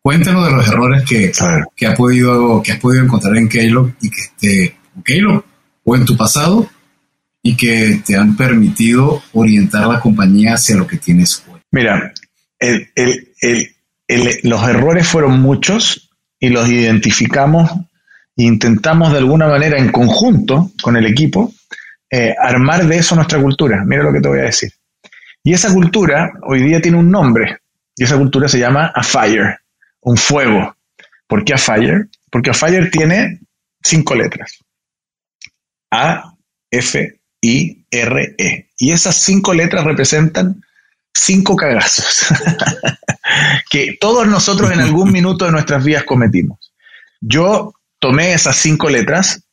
Cuéntanos 0.02 0.46
de 0.46 0.52
los 0.52 0.68
errores 0.68 1.02
que, 1.08 1.32
que, 1.74 1.86
ha 1.86 1.94
podido, 1.94 2.62
que 2.62 2.72
has 2.72 2.78
podido 2.78 3.04
encontrar 3.04 3.36
en 3.36 3.48
Keylog 3.48 3.92
y 4.00 4.10
que 4.10 4.20
esté 4.20 4.76
en 5.06 5.42
o 5.84 5.96
en 5.96 6.04
tu 6.04 6.16
pasado 6.16 6.68
y 7.42 7.56
que 7.56 8.02
te 8.04 8.16
han 8.16 8.36
permitido 8.36 9.22
orientar 9.32 9.86
la 9.86 10.00
compañía 10.00 10.54
hacia 10.54 10.76
lo 10.76 10.86
que 10.86 10.96
tienes 10.96 11.44
hoy. 11.48 11.60
Mira, 11.70 12.12
los 14.42 14.68
errores 14.68 15.06
fueron 15.06 15.40
muchos 15.40 16.10
y 16.38 16.48
los 16.48 16.68
identificamos 16.68 17.70
intentamos 18.36 19.12
de 19.12 19.18
alguna 19.18 19.46
manera 19.46 19.78
en 19.78 19.92
conjunto 19.92 20.72
con 20.82 20.96
el 20.96 21.06
equipo 21.06 21.52
eh, 22.10 22.34
armar 22.40 22.86
de 22.86 22.98
eso 22.98 23.14
nuestra 23.14 23.40
cultura. 23.40 23.84
Mira 23.84 24.02
lo 24.02 24.12
que 24.12 24.20
te 24.20 24.28
voy 24.28 24.40
a 24.40 24.44
decir. 24.44 24.72
Y 25.42 25.52
esa 25.52 25.72
cultura 25.72 26.32
hoy 26.42 26.62
día 26.62 26.80
tiene 26.80 26.98
un 26.98 27.10
nombre 27.10 27.58
y 27.96 28.04
esa 28.04 28.16
cultura 28.16 28.48
se 28.48 28.58
llama 28.58 28.92
A 28.94 29.02
Fire, 29.02 29.58
un 30.00 30.16
fuego. 30.16 30.76
¿Por 31.26 31.44
qué 31.44 31.54
A 31.54 31.58
Fire? 31.58 32.08
Porque 32.30 32.50
A 32.50 32.54
Fire 32.54 32.90
tiene 32.90 33.40
cinco 33.82 34.14
letras. 34.14 34.58
A, 35.90 36.34
F, 36.70 37.20
I, 37.40 37.84
R, 37.90 38.34
E. 38.38 38.70
Y 38.78 38.92
esas 38.92 39.16
cinco 39.16 39.54
letras 39.54 39.84
representan 39.84 40.62
cinco 41.12 41.54
cagazos 41.54 42.26
que 43.70 43.96
todos 44.00 44.26
nosotros 44.26 44.72
en 44.72 44.80
algún 44.80 45.12
minuto 45.12 45.44
de 45.44 45.52
nuestras 45.52 45.84
vidas 45.84 46.04
cometimos. 46.04 46.72
Yo 47.20 47.74
tomé 48.04 48.34
esas 48.34 48.56
cinco 48.56 48.90
letras, 48.90 49.46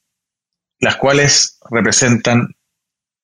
las 0.82 0.98
cuales 0.98 1.58
representan 1.70 2.54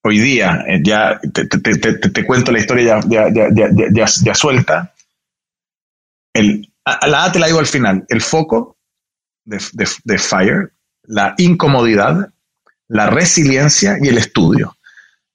hoy 0.02 0.20
día, 0.20 0.64
eh, 0.66 0.80
ya 0.82 1.20
te, 1.20 2.26
cuento 2.26 2.54
la 2.54 2.60
historia 2.60 3.02
ya, 3.10 4.34
suelta. 4.34 4.94
El, 6.34 6.72
la 6.86 7.26
A 7.26 7.32
te 7.34 7.40
la 7.40 7.48
digo 7.48 7.60
al 7.60 7.66
final, 7.66 8.06
el 8.08 8.22
foco 8.22 8.78
de, 9.44 10.18
Fire, 10.18 10.72
la 11.04 11.36
incomodidad, 11.38 12.30
la 12.88 13.10
resiliencia 13.10 13.98
y 14.02 14.08
el 14.08 14.20
estudio. 14.20 14.78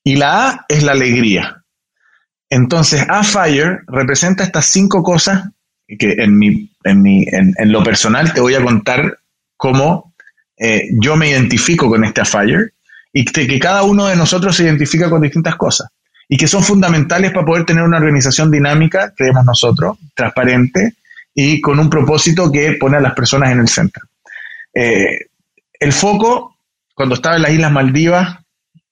Y 0.02 0.16
la 0.16 0.48
A 0.48 0.66
es 0.70 0.84
la 0.84 0.92
alegría. 0.92 1.64
Entonces, 2.48 3.04
A 3.10 3.22
Fire 3.24 3.82
representa 3.88 4.42
estas 4.42 4.64
cinco 4.64 5.02
cosas 5.02 5.50
que 5.86 6.12
en, 6.12 6.38
mi, 6.38 6.72
en, 6.84 7.02
mi, 7.02 7.26
en 7.28 7.70
lo 7.70 7.82
personal 7.82 8.32
te 8.32 8.40
voy 8.40 8.54
a 8.54 8.64
contar 8.64 9.18
cómo 9.62 10.12
eh, 10.58 10.88
yo 11.00 11.14
me 11.14 11.28
identifico 11.28 11.88
con 11.88 12.02
este 12.02 12.24
Fire 12.24 12.72
y 13.12 13.24
que, 13.24 13.60
cada 13.60 13.84
uno 13.84 14.08
de 14.08 14.16
nosotros 14.16 14.56
se 14.56 14.64
identifica 14.64 15.08
con 15.08 15.22
distintas 15.22 15.54
cosas 15.54 15.88
y 16.28 16.36
que 16.36 16.48
son 16.48 16.64
fundamentales 16.64 17.30
para 17.30 17.46
poder 17.46 17.64
tener 17.64 17.84
una 17.84 17.98
organización 17.98 18.50
dinámica, 18.50 19.12
creemos 19.16 19.44
nosotros, 19.44 19.98
transparente 20.16 20.94
y 21.32 21.60
con 21.60 21.78
un 21.78 21.88
propósito 21.88 22.50
que 22.50 22.72
pone 22.72 22.96
a 22.96 23.00
las 23.00 23.14
personas 23.14 23.52
en 23.52 23.60
el 23.60 23.68
centro. 23.68 24.04
Eh, 24.74 25.26
el 25.78 25.92
foco, 25.92 26.56
cuando 26.92 27.14
estaba 27.14 27.36
en 27.36 27.42
las 27.42 27.52
Islas 27.52 27.70
Maldivas, 27.70 28.38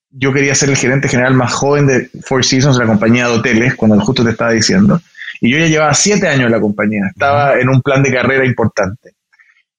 yo 0.08 0.32
quería 0.32 0.54
ser 0.54 0.70
el 0.70 0.76
gerente 0.76 1.08
general 1.08 1.34
más 1.34 1.52
joven 1.52 1.88
de 1.88 2.10
Four 2.22 2.44
Seasons, 2.44 2.76
la 2.76 2.86
compañía 2.86 3.26
de 3.26 3.32
hoteles, 3.32 3.74
cuando 3.74 4.00
justo 4.00 4.22
te 4.22 4.30
estaba 4.30 4.52
diciendo. 4.52 5.00
Y 5.40 5.50
yo 5.50 5.58
ya 5.58 5.66
llevaba 5.66 5.94
siete 5.94 6.28
años 6.28 6.46
en 6.46 6.52
la 6.52 6.60
compañía, 6.60 7.06
estaba 7.10 7.58
en 7.58 7.68
un 7.68 7.82
plan 7.82 8.04
de 8.04 8.12
carrera 8.12 8.46
importante. 8.46 9.14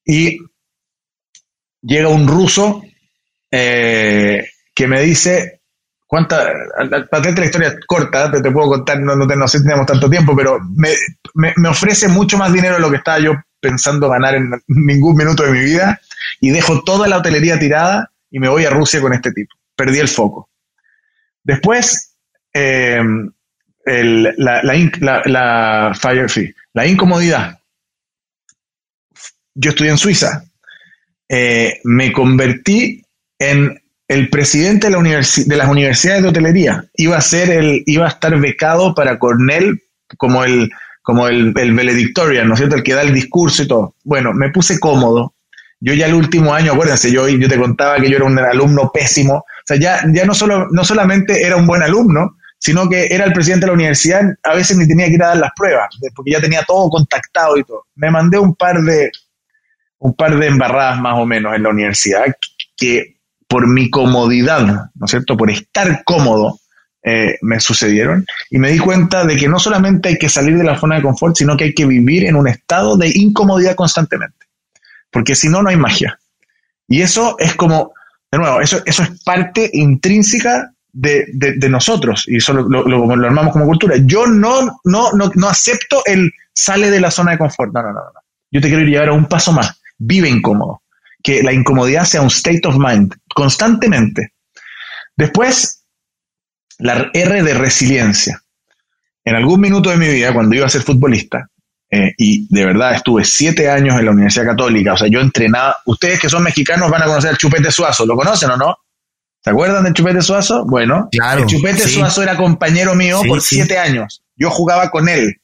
Y 0.05 0.39
llega 1.81 2.07
un 2.07 2.27
ruso 2.27 2.83
eh, 3.49 4.47
que 4.73 4.87
me 4.87 5.01
dice, 5.01 5.61
¿cuánta? 6.07 6.51
Para 7.09 7.31
la 7.31 7.45
historia 7.45 7.75
corta, 7.85 8.31
te, 8.31 8.41
te 8.41 8.51
puedo 8.51 8.69
contar, 8.69 8.99
no, 8.99 9.15
no, 9.15 9.47
sé 9.47 9.59
si 9.59 9.63
tenemos 9.63 9.85
tanto 9.85 10.09
tiempo, 10.09 10.35
pero 10.35 10.59
me, 10.75 10.93
me, 11.35 11.69
ofrece 11.69 12.07
mucho 12.07 12.37
más 12.37 12.53
dinero 12.53 12.75
de 12.75 12.81
lo 12.81 12.89
que 12.89 12.97
estaba 12.97 13.19
yo 13.19 13.33
pensando 13.59 14.09
ganar 14.09 14.35
en 14.35 14.51
ningún 14.67 15.15
minuto 15.15 15.43
de 15.43 15.51
mi 15.51 15.59
vida 15.59 15.99
y 16.39 16.49
dejo 16.49 16.83
toda 16.83 17.07
la 17.07 17.17
hotelería 17.17 17.59
tirada 17.59 18.11
y 18.29 18.39
me 18.39 18.49
voy 18.49 18.65
a 18.65 18.69
Rusia 18.69 19.01
con 19.01 19.13
este 19.13 19.31
tipo. 19.31 19.55
Perdí 19.75 19.99
el 19.99 20.07
foco. 20.07 20.49
Después, 21.43 22.15
eh, 22.53 23.01
la, 23.85 24.61
la, 24.63 25.21
la, 25.25 25.91
fire 25.93 26.29
fee, 26.29 26.55
la 26.73 26.85
incomodidad. 26.85 27.59
Yo 29.53 29.71
estudié 29.71 29.91
en 29.91 29.97
Suiza, 29.97 30.43
eh, 31.33 31.79
me 31.85 32.11
convertí 32.11 33.05
en 33.39 33.81
el 34.09 34.29
presidente 34.29 34.89
de, 34.89 34.91
la 34.91 35.01
de, 35.01 35.55
las 35.55 35.69
universidades 35.69 36.23
de 36.23 36.27
hotelería. 36.27 36.83
Iba 36.95 37.15
a, 37.15 37.21
ser 37.21 37.49
el, 37.49 37.83
iba 37.85 38.05
a 38.05 38.09
estar 38.09 38.37
becado 38.37 38.93
para 38.93 39.17
Cornell 39.17 39.81
como 40.17 40.43
el 40.43 40.69
como 41.01 41.27
el, 41.27 41.53
el 41.57 41.73
valedictorian, 41.73 42.47
¿no 42.47 42.53
es 42.53 42.59
cierto? 42.59 42.75
El 42.75 42.83
que 42.83 42.93
da 42.93 43.01
el 43.01 43.13
discurso 43.13 43.63
y 43.63 43.67
todo. 43.67 43.95
Bueno, 44.03 44.33
me 44.33 44.51
puse 44.51 44.77
cómodo. 44.77 45.33
Yo 45.79 45.93
ya 45.93 46.05
el 46.05 46.13
último 46.13 46.53
año, 46.53 46.73
acuérdense, 46.73 47.11
yo, 47.11 47.27
yo 47.27 47.47
te 47.47 47.57
contaba 47.57 47.95
que 47.95 48.09
yo 48.09 48.17
era 48.17 48.25
un 48.25 48.37
alumno 48.37 48.91
pésimo. 48.93 49.35
O 49.35 49.45
sea, 49.65 49.77
ya, 49.77 50.03
ya 50.13 50.25
no, 50.25 50.35
solo, 50.35 50.67
no 50.69 50.83
solamente 50.83 51.43
era 51.43 51.55
un 51.55 51.65
buen 51.65 51.81
alumno, 51.81 52.37
sino 52.59 52.87
que 52.87 53.07
era 53.09 53.25
el 53.25 53.33
presidente 53.33 53.65
de 53.65 53.71
la 53.71 53.75
universidad, 53.75 54.21
a 54.43 54.53
veces 54.53 54.77
ni 54.77 54.87
tenía 54.87 55.07
que 55.07 55.13
ir 55.13 55.23
a 55.23 55.29
dar 55.29 55.37
las 55.37 55.51
pruebas, 55.55 55.97
porque 56.13 56.31
ya 56.31 56.41
tenía 56.41 56.61
todo 56.63 56.89
contactado 56.89 57.57
y 57.57 57.63
todo. 57.63 57.85
Me 57.95 58.11
mandé 58.11 58.37
un 58.37 58.53
par 58.53 58.79
de, 58.81 59.09
un 60.01 60.15
par 60.15 60.37
de 60.37 60.47
embarradas 60.47 60.99
más 60.99 61.17
o 61.17 61.25
menos 61.25 61.55
en 61.55 61.63
la 61.63 61.69
universidad, 61.69 62.25
que 62.75 63.17
por 63.47 63.67
mi 63.67 63.89
comodidad, 63.89 64.89
¿no 64.95 65.05
es 65.05 65.11
cierto? 65.11 65.37
Por 65.37 65.51
estar 65.51 66.03
cómodo, 66.03 66.59
eh, 67.03 67.37
me 67.41 67.59
sucedieron 67.59 68.25
y 68.49 68.57
me 68.57 68.71
di 68.71 68.79
cuenta 68.79 69.25
de 69.25 69.35
que 69.35 69.47
no 69.47 69.59
solamente 69.59 70.09
hay 70.09 70.17
que 70.17 70.29
salir 70.29 70.57
de 70.57 70.63
la 70.63 70.79
zona 70.79 70.95
de 70.95 71.03
confort, 71.03 71.35
sino 71.35 71.55
que 71.55 71.65
hay 71.65 71.73
que 71.73 71.85
vivir 71.85 72.25
en 72.25 72.35
un 72.35 72.47
estado 72.47 72.97
de 72.97 73.11
incomodidad 73.13 73.75
constantemente, 73.75 74.47
porque 75.11 75.35
si 75.35 75.49
no, 75.49 75.61
no 75.61 75.69
hay 75.69 75.77
magia. 75.77 76.19
Y 76.87 77.01
eso 77.01 77.35
es 77.37 77.55
como, 77.55 77.93
de 78.31 78.39
nuevo, 78.39 78.59
eso, 78.59 78.81
eso 78.85 79.03
es 79.03 79.21
parte 79.23 79.69
intrínseca 79.71 80.73
de, 80.91 81.27
nosotros 81.69 82.25
y 82.27 82.37
eso 82.37 82.53
lo, 82.53 82.83
lo, 82.87 83.11
armamos 83.11 83.53
como 83.53 83.65
cultura. 83.65 83.95
Yo 84.03 84.25
no, 84.25 84.79
no, 84.83 85.11
no, 85.13 85.31
no 85.35 85.47
acepto 85.47 86.01
el 86.05 86.31
sale 86.53 86.89
de 86.89 87.01
la 87.01 87.11
zona 87.11 87.31
de 87.31 87.37
confort, 87.37 87.71
no, 87.71 87.83
no, 87.83 87.89
no, 87.89 88.01
no. 88.01 88.19
Yo 88.51 88.61
te 88.61 88.67
quiero 88.67 88.83
llevar 88.83 89.09
a 89.09 89.13
un 89.13 89.27
paso 89.27 89.53
más, 89.53 89.80
vive 90.01 90.29
incómodo, 90.29 90.81
que 91.23 91.43
la 91.43 91.53
incomodidad 91.53 92.05
sea 92.05 92.21
un 92.21 92.27
state 92.27 92.61
of 92.65 92.77
mind 92.77 93.13
constantemente. 93.33 94.33
Después, 95.15 95.83
la 96.79 97.11
R 97.13 97.43
de 97.43 97.53
resiliencia. 97.53 98.41
En 99.23 99.35
algún 99.35 99.61
minuto 99.61 99.91
de 99.91 99.97
mi 99.97 100.07
vida, 100.07 100.33
cuando 100.33 100.55
iba 100.55 100.65
a 100.65 100.69
ser 100.69 100.81
futbolista, 100.81 101.47
eh, 101.91 102.13
y 102.17 102.47
de 102.53 102.65
verdad 102.65 102.95
estuve 102.95 103.23
siete 103.23 103.69
años 103.69 103.99
en 103.99 104.05
la 104.05 104.11
Universidad 104.11 104.45
Católica, 104.45 104.93
o 104.93 104.97
sea, 104.97 105.07
yo 105.07 105.19
entrenaba, 105.19 105.75
ustedes 105.85 106.19
que 106.19 106.29
son 106.29 106.41
mexicanos 106.41 106.89
van 106.89 107.03
a 107.03 107.05
conocer 107.05 107.29
al 107.29 107.37
Chupete 107.37 107.69
Suazo, 107.69 108.05
¿lo 108.05 108.15
conocen 108.15 108.49
o 108.49 108.57
no? 108.57 108.77
¿Se 109.43 109.49
acuerdan 109.51 109.83
del 109.83 109.93
Chupete 109.93 110.21
Suazo? 110.21 110.65
Bueno, 110.65 111.09
el 111.11 111.45
Chupete 111.45 111.87
Suazo 111.87 112.23
era 112.23 112.37
compañero 112.37 112.95
mío 112.95 113.21
por 113.27 113.41
siete 113.41 113.77
años. 113.77 114.23
Yo 114.35 114.49
jugaba 114.49 114.89
con 114.89 115.09
él, 115.09 115.41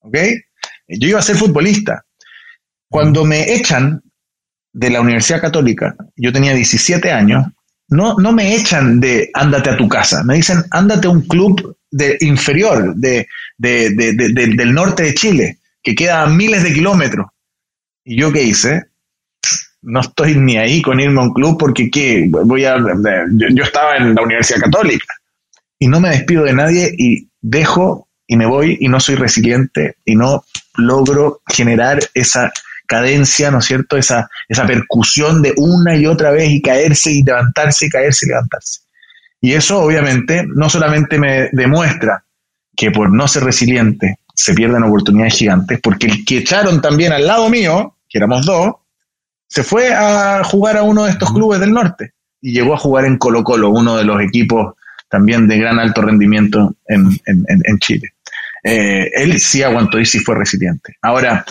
¿ok? 0.00 0.16
Yo 0.88 1.08
iba 1.08 1.18
a 1.20 1.22
ser 1.22 1.36
futbolista. 1.36 2.04
Cuando 2.90 3.24
me 3.24 3.54
echan 3.54 4.02
de 4.72 4.90
la 4.90 5.00
Universidad 5.00 5.40
Católica, 5.40 5.94
yo 6.16 6.32
tenía 6.32 6.54
17 6.54 7.12
años, 7.12 7.46
no, 7.88 8.16
no 8.16 8.32
me 8.32 8.56
echan 8.56 9.00
de 9.00 9.30
ándate 9.32 9.70
a 9.70 9.76
tu 9.76 9.88
casa, 9.88 10.24
me 10.24 10.34
dicen 10.34 10.64
ándate 10.70 11.06
a 11.06 11.10
un 11.10 11.22
club 11.22 11.76
de 11.90 12.16
inferior 12.20 12.94
de, 12.96 13.26
del 13.58 14.74
norte 14.74 15.04
de 15.04 15.14
Chile, 15.14 15.58
que 15.82 15.94
queda 15.94 16.22
a 16.22 16.26
miles 16.26 16.62
de 16.64 16.72
kilómetros. 16.72 17.28
¿Y 18.04 18.20
yo 18.20 18.32
qué 18.32 18.42
hice? 18.42 18.86
No 19.82 20.00
estoy 20.00 20.34
ni 20.34 20.56
ahí 20.56 20.82
con 20.82 21.00
irme 21.00 21.20
a 21.20 21.24
un 21.24 21.32
club 21.32 21.58
porque 21.58 21.90
¿qué? 21.90 22.26
Voy 22.28 22.64
a, 22.64 22.76
yo, 22.76 23.62
estaba 23.62 23.96
en 23.96 24.14
la 24.14 24.22
Universidad 24.22 24.60
Católica 24.60 25.14
y 25.78 25.86
no 25.86 26.00
me 26.00 26.10
despido 26.10 26.44
de 26.44 26.52
nadie 26.52 26.92
y 26.96 27.28
dejo 27.40 28.08
y 28.26 28.36
me 28.36 28.46
voy 28.46 28.78
y 28.80 28.88
no 28.88 29.00
soy 29.00 29.14
resiliente 29.14 29.96
y 30.04 30.16
no 30.16 30.44
logro 30.76 31.40
generar 31.48 32.00
esa 32.14 32.52
cadencia, 32.90 33.52
¿no 33.52 33.60
es 33.60 33.66
cierto? 33.66 33.96
Esa, 33.96 34.28
esa 34.48 34.66
percusión 34.66 35.42
de 35.42 35.54
una 35.56 35.94
y 35.94 36.06
otra 36.06 36.32
vez 36.32 36.50
y 36.50 36.60
caerse 36.60 37.12
y 37.12 37.22
levantarse 37.22 37.86
y 37.86 37.88
caerse 37.88 38.26
y 38.26 38.30
levantarse. 38.30 38.80
Y 39.40 39.52
eso 39.52 39.80
obviamente 39.80 40.44
no 40.52 40.68
solamente 40.68 41.16
me 41.16 41.50
demuestra 41.52 42.24
que 42.76 42.90
por 42.90 43.12
no 43.12 43.28
ser 43.28 43.44
resiliente 43.44 44.18
se 44.34 44.54
pierden 44.54 44.82
oportunidades 44.82 45.34
gigantes, 45.34 45.78
porque 45.80 46.08
el 46.08 46.24
que 46.24 46.38
echaron 46.38 46.80
también 46.80 47.12
al 47.12 47.28
lado 47.28 47.48
mío, 47.48 47.94
que 48.08 48.18
éramos 48.18 48.44
dos, 48.44 48.74
se 49.46 49.62
fue 49.62 49.94
a 49.94 50.42
jugar 50.42 50.76
a 50.76 50.82
uno 50.82 51.04
de 51.04 51.12
estos 51.12 51.32
clubes 51.32 51.60
del 51.60 51.72
norte 51.72 52.14
y 52.40 52.52
llegó 52.52 52.74
a 52.74 52.78
jugar 52.78 53.04
en 53.04 53.18
Colo 53.18 53.44
Colo, 53.44 53.70
uno 53.70 53.96
de 53.96 54.04
los 54.04 54.20
equipos 54.20 54.74
también 55.08 55.46
de 55.46 55.58
gran 55.58 55.78
alto 55.78 56.02
rendimiento 56.02 56.74
en, 56.88 57.78
Chile. 57.78 58.14
Eh, 58.64 59.10
él 59.14 59.38
sí 59.38 59.62
aguantó 59.62 59.98
y 60.00 60.06
sí 60.06 60.18
fue 60.18 60.34
resiliente. 60.36 60.96
Ahora, 61.02 61.44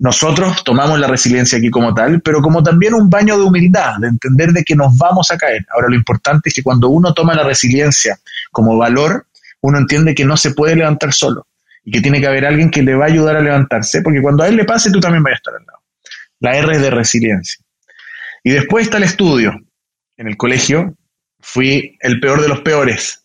nosotros 0.00 0.64
tomamos 0.64 0.98
la 0.98 1.06
resiliencia 1.06 1.58
aquí 1.58 1.68
como 1.68 1.92
tal, 1.92 2.22
pero 2.22 2.40
como 2.40 2.62
también 2.62 2.94
un 2.94 3.10
baño 3.10 3.36
de 3.36 3.44
humildad, 3.44 3.98
de 4.00 4.08
entender 4.08 4.50
de 4.50 4.64
que 4.64 4.74
nos 4.74 4.96
vamos 4.96 5.30
a 5.30 5.36
caer. 5.36 5.66
Ahora 5.74 5.88
lo 5.90 5.94
importante 5.94 6.48
es 6.48 6.54
que 6.54 6.62
cuando 6.62 6.88
uno 6.88 7.12
toma 7.12 7.34
la 7.34 7.42
resiliencia 7.42 8.18
como 8.50 8.78
valor, 8.78 9.26
uno 9.60 9.76
entiende 9.76 10.14
que 10.14 10.24
no 10.24 10.38
se 10.38 10.52
puede 10.52 10.74
levantar 10.74 11.12
solo 11.12 11.46
y 11.84 11.90
que 11.90 12.00
tiene 12.00 12.18
que 12.18 12.26
haber 12.26 12.46
alguien 12.46 12.70
que 12.70 12.82
le 12.82 12.94
va 12.94 13.04
a 13.04 13.08
ayudar 13.08 13.36
a 13.36 13.42
levantarse, 13.42 14.00
porque 14.00 14.22
cuando 14.22 14.42
a 14.42 14.48
él 14.48 14.56
le 14.56 14.64
pase, 14.64 14.90
tú 14.90 15.00
también 15.00 15.22
vas 15.22 15.32
a 15.32 15.36
estar 15.36 15.54
al 15.54 15.66
lado. 15.66 15.78
La 16.40 16.56
R 16.56 16.76
es 16.76 16.80
de 16.80 16.90
resiliencia. 16.90 17.62
Y 18.42 18.52
después 18.52 18.86
está 18.86 18.96
el 18.96 19.02
estudio. 19.02 19.52
En 20.16 20.28
el 20.28 20.38
colegio 20.38 20.96
fui 21.40 21.98
el 22.00 22.20
peor 22.20 22.40
de 22.40 22.48
los 22.48 22.60
peores. 22.60 23.22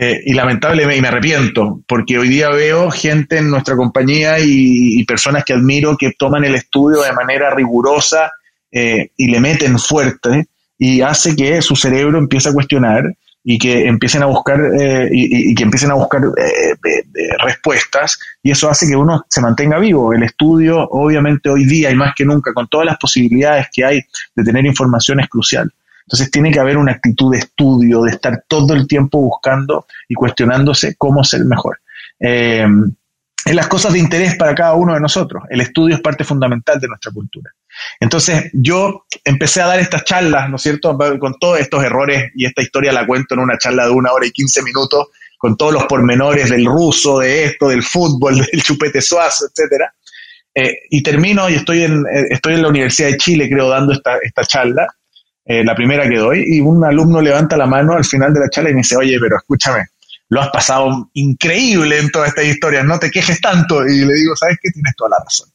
Eh, 0.00 0.22
y 0.26 0.32
lamentablemente, 0.32 0.96
y 0.96 1.02
me 1.02 1.08
arrepiento, 1.08 1.82
porque 1.88 2.20
hoy 2.20 2.28
día 2.28 2.50
veo 2.50 2.88
gente 2.88 3.38
en 3.38 3.50
nuestra 3.50 3.74
compañía 3.74 4.36
y, 4.38 5.02
personas 5.06 5.44
que 5.44 5.54
admiro 5.54 5.96
que 5.96 6.12
toman 6.16 6.44
el 6.44 6.54
estudio 6.54 7.02
de 7.02 7.12
manera 7.12 7.52
rigurosa 7.52 8.30
eh, 8.70 9.10
y 9.16 9.26
le 9.26 9.40
meten 9.40 9.76
fuerte 9.76 10.46
y 10.78 11.00
hace 11.00 11.34
que 11.34 11.60
su 11.62 11.74
cerebro 11.74 12.18
empiece 12.18 12.48
a 12.48 12.52
cuestionar 12.52 13.12
y 13.42 13.58
que 13.58 13.88
empiecen 13.88 14.22
a 14.22 14.26
buscar 14.26 14.60
eh, 14.78 15.08
y, 15.10 15.52
que 15.52 15.64
empiecen 15.64 15.90
a 15.90 15.94
buscar 15.94 16.22
respuestas 17.44 18.20
y 18.40 18.52
eso 18.52 18.70
hace 18.70 18.86
que 18.86 18.94
uno 18.94 19.24
se 19.28 19.40
mantenga 19.40 19.80
vivo. 19.80 20.12
El 20.12 20.22
estudio, 20.22 20.78
obviamente, 20.90 21.50
hoy 21.50 21.64
día 21.64 21.90
y 21.90 21.96
más 21.96 22.14
que 22.14 22.24
nunca, 22.24 22.52
con 22.52 22.68
todas 22.68 22.86
las 22.86 22.98
posibilidades 22.98 23.66
que 23.72 23.84
hay 23.84 24.00
de 24.36 24.44
tener 24.44 24.64
información, 24.64 25.18
es 25.18 25.28
crucial. 25.28 25.72
Entonces 26.08 26.30
tiene 26.30 26.50
que 26.50 26.58
haber 26.58 26.78
una 26.78 26.92
actitud 26.92 27.30
de 27.32 27.40
estudio, 27.40 28.00
de 28.00 28.12
estar 28.12 28.42
todo 28.48 28.72
el 28.72 28.88
tiempo 28.88 29.18
buscando 29.20 29.84
y 30.08 30.14
cuestionándose 30.14 30.96
cómo 30.96 31.22
ser 31.22 31.44
mejor. 31.44 31.80
Eh, 32.18 32.62
en 33.44 33.56
las 33.56 33.68
cosas 33.68 33.92
de 33.92 33.98
interés 33.98 34.34
para 34.36 34.54
cada 34.54 34.72
uno 34.72 34.94
de 34.94 35.00
nosotros. 35.00 35.42
El 35.50 35.60
estudio 35.60 35.96
es 35.96 36.00
parte 36.00 36.24
fundamental 36.24 36.80
de 36.80 36.88
nuestra 36.88 37.12
cultura. 37.12 37.50
Entonces 38.00 38.50
yo 38.54 39.04
empecé 39.22 39.60
a 39.60 39.66
dar 39.66 39.80
estas 39.80 40.04
charlas, 40.04 40.48
¿no 40.48 40.56
es 40.56 40.62
cierto? 40.62 40.96
Con 41.18 41.34
todos 41.38 41.60
estos 41.60 41.84
errores 41.84 42.30
y 42.34 42.46
esta 42.46 42.62
historia 42.62 42.90
la 42.90 43.06
cuento 43.06 43.34
en 43.34 43.40
una 43.40 43.58
charla 43.58 43.84
de 43.84 43.90
una 43.90 44.12
hora 44.12 44.26
y 44.26 44.30
quince 44.30 44.62
minutos, 44.62 45.08
con 45.36 45.58
todos 45.58 45.74
los 45.74 45.84
pormenores 45.84 46.48
del 46.48 46.64
ruso, 46.64 47.18
de 47.18 47.44
esto, 47.44 47.68
del 47.68 47.82
fútbol, 47.82 48.36
del 48.52 48.62
chupete 48.62 49.02
suazo, 49.02 49.46
etcétera. 49.46 49.92
Eh, 50.54 50.72
y 50.88 51.02
termino 51.02 51.50
y 51.50 51.54
estoy 51.54 51.84
en, 51.84 52.00
eh, 52.00 52.24
estoy 52.30 52.54
en 52.54 52.62
la 52.62 52.68
Universidad 52.68 53.10
de 53.10 53.18
Chile, 53.18 53.48
creo, 53.50 53.68
dando 53.68 53.92
esta, 53.92 54.16
esta 54.22 54.44
charla. 54.44 54.88
Eh, 55.48 55.64
la 55.64 55.74
primera 55.74 56.06
que 56.06 56.18
doy, 56.18 56.44
y 56.46 56.60
un 56.60 56.84
alumno 56.84 57.22
levanta 57.22 57.56
la 57.56 57.66
mano 57.66 57.94
al 57.94 58.04
final 58.04 58.34
de 58.34 58.40
la 58.40 58.50
charla 58.50 58.68
y 58.68 58.74
me 58.74 58.80
dice, 58.80 58.96
oye, 58.96 59.18
pero 59.18 59.38
escúchame, 59.38 59.86
lo 60.28 60.42
has 60.42 60.50
pasado 60.50 61.08
increíble 61.14 61.98
en 61.98 62.10
toda 62.10 62.26
esta 62.26 62.42
historia, 62.42 62.82
no 62.82 62.98
te 62.98 63.10
quejes 63.10 63.40
tanto. 63.40 63.82
Y 63.86 64.04
le 64.04 64.14
digo, 64.14 64.36
¿sabes 64.36 64.58
qué? 64.62 64.70
Tienes 64.70 64.94
toda 64.94 65.10
la 65.10 65.24
razón. 65.24 65.48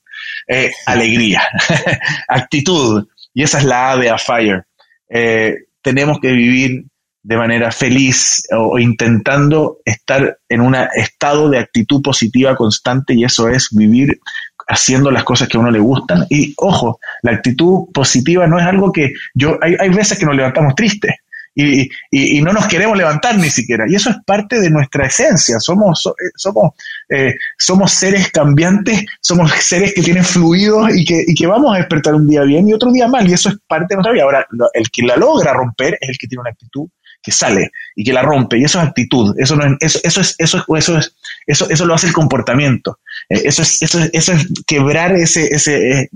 Eh, 0.47 0.71
alegría, 0.87 1.43
actitud, 2.27 3.07
y 3.35 3.43
esa 3.43 3.59
es 3.59 3.65
la 3.65 3.91
A 3.91 3.97
de 3.97 4.09
A 4.09 4.17
Fire. 4.17 4.65
Eh, 5.07 5.55
tenemos 5.83 6.19
que 6.19 6.31
vivir 6.31 6.85
de 7.21 7.37
manera 7.37 7.71
feliz 7.71 8.43
o, 8.51 8.79
intentando 8.79 9.77
estar 9.85 10.39
en 10.49 10.61
un 10.61 10.75
estado 10.75 11.49
de 11.49 11.59
actitud 11.59 12.01
positiva 12.01 12.55
constante 12.55 13.13
y 13.13 13.23
eso 13.23 13.47
es 13.47 13.69
vivir 13.71 14.19
haciendo 14.67 15.11
las 15.11 15.23
cosas 15.23 15.47
que 15.47 15.57
a 15.57 15.59
uno 15.59 15.71
le 15.71 15.79
gustan. 15.79 16.25
Y 16.29 16.53
ojo, 16.57 16.99
la 17.21 17.31
actitud 17.31 17.91
positiva 17.93 18.47
no 18.47 18.59
es 18.59 18.65
algo 18.65 18.91
que 18.91 19.13
yo, 19.33 19.57
hay, 19.61 19.75
hay 19.79 19.89
veces 19.89 20.17
que 20.17 20.25
nos 20.25 20.35
levantamos 20.35 20.75
tristes. 20.75 21.15
Y, 21.55 21.87
y, 22.09 22.41
no 22.41 22.51
nos 22.51 22.65
queremos 22.67 22.97
levantar 22.97 23.37
ni 23.37 23.49
siquiera. 23.49 23.85
Y 23.87 23.93
eso 23.93 24.09
es 24.09 24.15
parte 24.25 24.59
de 24.59 24.71
nuestra 24.71 25.05
esencia. 25.05 25.59
Somos, 25.59 26.03
eh, 26.07 26.29
somos, 26.35 26.71
eh, 27.09 27.35
somos 27.59 27.91
seres 27.91 28.31
cambiantes, 28.31 29.05
somos 29.21 29.51
seres 29.51 29.93
que 29.93 30.01
tienen 30.01 30.23
fluidos 30.23 30.89
y 30.95 31.05
que, 31.05 31.23
y 31.27 31.35
que 31.35 31.45
vamos 31.45 31.75
a 31.75 31.77
despertar 31.77 32.15
un 32.15 32.27
día 32.27 32.41
bien 32.41 32.67
y 32.67 32.73
otro 32.73 32.91
día 32.91 33.07
mal. 33.07 33.29
Y 33.29 33.33
eso 33.33 33.49
es 33.49 33.57
parte 33.67 33.87
de 33.89 33.97
nuestra 33.97 34.13
vida. 34.13 34.23
Ahora, 34.23 34.47
el 34.73 34.89
que 34.89 35.03
la 35.03 35.15
logra 35.15 35.53
romper 35.53 35.95
es 36.01 36.09
el 36.09 36.17
que 36.17 36.27
tiene 36.27 36.41
una 36.41 36.49
actitud 36.49 36.87
que 37.23 37.31
sale 37.31 37.71
y 37.95 38.03
que 38.03 38.13
la 38.13 38.21
rompe. 38.21 38.59
Y 38.59 38.65
eso 38.65 38.79
es 38.79 38.87
actitud. 38.87 39.33
Eso, 39.37 39.55
no 39.55 39.65
es, 39.65 39.95
eso, 39.95 39.99
eso, 40.03 40.21
es, 40.21 40.35
eso, 40.37 40.65
eso, 40.75 40.97
es, 40.97 41.15
eso, 41.47 41.69
eso 41.69 41.85
lo 41.85 41.93
hace 41.93 42.07
el 42.07 42.13
comportamiento. 42.13 42.99
Eh, 43.29 43.41
eso 43.45 43.61
es, 43.61 43.81
eso 43.81 43.99
es, 43.99 44.09
eso 44.13 44.33
es 44.33 44.47
quebrar 44.67 45.13
ese, 45.15 45.47
ese 45.47 46.01
eh, 46.01 46.09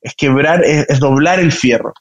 es 0.00 0.14
quebrar, 0.16 0.64
es, 0.64 1.00
doblar 1.00 1.40
el 1.40 1.52
fierro. 1.52 1.92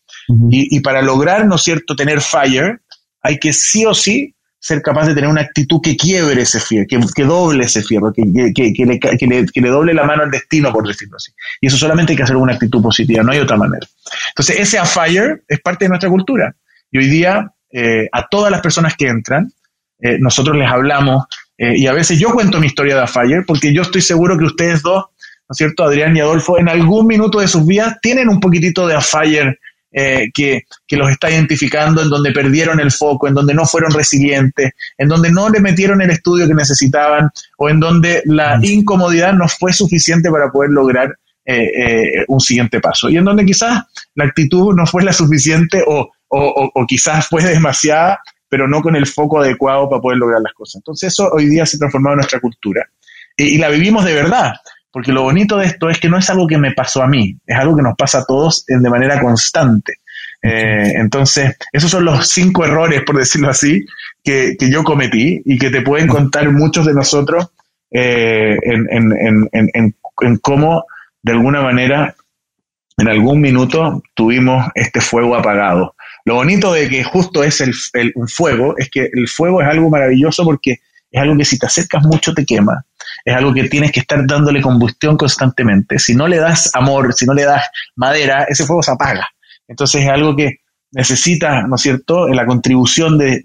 y, 0.49 0.77
y, 0.77 0.79
para 0.81 1.01
lograr, 1.01 1.45
¿no 1.45 1.55
es 1.55 1.63
cierto?, 1.63 1.95
tener 1.95 2.21
fire, 2.21 2.81
hay 3.21 3.39
que 3.39 3.51
sí 3.51 3.85
o 3.85 3.93
sí 3.93 4.35
ser 4.61 4.83
capaz 4.83 5.07
de 5.07 5.15
tener 5.15 5.29
una 5.29 5.41
actitud 5.41 5.81
que 5.81 5.97
quiebre 5.97 6.43
ese 6.43 6.59
fierro, 6.59 6.85
que, 6.87 6.99
que 7.15 7.23
doble 7.23 7.65
ese 7.65 7.81
fierro, 7.81 8.13
que, 8.13 8.23
que, 8.53 8.71
que, 8.71 8.85
le, 8.85 8.99
que, 8.99 9.25
le, 9.25 9.45
que 9.47 9.59
le 9.59 9.69
doble 9.69 9.91
la 9.91 10.03
mano 10.03 10.21
al 10.21 10.29
destino, 10.29 10.71
por 10.71 10.87
decirlo 10.87 11.17
así. 11.17 11.31
Y 11.59 11.65
eso 11.65 11.77
solamente 11.77 12.13
hay 12.13 12.17
que 12.17 12.23
hacer 12.23 12.35
una 12.35 12.53
actitud 12.53 12.81
positiva, 12.81 13.23
no 13.23 13.31
hay 13.31 13.39
otra 13.39 13.57
manera. 13.57 13.87
Entonces, 14.29 14.59
ese 14.59 14.77
a 14.77 14.85
fire 14.85 15.43
es 15.47 15.59
parte 15.61 15.85
de 15.85 15.89
nuestra 15.89 16.09
cultura. 16.09 16.55
Y 16.91 16.99
hoy 16.99 17.07
día, 17.07 17.51
eh, 17.71 18.07
a 18.11 18.27
todas 18.27 18.51
las 18.51 18.61
personas 18.61 18.95
que 18.95 19.07
entran, 19.07 19.51
eh, 19.99 20.17
nosotros 20.19 20.57
les 20.57 20.69
hablamos 20.69 21.25
Eh, 21.61 21.77
y 21.77 21.85
a 21.85 21.93
veces 21.93 22.17
yo 22.17 22.31
cuento 22.31 22.59
mi 22.59 22.65
historia 22.65 22.99
de 22.99 23.05
Fire 23.05 23.43
porque 23.45 23.71
yo 23.71 23.83
estoy 23.83 24.01
seguro 24.01 24.35
que 24.35 24.45
ustedes 24.45 24.81
dos, 24.81 25.05
¿no 25.47 25.51
es 25.51 25.57
cierto? 25.57 25.83
Adrián 25.83 26.17
y 26.17 26.19
Adolfo, 26.19 26.57
en 26.57 26.67
algún 26.67 27.05
minuto 27.05 27.39
de 27.39 27.47
sus 27.47 27.67
vidas 27.67 27.97
tienen 28.01 28.29
un 28.29 28.39
poquitito 28.39 28.87
de 28.87 28.99
Fire 28.99 29.59
eh, 29.91 30.31
que, 30.33 30.63
que, 30.87 30.97
los 30.97 31.11
está 31.11 31.29
identificando, 31.29 32.01
en 32.01 32.09
donde 32.09 32.31
perdieron 32.31 32.79
el 32.79 32.91
foco, 32.91 33.27
en 33.27 33.35
donde 33.35 33.53
no 33.53 33.65
fueron 33.65 33.91
resilientes, 33.91 34.71
en 34.97 35.07
donde 35.07 35.29
no 35.29 35.49
le 35.49 35.59
metieron 35.59 36.01
el 36.01 36.09
estudio 36.09 36.47
que 36.47 36.55
necesitaban 36.55 37.29
o 37.57 37.69
en 37.69 37.79
donde 37.79 38.23
la 38.25 38.57
incomodidad 38.63 39.33
no 39.33 39.47
fue 39.47 39.71
suficiente 39.71 40.31
para 40.31 40.49
poder 40.49 40.71
lograr 40.71 41.15
eh, 41.45 41.65
eh, 41.65 42.25
un 42.27 42.39
siguiente 42.39 42.79
paso. 42.79 43.07
Y 43.07 43.17
en 43.17 43.25
donde 43.25 43.45
quizás 43.45 43.83
la 44.15 44.25
actitud 44.25 44.73
no 44.73 44.87
fue 44.87 45.03
la 45.03 45.13
suficiente 45.13 45.83
o, 45.85 46.09
o, 46.31 46.71
o, 46.73 46.85
quizás 46.87 47.27
fue 47.27 47.43
demasiada, 47.43 48.19
pero 48.49 48.67
no 48.67 48.81
con 48.81 48.95
el 48.95 49.05
foco 49.05 49.39
adecuado 49.39 49.89
para 49.89 50.01
poder 50.01 50.17
lograr 50.17 50.41
las 50.41 50.53
cosas. 50.53 50.75
Entonces 50.75 51.13
eso 51.13 51.29
hoy 51.31 51.47
día 51.47 51.65
se 51.65 51.77
ha 51.77 51.79
transformado 51.79 52.13
en 52.13 52.19
nuestra 52.19 52.39
cultura. 52.39 52.85
y 53.37 53.57
la 53.57 53.69
vivimos 53.69 54.05
de 54.05 54.13
verdad. 54.13 54.53
Porque 54.91 55.13
lo 55.13 55.23
bonito 55.23 55.57
de 55.57 55.67
esto 55.67 55.89
es 55.89 55.99
que 55.99 56.09
no 56.09 56.17
es 56.17 56.29
algo 56.29 56.45
que 56.47 56.57
me 56.57 56.73
pasó 56.73 57.01
a 57.01 57.07
mí, 57.07 57.37
es 57.47 57.57
algo 57.57 57.77
que 57.77 57.81
nos 57.81 57.95
pasa 57.95 58.19
a 58.19 58.25
todos 58.25 58.65
de 58.67 58.89
manera 58.89 59.21
constante. 59.21 59.99
Eh, 60.43 60.93
entonces, 60.95 61.55
esos 61.71 61.89
son 61.89 62.03
los 62.03 62.27
cinco 62.27 62.65
errores, 62.65 63.03
por 63.03 63.17
decirlo 63.17 63.49
así, 63.49 63.85
que, 64.23 64.57
yo 64.59 64.83
cometí 64.83 65.41
y 65.45 65.57
que 65.57 65.69
te 65.69 65.81
pueden 65.81 66.07
contar 66.07 66.51
muchos 66.51 66.85
de 66.85 66.93
nosotros 66.93 67.51
eh, 67.91 68.57
en, 68.63 69.95
cómo, 70.41 70.85
de 71.21 71.31
alguna 71.31 71.61
manera, 71.61 72.15
en 72.97 73.07
algún 73.07 73.39
minuto 73.39 74.03
tuvimos 74.13 74.67
este 74.75 74.99
fuego 74.99 75.35
apagado. 75.35 75.95
Lo 76.25 76.35
bonito 76.35 76.73
de 76.73 76.87
que 76.89 77.03
justo 77.03 77.43
es 77.43 77.61
el, 77.61 77.73
un 78.15 78.27
fuego 78.27 78.75
es 78.77 78.89
que 78.89 79.09
el 79.11 79.27
fuego 79.27 79.61
es 79.61 79.67
algo 79.67 79.89
maravilloso 79.89 80.43
porque 80.43 80.77
es 81.11 81.21
algo 81.21 81.37
que 81.37 81.45
si 81.45 81.59
te 81.59 81.65
acercas 81.65 82.03
mucho 82.03 82.33
te 82.33 82.45
quema, 82.45 82.85
es 83.25 83.35
algo 83.35 83.53
que 83.53 83.67
tienes 83.67 83.91
que 83.91 83.99
estar 83.99 84.25
dándole 84.25 84.61
combustión 84.61 85.17
constantemente. 85.17 85.99
Si 85.99 86.15
no 86.15 86.27
le 86.27 86.37
das 86.37 86.71
amor, 86.73 87.13
si 87.13 87.25
no 87.25 87.33
le 87.33 87.43
das 87.43 87.63
madera, 87.95 88.45
ese 88.47 88.65
fuego 88.65 88.81
se 88.81 88.91
apaga. 88.91 89.27
Entonces 89.67 90.03
es 90.03 90.09
algo 90.09 90.35
que 90.35 90.61
necesita, 90.91 91.63
¿no 91.63 91.75
es 91.75 91.81
cierto?, 91.81 92.27
la 92.27 92.45
contribución 92.45 93.17
de, 93.17 93.41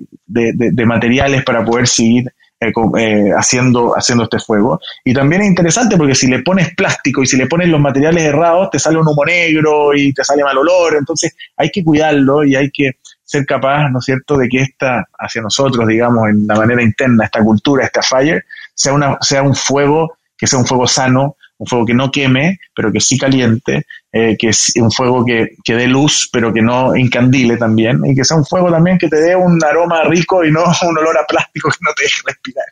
materiales 0.87 1.45
para 1.45 1.65
poder 1.65 1.87
seguir 1.87 2.33
eh, 2.59 2.73
eh, 2.99 3.31
haciendo, 3.37 3.93
haciendo 3.93 4.25
este 4.25 4.39
fuego. 4.39 4.81
Y 5.05 5.13
también 5.13 5.43
es 5.43 5.49
interesante 5.49 5.97
porque 5.97 6.15
si 6.15 6.27
le 6.27 6.43
pones 6.43 6.75
plástico 6.75 7.23
y 7.23 7.27
si 7.27 7.37
le 7.37 7.47
pones 7.47 7.69
los 7.69 7.81
materiales 7.81 8.23
errados, 8.23 8.71
te 8.71 8.79
sale 8.79 8.97
un 8.97 9.07
humo 9.07 9.25
negro 9.27 9.95
y 9.95 10.13
te 10.15 10.25
sale 10.25 10.43
mal 10.43 10.57
olor. 10.57 10.97
Entonces 10.97 11.37
hay 11.57 11.71
que 11.71 11.85
cuidarlo 11.85 12.45
y 12.45 12.57
hay 12.57 12.71
que 12.71 12.93
ser 13.23 13.45
capaz, 13.45 13.91
¿no 13.91 13.99
es 13.99 14.05
cierto?, 14.05 14.39
de 14.39 14.49
que 14.49 14.63
esta, 14.63 15.05
hacia 15.19 15.43
nosotros, 15.43 15.87
digamos, 15.87 16.29
en 16.31 16.47
la 16.47 16.55
manera 16.55 16.83
interna, 16.83 17.25
esta 17.25 17.43
cultura, 17.43 17.85
esta 17.85 18.01
fire, 18.01 18.45
sea, 18.73 18.95
una, 18.95 19.19
sea 19.21 19.43
un 19.43 19.55
fuego, 19.55 20.17
que 20.39 20.47
sea 20.47 20.59
un 20.59 20.67
fuego 20.67 20.87
sano, 20.87 21.37
un 21.59 21.67
fuego 21.67 21.87
que 21.87 21.95
no 21.95 22.11
queme, 22.11 22.59
pero 22.75 22.93
que 22.93 23.01
sí 23.01 23.19
caliente, 23.19 23.87
eh, 24.13 24.37
que 24.39 24.49
es 24.49 24.73
un 24.77 24.91
fuego 24.91 25.25
que, 25.25 25.57
que 25.65 25.75
dé 25.75 25.87
luz, 25.87 26.29
pero 26.33 26.53
que 26.53 26.63
no 26.63 26.95
incandile 26.97 27.57
también, 27.57 28.01
y 28.05 28.15
que 28.15 28.25
sea 28.25 28.37
un 28.37 28.45
fuego 28.45 28.71
también 28.71 28.99
que 28.99 29.09
te 29.09 29.17
dé 29.17 29.35
un 29.35 29.63
aroma 29.65 30.05
rico 30.05 30.45
y 30.45 30.51
no 30.51 30.65
un 30.83 30.99
olor 30.99 31.19
a 31.19 31.27
plástico 31.27 31.71
que 31.71 31.79
no 31.81 31.93
te 31.95 32.03
deje 32.05 32.21
respirar. 32.27 32.67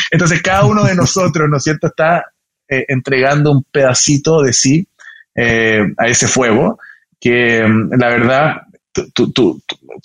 Entonces 0.10 0.42
cada 0.42 0.64
uno 0.64 0.84
de 0.84 0.94
nosotros, 0.94 1.48
¿no 1.48 1.56
es 1.56 1.62
cierto?, 1.62 1.88
está 1.88 2.26
eh, 2.68 2.84
entregando 2.88 3.52
un 3.52 3.64
pedacito 3.70 4.42
de 4.42 4.52
sí 4.52 4.86
eh, 5.34 5.84
a 5.98 6.06
ese 6.06 6.28
fuego, 6.28 6.78
que 7.20 7.62
mm, 7.66 7.94
la 7.98 8.08
verdad 8.08 8.56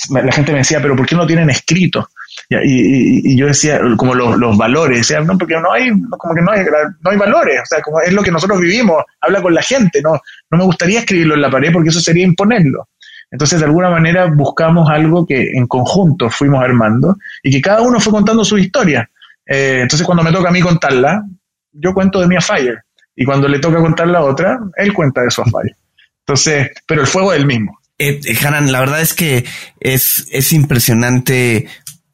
la 0.09 0.31
gente 0.31 0.51
me 0.51 0.59
decía, 0.59 0.81
pero 0.81 0.95
¿por 0.95 1.05
qué 1.05 1.15
no 1.15 1.27
tienen 1.27 1.49
escrito? 1.49 2.09
Y, 2.49 3.35
yo 3.37 3.47
decía, 3.47 3.79
como 3.97 4.15
los, 4.15 4.57
valores, 4.57 4.99
decía, 4.99 5.19
no, 5.21 5.37
porque 5.37 5.55
no 5.55 5.71
hay, 5.71 5.89
como 5.89 6.33
que 6.33 6.41
no 6.41 6.51
hay, 6.51 6.65
no 7.01 7.11
hay 7.11 7.17
valores, 7.17 7.61
o 7.61 7.65
sea, 7.65 7.81
como 7.81 8.01
es 8.01 8.11
lo 8.13 8.23
que 8.23 8.31
nosotros 8.31 8.59
vivimos, 8.59 9.03
habla 9.21 9.41
con 9.41 9.53
la 9.53 9.61
gente, 9.61 10.01
no, 10.01 10.13
no 10.49 10.57
me 10.57 10.63
gustaría 10.63 10.99
escribirlo 10.99 11.35
en 11.35 11.41
la 11.41 11.49
pared 11.49 11.71
porque 11.71 11.89
eso 11.89 11.99
sería 11.99 12.23
imponerlo. 12.23 12.87
Entonces, 13.31 13.59
de 13.59 13.65
alguna 13.65 13.89
manera, 13.89 14.25
buscamos 14.25 14.89
algo 14.89 15.25
que 15.25 15.51
en 15.53 15.67
conjunto 15.67 16.29
fuimos 16.29 16.63
armando 16.63 17.17
y 17.43 17.51
que 17.51 17.61
cada 17.61 17.81
uno 17.81 17.99
fue 17.99 18.11
contando 18.11 18.43
su 18.43 18.57
historia. 18.57 19.09
Eh, 19.45 19.79
entonces, 19.81 20.05
cuando 20.05 20.23
me 20.23 20.31
toca 20.31 20.49
a 20.49 20.51
mí 20.51 20.61
contarla, 20.61 21.23
yo 21.71 21.93
cuento 21.93 22.19
de 22.19 22.27
mi 22.27 22.35
afire. 22.35 22.79
Y 23.15 23.25
cuando 23.25 23.47
le 23.47 23.59
toca 23.59 23.79
contar 23.79 24.07
la 24.07 24.23
otra, 24.23 24.59
él 24.77 24.93
cuenta 24.93 25.21
de 25.21 25.29
su 25.29 25.41
afire. 25.41 25.75
Entonces, 26.21 26.71
pero 26.87 27.01
el 27.01 27.07
fuego 27.07 27.33
es 27.33 27.39
el 27.39 27.45
mismo. 27.45 27.79
Eh, 27.99 28.21
Hanan, 28.45 28.71
la 28.71 28.79
verdad 28.79 29.01
es 29.01 29.13
que 29.13 29.45
es, 29.79 30.27
es 30.31 30.53
impresionante 30.53 31.67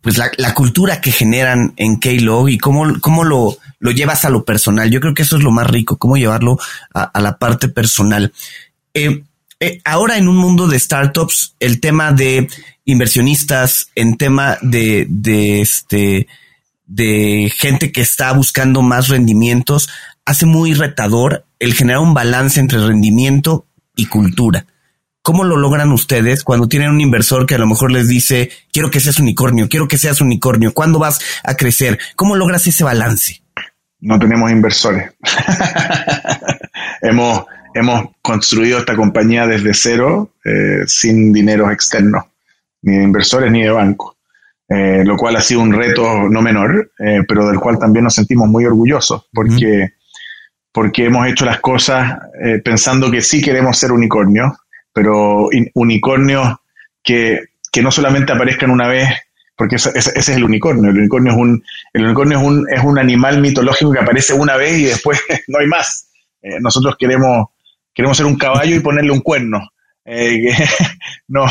pues 0.06 0.20
la, 0.20 0.30
la 0.38 0.54
cultura 0.54 1.02
que 1.02 1.12
generan 1.12 1.74
en 1.78 1.96
K-Log 1.96 2.50
y 2.50 2.60
cómo, 2.60 3.00
cómo 3.02 3.24
lo, 3.24 3.58
lo 3.80 3.90
llevas 3.90 4.24
a 4.24 4.30
lo 4.30 4.46
personal. 4.46 4.92
Yo 4.92 5.00
creo 5.00 5.16
que 5.16 5.24
eso 5.24 5.36
es 5.36 5.42
lo 5.42 5.50
más 5.50 5.66
rico, 5.66 5.98
cómo 5.98 6.16
llevarlo 6.16 6.60
a, 6.94 7.20
la 7.20 7.40
parte 7.40 7.70
personal. 7.70 8.32
Eh, 8.94 9.24
eh, 9.60 9.82
ahora 9.84 10.20
en 10.20 10.28
un 10.28 10.36
mundo 10.36 10.68
de 10.68 10.78
startups, 10.78 11.56
el 11.60 11.80
tema 11.80 12.12
de 12.12 12.48
inversionistas, 12.86 13.88
en 13.96 14.16
tema 14.16 14.60
de, 14.62 15.08
de 15.10 15.62
este, 15.62 16.28
de 16.86 17.52
gente 17.58 17.92
que 17.92 18.02
está 18.02 18.32
buscando 18.34 18.84
más 18.84 19.08
rendimientos, 19.08 19.90
hace 20.24 20.46
muy 20.46 20.76
retador 20.76 21.46
el 21.58 21.74
generar 21.74 22.02
un 22.02 22.14
balance 22.14 22.60
entre 22.60 22.78
rendimiento 22.78 23.66
y 23.96 24.06
cultura. 24.06 24.68
¿Cómo 25.26 25.44
lo 25.44 25.58
logran 25.58 25.92
ustedes 25.92 26.44
cuando 26.44 26.68
tienen 26.68 26.92
un 26.92 27.02
inversor 27.02 27.48
que 27.48 27.56
a 27.56 27.58
lo 27.58 27.66
mejor 27.66 27.92
les 27.92 28.08
dice, 28.08 28.52
quiero 28.72 28.92
que 28.92 29.00
seas 29.00 29.20
unicornio, 29.20 29.68
quiero 29.68 29.88
que 29.88 29.98
seas 29.98 30.22
unicornio, 30.22 30.72
¿cuándo 30.72 31.00
vas 31.00 31.20
a 31.44 31.56
crecer? 31.56 31.98
¿Cómo 32.16 32.36
logras 32.36 32.68
ese 32.68 32.84
balance? 32.84 33.42
No 34.02 34.20
tenemos 34.20 34.52
inversores. 34.52 35.14
hemos, 37.02 37.44
hemos 37.74 38.10
construido 38.22 38.78
esta 38.78 38.96
compañía 38.96 39.48
desde 39.48 39.74
cero, 39.74 40.30
eh, 40.46 40.84
sin 40.86 41.34
dinero 41.34 41.72
externo, 41.72 42.28
ni 42.84 42.96
de 42.96 43.04
inversores 43.06 43.52
ni 43.52 43.64
de 43.64 43.72
banco, 43.72 44.18
eh, 44.70 45.02
lo 45.04 45.18
cual 45.18 45.38
ha 45.38 45.42
sido 45.42 45.62
un 45.62 45.74
reto 45.74 46.30
no 46.30 46.44
menor, 46.44 46.92
eh, 47.00 47.24
pero 47.28 47.48
del 47.48 47.60
cual 47.60 47.80
también 47.80 48.04
nos 48.04 48.14
sentimos 48.14 48.48
muy 48.48 48.64
orgullosos, 48.64 49.28
porque, 49.34 49.94
porque 50.72 51.06
hemos 51.06 51.26
hecho 51.26 51.46
las 51.46 51.62
cosas 51.62 52.16
pensando 52.64 53.10
que 53.10 53.24
sí 53.24 53.42
queremos 53.42 53.76
ser 53.76 53.92
unicornios 53.92 54.52
pero 54.96 55.50
unicornios 55.74 56.56
que, 57.04 57.42
no 57.84 57.92
solamente 57.92 58.32
aparezcan 58.32 58.72
una 58.72 58.88
vez, 58.88 59.10
porque 59.58 59.76
ese, 59.76 59.92
es 59.94 60.30
el 60.30 60.46
unicornio. 60.46 60.90
El 60.90 61.00
unicornio 61.00 61.34
es 61.34 61.38
un, 61.38 61.64
el 61.92 62.06
unicornio 62.06 62.40
es 62.40 62.44
un, 62.46 62.66
es 62.74 62.82
un 62.82 62.98
animal 62.98 63.42
mitológico 63.42 63.92
que 63.92 64.00
aparece 64.00 64.34
una 64.34 64.56
vez 64.56 64.80
y 64.80 64.86
después 64.86 65.20
no 65.50 65.60
hay 65.60 65.68
más. 65.68 66.08
Eh, 66.42 66.62
nosotros 66.62 66.96
queremos, 66.98 67.48
queremos 67.94 68.16
ser 68.16 68.26
un 68.26 68.38
caballo 68.38 68.74
y 68.74 68.80
ponerle 68.80 69.12
un 69.12 69.20
cuerno. 69.20 69.70
Eh, 70.06 70.54
no, 71.28 71.46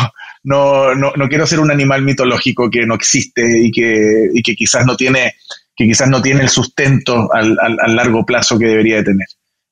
no, 0.45 0.95
no, 0.95 1.13
no, 1.15 1.29
quiero 1.29 1.47
ser 1.47 1.61
un 1.61 1.71
animal 1.71 2.01
mitológico 2.01 2.71
que 2.71 2.87
no 2.87 2.95
existe 2.95 3.43
y 3.61 3.71
que, 3.71 4.31
y 4.33 4.43
que 4.43 4.55
quizás 4.55 4.87
no 4.87 4.97
tiene, 4.97 5.35
que 5.77 5.85
quizás 5.85 6.09
no 6.09 6.23
tiene 6.23 6.41
el 6.41 6.49
sustento 6.49 7.31
al, 7.31 7.59
al 7.61 7.95
largo 7.95 8.25
plazo 8.25 8.59
que 8.59 8.69
debería 8.69 8.97
de 8.97 9.05
tener. 9.05 9.27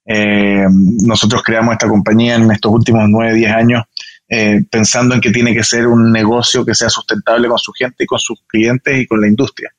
Eh, 0.05 0.66
nosotros 1.05 1.42
creamos 1.42 1.72
esta 1.72 1.88
compañía 1.88 2.34
en 2.34 2.50
estos 2.50 2.72
últimos 2.72 3.09
9, 3.09 3.34
10 3.34 3.53
años 3.53 3.84
eh, 4.28 4.62
pensando 4.68 5.14
en 5.14 5.20
que 5.20 5.30
tiene 5.30 5.55
que 5.55 5.62
ser 5.62 5.86
un 5.86 6.11
negocio 6.11 6.64
que 6.64 6.74
sea 6.74 6.88
sustentable 6.88 7.48
con 7.48 7.59
su 7.59 7.72
gente 7.72 8.05
y 8.05 8.07
con 8.07 8.18
sus 8.18 8.42
clientes 8.46 8.98
y 8.98 9.07
con 9.07 9.20
la 9.20 9.28
industria. 9.28 9.70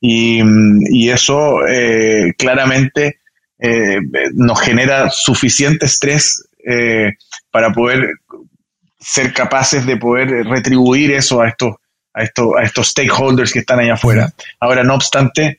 Y, 0.00 1.08
eso 1.08 1.66
eh, 1.66 2.34
claramente 2.36 3.18
nos 4.34 4.60
genera 4.60 5.10
suficiente 5.10 5.86
estrés 5.86 6.48
para 7.50 7.72
poder 7.72 8.14
ser 8.98 9.34
capaces 9.34 9.84
de 9.84 9.96
poder 9.96 10.46
retribuir 10.46 11.12
eso 11.12 11.42
a 11.42 11.48
estos, 11.48 11.74
a 12.14 12.22
estos, 12.22 12.52
a 12.58 12.62
estos 12.62 12.88
stakeholders 12.88 13.52
que 13.52 13.58
están 13.58 13.80
allá 13.80 13.94
afuera. 13.94 14.32
Ahora, 14.60 14.82
no 14.84 14.94
obstante, 14.94 15.58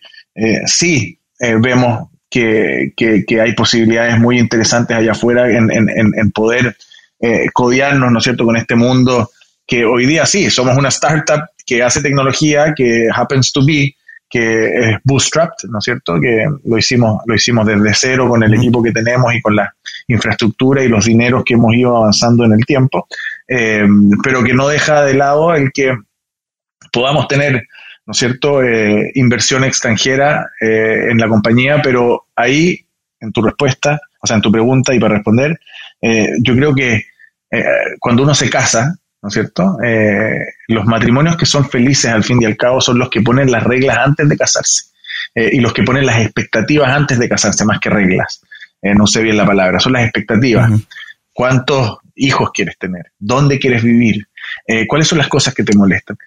sí 0.66 1.20
vemos 1.40 2.11
que, 2.32 2.94
que, 2.96 3.42
hay 3.42 3.54
posibilidades 3.54 4.18
muy 4.18 4.40
interesantes 4.40 4.96
allá 4.96 5.12
afuera 5.12 5.52
en, 5.52 5.70
en, 5.70 5.90
en 5.90 6.32
poder 6.32 6.78
eh, 7.20 7.50
codiarnos, 7.54 8.12
¿no 8.12 8.18
es 8.18 8.24
cierto?, 8.24 8.46
con 8.46 8.56
este 8.56 8.76
mundo 8.76 9.30
que 9.68 9.86
hoy 9.86 10.06
día 10.06 10.26
sí, 10.26 10.50
somos 10.50 10.76
una 10.78 10.90
startup 10.90 11.44
que 11.66 11.84
hace 11.84 12.02
tecnología 12.02 12.74
que 12.76 13.08
happens 13.14 13.52
to 13.52 13.64
be, 13.66 13.94
que 14.30 14.66
es 14.66 14.98
bootstrapped, 15.04 15.70
¿no 15.70 15.80
es 15.80 15.84
cierto?, 15.84 16.20
que 16.20 16.46
lo 16.64 16.78
hicimos, 16.78 17.22
lo 17.26 17.36
hicimos 17.36 17.68
desde 17.68 17.94
cero 17.94 18.30
con 18.30 18.42
el 18.44 18.54
equipo 18.54 18.82
que 18.82 18.92
tenemos 18.92 19.34
y 19.36 19.42
con 19.42 19.56
la 19.56 19.72
infraestructura 20.08 20.84
y 20.84 20.88
los 20.88 21.06
dineros 21.06 21.44
que 21.46 21.54
hemos 21.56 21.76
ido 21.76 21.98
avanzando 21.98 22.46
en 22.46 22.54
el 22.54 22.66
tiempo, 22.66 23.08
eh, 23.48 23.86
pero 24.24 24.42
que 24.42 24.54
no 24.54 24.70
deja 24.70 25.04
de 25.04 25.14
lado 25.14 25.54
el 25.54 25.72
que 25.74 25.96
podamos 26.92 27.28
tener 27.28 27.68
¿no 28.12 28.14
es 28.14 28.18
cierto?, 28.18 28.62
eh, 28.62 29.10
inversión 29.16 29.64
extranjera 29.64 30.52
eh, 30.60 31.12
en 31.12 31.18
la 31.18 31.30
compañía, 31.30 31.82
pero 31.82 32.26
ahí, 32.36 32.86
en 33.22 33.32
tu 33.32 33.42
respuesta, 33.42 34.02
o 34.20 34.28
sea, 34.28 34.36
en 34.36 34.42
tu 34.42 34.52
pregunta 34.52 34.94
y 34.94 35.00
para 35.00 35.16
responder, 35.16 35.58
eh, 36.02 36.28
yo 36.42 36.54
creo 36.54 36.76
que 36.76 37.06
cuando 38.00 38.24
uno 38.24 38.34
se 38.34 38.50
casa, 38.50 38.96
¿no 39.22 39.28
es 39.28 39.34
cierto?, 39.34 39.78
los 40.70 40.86
matrimonios 40.86 41.36
que 41.36 41.46
son 41.46 41.70
felices 41.70 42.10
al 42.10 42.24
fin 42.24 42.42
y 42.42 42.46
al 42.46 42.56
cabo 42.56 42.80
son 42.80 42.98
los 42.98 43.10
que 43.10 43.22
ponen 43.22 43.52
las 43.52 43.64
reglas 43.64 43.98
antes 43.98 44.30
de 44.30 44.38
casarse. 44.38 44.84
y 45.36 45.60
los 45.60 45.74
que 45.74 45.84
ponen 45.84 46.06
las 46.06 46.22
expectativas 46.22 46.90
antes 46.90 47.20
de 47.20 47.28
casarse, 47.28 47.66
más 47.66 47.80
que 47.80 47.90
reglas. 47.90 48.42
no 48.82 49.06
sé 49.06 49.22
bien 49.22 49.36
la 49.36 49.46
palabra, 49.46 49.82
son 49.82 49.94
las 49.94 50.04
expectativas. 50.04 50.72
¿Cuántos 51.34 51.98
hijos 52.16 52.52
quieres 52.54 52.78
tener? 52.78 53.12
¿Dónde 53.20 53.60
quieres 53.60 53.84
vivir? 53.84 54.28
¿Cuáles 54.88 55.08
son 55.08 55.18
las 55.18 55.28
cosas 55.28 55.54
que 55.54 55.64
te 55.64 55.76
molestan? 55.76 56.18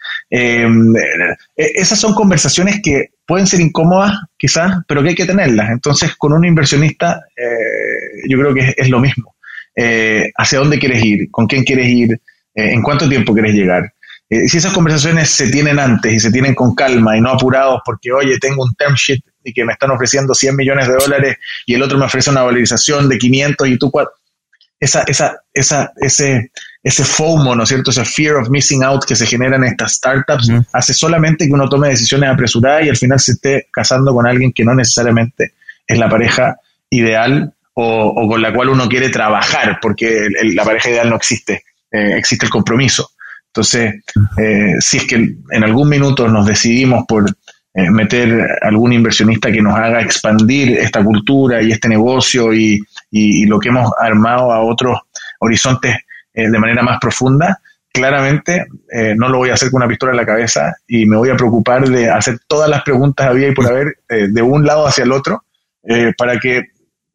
esas 1.57 1.99
son 1.99 2.15
conversaciones 2.15 2.81
que 2.83 3.11
pueden 3.27 3.47
ser 3.47 3.61
incómodas, 3.61 4.13
quizás, 4.37 4.79
pero 4.87 5.03
que 5.03 5.11
hay 5.11 5.15
que 5.15 5.27
tenerlas. 5.27 5.71
Entonces, 5.71 6.15
con 6.17 6.33
un 6.33 6.45
inversionista, 6.45 7.21
yo 8.29 8.39
creo 8.39 8.55
que 8.55 8.75
es 8.77 8.89
lo 8.89 9.01
mismo 9.01 9.35
eh, 9.77 10.31
hacia 10.37 10.61
dónde 10.61 10.79
quieres 10.79 11.03
ir, 11.05 11.31
con 11.31 11.47
quién 11.47 11.65
quieres 11.65 11.89
ir, 11.89 12.13
eh, 12.13 12.73
en 12.73 12.83
cuánto 12.83 13.09
tiempo 13.09 13.33
quieres 13.33 13.55
llegar. 13.55 13.93
Eh, 14.31 14.49
si 14.49 14.59
esas 14.59 14.73
conversaciones 14.73 15.29
se 15.31 15.51
tienen 15.51 15.79
antes 15.79 16.13
y 16.13 16.21
se 16.21 16.31
tienen 16.31 16.55
con 16.55 16.75
calma 16.75 17.17
y 17.17 17.21
no 17.21 17.31
apurados 17.31 17.81
porque, 17.85 18.13
oye, 18.13 18.39
tengo 18.39 18.63
un 18.63 18.75
term 18.75 18.95
sheet 18.95 19.21
y 19.43 19.53
que 19.53 19.65
me 19.65 19.73
están 19.73 19.91
ofreciendo 19.91 20.33
100 20.33 20.57
millones 20.57 20.89
de 20.89 20.95
dólares 20.95 21.37
y 21.67 21.75
el 21.75 21.83
otro 21.83 21.99
me 21.99 22.07
ofrece 22.07 22.31
una 22.31 22.43
valorización 22.43 23.09
de 23.09 23.19
500 23.19 23.69
y 23.69 23.79
tú 23.79 23.93
esa, 24.81 25.03
esa, 25.07 25.41
esa, 25.53 25.93
ese, 25.97 26.53
ese 26.85 27.03
FOMO, 27.03 27.57
¿no 27.57 27.63
es 27.63 27.71
cierto? 27.71 27.91
Ese 27.91 28.05
fear 28.05 28.37
of 28.37 28.51
missing 28.51 28.85
out 28.85 29.05
que 29.07 29.17
se 29.17 29.27
genera 29.27 29.57
en 29.57 29.65
estas 29.65 29.95
startups 29.95 30.53
hace 30.71 30.93
solamente 30.93 31.47
que 31.47 31.53
uno 31.53 31.67
tome 31.67 31.89
decisiones 31.89 32.29
apresuradas 32.29 32.85
y 32.85 32.91
al 32.91 32.97
final 32.97 33.19
se 33.19 33.33
esté 33.33 33.69
casando 33.73 34.13
con 34.15 34.27
alguien 34.27 34.53
que 34.53 34.65
no 34.65 34.75
necesariamente 34.75 35.55
es 35.87 35.99
la 35.99 36.11
pareja 36.11 36.57
ideal 36.91 37.55
o, 37.73 38.29
con 38.29 38.41
la 38.41 38.53
cual 38.53 38.69
uno 38.69 38.87
quiere 38.87 39.09
trabajar, 39.09 39.79
porque 39.81 40.29
la 40.55 40.63
pareja 40.63 40.91
ideal 40.91 41.09
no 41.09 41.17
existe, 41.17 41.65
eh, 41.91 42.19
existe 42.19 42.47
el 42.47 42.51
compromiso. 42.51 43.11
Entonces, 43.47 43.95
eh, 44.37 44.75
si 44.79 44.99
es 44.99 45.05
que 45.05 45.15
en 45.15 45.65
algún 45.65 45.89
minuto 45.89 46.29
nos 46.29 46.45
decidimos 46.45 47.05
por 47.09 47.31
eh, 47.77 47.91
meter 47.91 48.59
algún 48.63 48.93
inversionista 48.93 49.51
que 49.51 49.63
nos 49.63 49.75
haga 49.75 50.03
expandir 50.03 50.79
esta 50.79 51.03
cultura 51.03 51.63
y 51.63 51.73
este 51.73 51.89
negocio 51.89 52.53
y, 52.53 52.81
lo 53.47 53.59
que 53.61 53.69
hemos 53.69 53.93
armado 54.01 54.53
a 54.53 54.61
otros 54.61 54.99
horizontes 55.39 55.97
de 56.35 56.59
manera 56.59 56.83
más 56.83 56.99
profunda, 57.01 57.61
claramente 57.93 58.67
no 59.17 59.29
lo 59.29 59.39
voy 59.39 59.51
a 59.51 59.55
hacer 59.55 59.71
con 59.71 59.83
una 59.83 59.89
pistola 59.89 60.13
en 60.13 60.17
la 60.17 60.27
cabeza 60.27 60.75
y 60.89 61.07
me 61.07 61.17
voy 61.17 61.31
a 61.31 61.37
preocupar 61.37 61.89
de 61.89 62.11
hacer 62.11 62.41
todas 62.49 62.69
las 62.69 62.83
preguntas 62.83 63.27
había 63.27 63.49
y 63.49 63.55
por 63.55 63.67
haber 63.67 63.99
de 64.09 64.43
un 64.43 64.67
lado 64.67 64.87
hacia 64.87 65.05
el 65.05 65.13
otro 65.13 65.45
para 66.19 66.41
que 66.41 66.65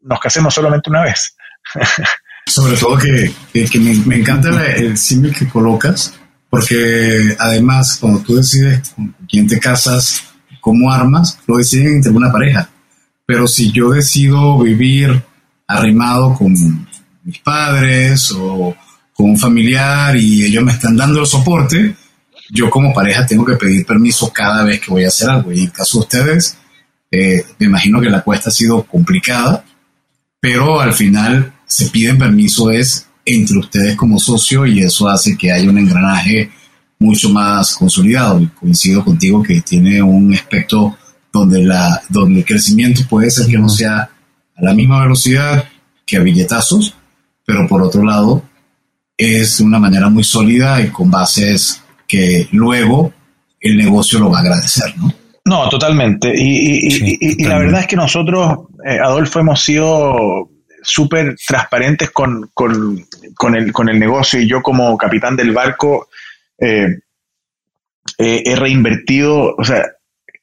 nos 0.02 0.20
casemos 0.20 0.54
solamente 0.54 0.90
una 0.90 1.04
vez. 1.04 1.36
Sobre 2.46 2.78
todo 2.78 2.98
que, 2.98 3.32
me, 4.06 4.18
encanta 4.18 4.50
el 4.74 4.98
símil 4.98 5.36
que 5.36 5.48
colocas, 5.48 6.16
porque 6.50 7.36
además 7.38 7.98
cuando 8.00 8.22
tú 8.22 8.38
decides 8.38 8.90
con 8.90 9.16
quién 9.30 9.48
te 9.48 9.60
casas, 9.60 10.24
cómo 10.60 10.92
armas, 10.92 11.40
lo 11.46 11.58
deciden 11.58 11.96
entre 11.96 12.12
una 12.12 12.32
pareja. 12.32 12.68
Pero 13.26 13.48
si 13.48 13.72
yo 13.72 13.92
decido 13.92 14.58
vivir 14.60 15.22
arrimado 15.68 16.34
con 16.34 16.54
mis 17.24 17.40
padres 17.40 18.32
o 18.36 18.76
con 19.20 19.32
un 19.32 19.38
familiar 19.38 20.16
y 20.16 20.46
ellos 20.46 20.64
me 20.64 20.72
están 20.72 20.96
dando 20.96 21.20
el 21.20 21.26
soporte, 21.26 21.94
yo 22.52 22.70
como 22.70 22.94
pareja 22.94 23.26
tengo 23.26 23.44
que 23.44 23.58
pedir 23.58 23.86
permiso 23.86 24.32
cada 24.32 24.64
vez 24.64 24.80
que 24.80 24.92
voy 24.92 25.04
a 25.04 25.10
hacer 25.10 25.30
algo. 25.30 25.52
Y 25.52 25.58
en 25.58 25.66
el 25.66 25.72
caso 25.74 25.98
de 25.98 26.04
ustedes, 26.04 26.58
eh, 27.12 27.44
me 27.60 27.66
imagino 27.66 28.00
que 28.00 28.10
la 28.10 28.22
cuesta 28.22 28.48
ha 28.48 28.54
sido 28.54 28.82
complicada, 28.84 29.66
pero 30.40 30.80
al 30.80 30.94
final 30.94 31.52
se 31.68 31.90
piden 31.90 32.18
permiso 32.18 32.72
es 32.72 33.08
entre 33.26 33.58
ustedes 33.58 33.98
como 33.98 34.20
socio 34.20 34.66
y 34.66 34.80
eso 34.80 35.10
hace 35.10 35.38
que 35.38 35.52
haya 35.52 35.70
un 35.70 35.80
engranaje 35.80 36.50
mucho 36.98 37.30
más 37.30 37.76
consolidado. 37.76 38.40
Y 38.40 38.48
coincido 38.48 39.04
contigo 39.04 39.44
que 39.44 39.60
tiene 39.60 40.02
un 40.02 40.34
aspecto 40.34 40.98
donde, 41.34 41.62
la, 41.62 42.02
donde 42.08 42.40
el 42.40 42.46
crecimiento 42.46 43.02
puede 43.10 43.30
ser 43.32 43.48
que 43.48 43.58
no 43.58 43.68
sea 43.68 43.98
a 44.56 44.64
la 44.64 44.74
misma 44.74 45.02
velocidad 45.02 45.66
que 46.06 46.16
a 46.16 46.22
billetazos, 46.22 46.96
pero 47.46 47.68
por 47.68 47.82
otro 47.82 48.02
lado 48.02 48.49
es 49.20 49.58
de 49.58 49.66
una 49.66 49.80
manera 49.80 50.08
muy 50.08 50.24
sólida 50.24 50.82
y 50.82 50.88
con 50.88 51.12
bases 51.12 51.84
que 52.08 52.48
luego 52.54 53.14
el 53.60 53.76
negocio 53.76 54.18
lo 54.18 54.32
va 54.32 54.38
a 54.38 54.42
agradecer, 54.42 54.98
¿no? 54.98 55.14
No, 55.44 55.68
totalmente. 55.68 56.32
Y, 56.34 57.44
la 57.44 57.58
verdad 57.58 57.82
es 57.82 57.88
que 57.88 57.96
nosotros, 57.96 58.68
eh, 58.86 59.00
Adolfo, 59.04 59.40
hemos 59.40 59.62
sido 59.62 60.50
súper 60.82 61.36
transparentes 61.46 62.12
con, 62.12 62.50
el, 63.56 63.72
con 63.74 63.90
el 63.90 64.00
negocio 64.00 64.40
y 64.40 64.48
yo 64.48 64.62
como 64.62 64.98
capitán 64.98 65.36
del 65.36 65.52
barco 65.52 66.08
eh, 66.58 67.00
eh, 68.18 68.44
he 68.46 68.56
reinvertido, 68.56 69.56
o 69.58 69.64
sea, 69.64 69.84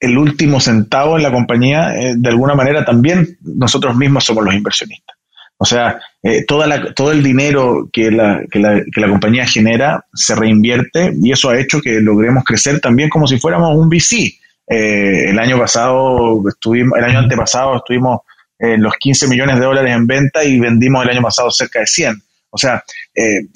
el 0.00 0.18
último 0.18 0.60
centavo 0.60 1.16
en 1.16 1.22
la 1.22 1.32
compañía, 1.32 1.92
de 2.16 2.28
alguna 2.28 2.54
manera 2.54 2.84
también 2.84 3.38
nosotros 3.40 3.96
mismos 3.96 4.24
somos 4.24 4.44
los 4.44 4.54
inversionistas. 4.54 5.15
O 5.58 5.64
sea, 5.64 5.98
toda 6.46 6.66
la, 6.66 6.92
todo 6.92 7.12
el 7.12 7.22
dinero 7.22 7.88
que 7.90 8.10
la, 8.10 8.42
que, 8.50 8.58
la, 8.58 8.82
que 8.92 9.00
la 9.00 9.08
compañía 9.08 9.46
genera 9.46 10.04
se 10.12 10.34
reinvierte 10.34 11.14
y 11.22 11.32
eso 11.32 11.48
ha 11.48 11.58
hecho 11.58 11.80
que 11.80 12.00
logremos 12.00 12.44
crecer 12.44 12.78
también 12.80 13.08
como 13.08 13.26
si 13.26 13.38
fuéramos 13.38 13.74
un 13.74 13.88
VC. 13.88 14.38
Eh, 14.68 15.30
el 15.30 15.38
año 15.38 15.58
pasado 15.58 16.42
estuvimos, 16.48 16.98
el 16.98 17.04
año 17.04 17.20
antepasado 17.20 17.76
estuvimos 17.76 18.20
en 18.58 18.82
los 18.82 18.94
15 18.96 19.28
millones 19.28 19.56
de 19.58 19.64
dólares 19.64 19.94
en 19.94 20.06
venta 20.06 20.44
y 20.44 20.58
vendimos 20.58 21.04
el 21.04 21.10
año 21.10 21.22
pasado 21.22 21.50
cerca 21.50 21.80
de 21.80 21.86
100. 21.86 22.22
O 22.50 22.58
sea, 22.58 22.82
eh, 23.14 23.46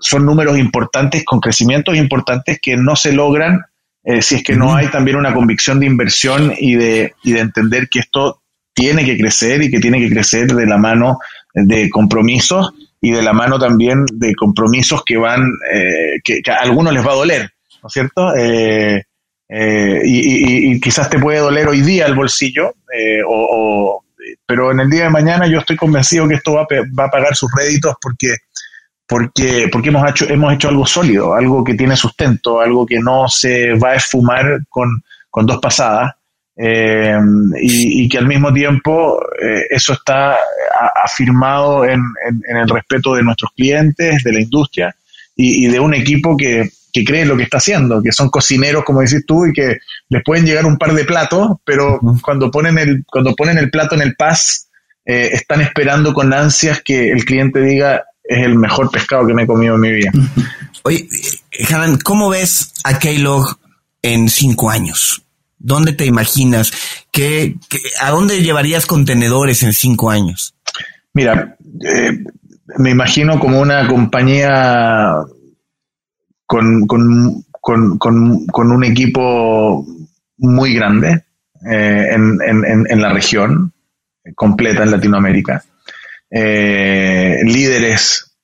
son 0.00 0.26
números 0.26 0.58
importantes 0.58 1.24
con 1.24 1.40
crecimientos 1.40 1.96
importantes 1.96 2.58
que 2.60 2.76
no 2.76 2.96
se 2.96 3.12
logran 3.12 3.60
eh, 4.02 4.22
si 4.22 4.36
es 4.36 4.42
que 4.42 4.56
no 4.56 4.74
hay 4.74 4.88
también 4.88 5.16
una 5.16 5.34
convicción 5.34 5.78
de 5.78 5.86
inversión 5.86 6.52
y 6.58 6.74
de, 6.74 7.14
y 7.22 7.32
de 7.32 7.40
entender 7.40 7.88
que 7.88 8.00
esto 8.00 8.42
tiene 8.72 9.04
que 9.04 9.18
crecer 9.18 9.62
y 9.62 9.70
que 9.70 9.78
tiene 9.78 9.98
que 9.98 10.08
crecer 10.08 10.54
de 10.54 10.66
la 10.66 10.78
mano 10.78 11.18
de 11.54 11.90
compromisos 11.90 12.72
y 13.00 13.10
de 13.12 13.22
la 13.22 13.32
mano 13.32 13.58
también 13.58 14.04
de 14.12 14.34
compromisos 14.34 15.02
que 15.04 15.16
van, 15.16 15.52
que, 16.24 16.42
a 16.50 16.62
algunos 16.62 16.92
les 16.92 17.06
va 17.06 17.12
a 17.12 17.16
doler, 17.16 17.50
¿no 17.82 17.86
es 17.86 17.92
cierto? 17.92 18.36
Eh, 18.36 19.02
eh, 19.52 20.00
y, 20.04 20.80
quizás 20.80 21.10
te 21.10 21.18
puede 21.18 21.38
doler 21.38 21.66
hoy 21.66 21.80
día 21.80 22.06
el 22.06 22.14
bolsillo, 22.14 22.74
eh, 22.92 23.20
o, 23.26 24.04
pero 24.46 24.70
en 24.70 24.78
el 24.78 24.88
día 24.88 25.04
de 25.04 25.10
mañana 25.10 25.48
yo 25.48 25.58
estoy 25.58 25.76
convencido 25.76 26.28
que 26.28 26.36
esto 26.36 26.52
va, 26.54 26.66
va 26.96 27.06
a 27.06 27.10
pagar 27.10 27.34
sus 27.34 27.50
réditos 27.52 27.96
porque, 28.00 28.36
porque, 29.08 29.68
porque 29.72 29.88
hemos, 29.88 30.08
hecho, 30.08 30.28
hemos 30.28 30.54
hecho 30.54 30.68
algo 30.68 30.86
sólido, 30.86 31.34
algo 31.34 31.64
que 31.64 31.74
tiene 31.74 31.96
sustento, 31.96 32.60
algo 32.60 32.86
que 32.86 33.00
no 33.00 33.26
se 33.28 33.76
va 33.76 33.90
a 33.90 33.96
esfumar 33.96 34.60
con, 34.68 35.02
con 35.28 35.46
dos 35.46 35.58
pasadas. 35.58 36.12
Eh, 36.62 37.16
y, 37.62 38.06
que 38.08 38.18
al 38.18 38.26
mismo 38.26 38.52
tiempo 38.52 39.18
eso 39.70 39.94
está 39.94 40.36
afirmado 41.02 41.86
en, 41.86 42.02
en, 42.46 42.56
el 42.56 42.68
respeto 42.68 43.14
de 43.14 43.22
nuestros 43.22 43.50
clientes, 43.56 44.22
de 44.22 44.32
la 44.32 44.40
industria 44.40 44.94
y 45.34 45.68
de 45.68 45.80
un 45.80 45.94
equipo 45.94 46.36
que, 46.36 46.68
que 46.92 47.04
creen 47.04 47.28
lo 47.28 47.36
que 47.36 47.44
está 47.44 47.58
haciendo, 47.58 48.02
que 48.02 48.12
son 48.12 48.28
cocineros, 48.30 48.84
como 48.84 49.00
decís 49.00 49.24
tú, 49.26 49.46
y 49.46 49.52
que 49.52 49.78
les 50.08 50.22
pueden 50.24 50.44
llegar 50.44 50.66
un 50.66 50.78
par 50.78 50.92
de 50.94 51.04
platos, 51.04 51.58
pero 51.64 52.00
cuando, 52.22 52.50
ponen 52.50 52.78
el, 52.78 53.04
cuando 53.06 53.34
ponen 53.34 53.58
el 53.58 53.70
plato 53.70 53.94
en 53.94 54.02
el 54.02 54.16
paz, 54.16 54.68
eh, 55.04 55.30
están 55.32 55.60
esperando 55.60 56.12
con 56.12 56.32
ansias 56.32 56.82
que 56.82 57.10
el 57.10 57.24
cliente 57.24 57.60
diga 57.60 58.04
es 58.22 58.44
el 58.44 58.54
mejor 58.54 58.90
pescado 58.90 59.26
que 59.26 59.34
me 59.34 59.42
he 59.42 59.46
comido 59.46 59.74
en 59.74 59.80
mi 59.80 59.92
vida. 59.92 60.12
Oye, 60.84 61.08
Hanan, 61.68 61.98
¿cómo 61.98 62.28
ves 62.28 62.72
a 62.84 62.98
Keylog 62.98 63.58
en 64.02 64.28
cinco 64.28 64.70
años? 64.70 65.22
¿Dónde 65.60 65.92
te 65.92 66.06
imaginas? 66.06 66.72
¿Qué, 67.12 67.56
a 68.00 68.10
dónde 68.10 68.42
llevarías 68.42 68.86
contenedores 68.86 69.62
en 69.62 69.74
cinco 69.74 70.10
años? 70.10 70.54
Mira, 71.12 71.56
eh, 71.84 72.24
me 72.78 72.90
imagino 72.90 73.38
como 73.38 73.60
una 73.60 73.86
compañía 73.86 75.16
con, 76.46 76.86
con, 76.86 77.44
con, 77.60 77.98
con 77.98 78.72
un 78.72 78.84
equipo 78.84 79.84
muy 80.38 80.74
grande 80.74 81.24
eh, 81.70 82.06
en, 82.12 82.38
en, 82.42 82.86
en, 82.88 83.02
la 83.02 83.12
región, 83.12 83.74
completa 84.34 84.82
en 84.84 84.92
Latinoamérica. 84.92 85.62
Eh, 86.30 87.36
líderes 87.44 88.34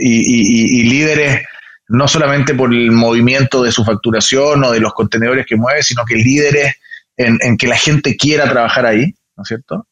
y, 0.00 0.82
líderes 0.82 1.42
no 1.88 2.08
solamente 2.08 2.54
por 2.54 2.72
el 2.72 2.90
movimiento 2.90 3.62
de 3.62 3.72
su 3.72 3.84
facturación 3.84 4.64
o 4.64 4.72
de 4.72 4.80
los 4.80 4.92
contenedores 4.92 5.46
que 5.46 5.56
mueve, 5.56 5.82
sino 5.82 6.04
que 6.04 6.16
líderes 6.16 6.76
en, 7.16 7.38
en 7.40 7.56
que 7.56 7.66
la 7.66 7.76
gente 7.76 8.16
quiera 8.16 8.48
trabajar 8.48 8.86
ahí, 8.86 9.14
¿no 9.36 9.42
es 9.42 9.48
cierto? 9.48 9.86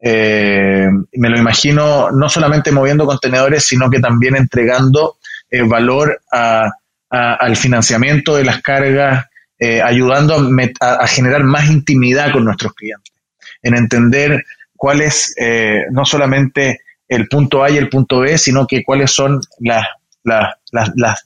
me 0.00 1.28
lo 1.28 1.36
imagino 1.36 2.12
no 2.12 2.28
solamente 2.28 2.70
moviendo 2.70 3.04
contenedores, 3.04 3.66
sino 3.66 3.90
que 3.90 3.98
también 3.98 4.36
entregando 4.36 5.16
eh, 5.50 5.62
valor 5.62 6.20
al 6.30 7.56
financiamiento 7.56 8.36
de 8.36 8.44
las 8.44 8.60
cargas, 8.60 9.26
eh, 9.58 9.80
ayudando 9.80 10.36
a, 10.80 11.06
generar 11.06 11.42
más 11.42 11.70
intimidad 11.70 12.32
con 12.32 12.44
nuestros 12.44 12.74
clientes, 12.74 13.14
en 13.62 13.74
entender 13.74 14.44
cuál 14.76 15.00
es 15.00 15.34
eh, 15.38 15.84
no 15.90 16.04
solamente 16.04 16.82
el 17.08 17.26
punto 17.28 17.64
A 17.64 17.70
y 17.70 17.78
el 17.78 17.88
punto 17.88 18.20
B, 18.20 18.36
sino 18.36 18.66
que 18.66 18.84
cuáles 18.84 19.10
son 19.10 19.40
las, 19.60 19.86
las, 20.24 20.54
las, 20.72 21.22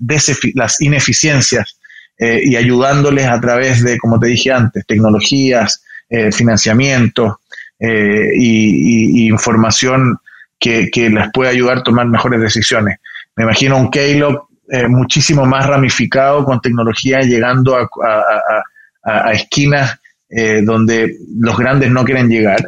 las 0.54 0.80
ineficiencias 0.80 1.78
y 2.18 2.54
ayudándoles 2.56 3.26
a 3.26 3.40
través 3.40 3.82
de, 3.82 3.98
como 3.98 4.20
te 4.20 4.28
dije 4.28 4.52
antes, 4.52 4.86
tecnologías, 4.86 5.82
financiamiento 6.32 7.40
y, 7.80 9.26
información 9.28 10.18
que, 10.58 10.90
les 10.94 11.32
puede 11.32 11.50
ayudar 11.50 11.78
a 11.78 11.82
tomar 11.82 12.06
mejores 12.06 12.40
decisiones. 12.40 12.98
Me 13.34 13.44
imagino 13.44 13.78
un 13.78 13.90
Keylog 13.90 14.46
muchísimo 14.88 15.44
más 15.46 15.66
ramificado 15.66 16.44
con 16.44 16.60
tecnología 16.60 17.20
llegando 17.20 17.76
a, 17.76 19.32
esquinas 19.32 19.98
donde 20.62 21.16
los 21.40 21.58
grandes 21.58 21.90
no 21.90 22.04
quieren 22.04 22.28
llegar. 22.28 22.60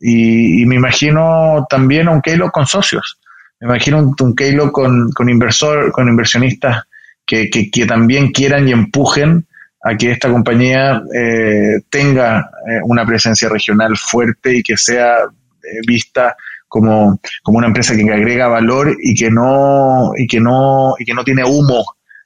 Y, 0.00 0.64
me 0.66 0.76
imagino 0.76 1.66
también 1.68 2.08
a 2.08 2.12
un 2.12 2.22
Keylog 2.22 2.52
con 2.52 2.66
socios. 2.66 3.18
Me 3.62 3.68
imagino 3.68 3.98
un, 3.98 4.16
un 4.18 4.70
con, 4.72 5.12
con, 5.12 5.28
inversor, 5.28 5.92
con 5.92 6.08
inversionistas 6.08 6.82
que, 7.24 7.48
que, 7.48 7.86
también 7.86 8.32
quieran 8.32 8.66
y 8.66 8.72
empujen 8.72 9.46
a 9.84 9.96
que 9.96 10.10
esta 10.10 10.28
compañía 10.28 11.00
eh, 11.14 11.80
tenga 11.88 12.40
eh, 12.40 12.80
una 12.82 13.06
presencia 13.06 13.48
regional 13.48 13.96
fuerte 13.96 14.56
y 14.56 14.62
que 14.64 14.76
sea 14.76 15.18
eh, 15.18 15.80
vista 15.86 16.36
como, 16.66 17.20
como, 17.44 17.58
una 17.58 17.68
empresa 17.68 17.94
que 17.94 18.02
agrega 18.02 18.48
valor 18.48 18.96
y 19.00 19.14
que 19.14 19.30
no, 19.30 20.10
y 20.16 20.26
que 20.26 20.40
no, 20.40 20.96
y 20.98 21.04
que 21.04 21.14
no 21.14 21.22
tiene 21.22 21.44
humo 21.44 21.84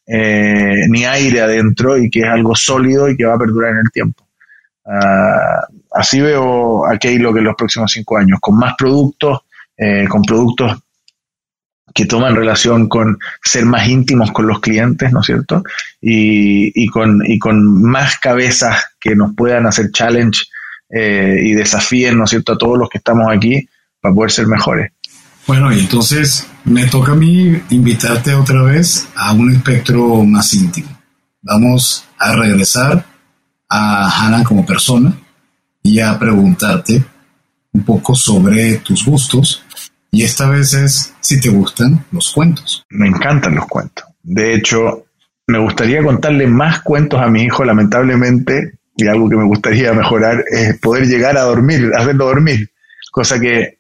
ni 0.09 1.05
aire 1.05 1.41
adentro 1.43 1.99
y 1.99 2.09
que 2.09 2.20
es 2.20 2.28
algo 2.28 2.55
sólido 2.55 3.11
y 3.11 3.16
que 3.16 3.26
va 3.26 3.34
a 3.34 3.39
perdurar 3.39 3.72
en 3.72 3.78
el 3.78 3.91
tiempo. 3.93 4.26
Ah, 4.87 5.66
así 5.93 6.20
veo 6.20 6.87
a 6.87 6.97
Keilo 6.97 7.32
que 7.32 7.41
en 7.41 7.45
los 7.45 7.57
próximos 7.57 7.93
cinco 7.93 8.16
años, 8.16 8.39
con 8.41 8.57
más 8.57 8.74
productos, 8.78 9.41
eh, 9.76 10.07
con 10.09 10.22
productos 10.22 10.78
que 11.97 12.05
toman 12.05 12.36
relación 12.36 12.90
con 12.90 13.18
ser 13.42 13.64
más 13.64 13.88
íntimos 13.88 14.30
con 14.30 14.47
los 14.47 14.61
clientes, 14.61 15.11
¿no 15.12 15.20
es 15.20 15.26
cierto? 15.26 15.64
Y, 15.99 16.86
con, 16.88 17.22
y 17.26 17.38
con 17.38 17.82
más 17.82 18.18
cabezas 18.18 18.84
que 19.01 19.16
nos 19.16 19.34
puedan 19.34 19.64
hacer 19.66 19.90
challenge 19.92 20.42
eh, 20.90 21.40
y 21.42 21.53
desafíen, 21.55 22.18
¿no 22.18 22.24
es 22.24 22.30
cierto?, 22.30 22.53
a 22.53 22.59
todos 22.59 22.78
los 22.78 22.90
que 22.90 22.99
estamos 22.99 23.34
aquí 23.34 23.66
para 23.99 24.14
poder 24.14 24.30
ser 24.30 24.47
mejores. 24.47 24.92
Bueno, 25.47 25.72
y 25.72 25.80
entonces 25.80 26.47
me 26.64 26.84
toca 26.84 27.12
a 27.12 27.14
mí 27.16 27.62
invitarte 27.70 28.34
otra 28.34 28.62
vez 28.62 29.09
a 29.16 29.32
un 29.32 29.53
espectro 29.53 30.22
más 30.22 30.53
íntimo. 30.53 30.90
Vamos 31.40 32.05
a 32.18 32.36
regresar 32.36 33.07
a 33.70 34.11
Hannah 34.11 34.44
como 34.44 34.66
persona 34.66 35.16
y 35.82 35.99
a 36.01 36.18
preguntarte 36.18 37.03
un 37.72 37.84
poco 37.84 38.14
sobre 38.14 38.76
tus 38.78 39.03
gustos. 39.03 39.62
Y 40.16 40.22
esta 40.24 40.48
vez 40.48 40.72
es 40.72 41.12
si 41.20 41.38
te 41.38 41.50
gustan 41.50 42.06
los 42.10 42.32
cuentos. 42.32 42.86
Me 42.88 43.06
encantan 43.06 43.54
los 43.54 43.66
cuentos. 43.66 44.06
De 44.22 44.54
hecho, 44.54 45.04
me 45.46 45.58
gustaría 45.58 46.02
contarle 46.02 46.46
más 46.46 46.80
cuentos 46.80 47.20
a 47.20 47.28
mi 47.28 47.42
hijo, 47.42 47.66
lamentablemente, 47.66 48.78
y 48.96 49.06
algo 49.08 49.28
que 49.28 49.36
me 49.36 49.44
gustaría 49.44 49.92
mejorar 49.92 50.42
es 50.50 50.78
poder 50.78 51.04
llegar 51.04 51.36
a 51.36 51.42
dormir, 51.42 51.90
hacerlo 51.94 52.28
dormir, 52.28 52.70
cosa 53.12 53.38
que 53.38 53.76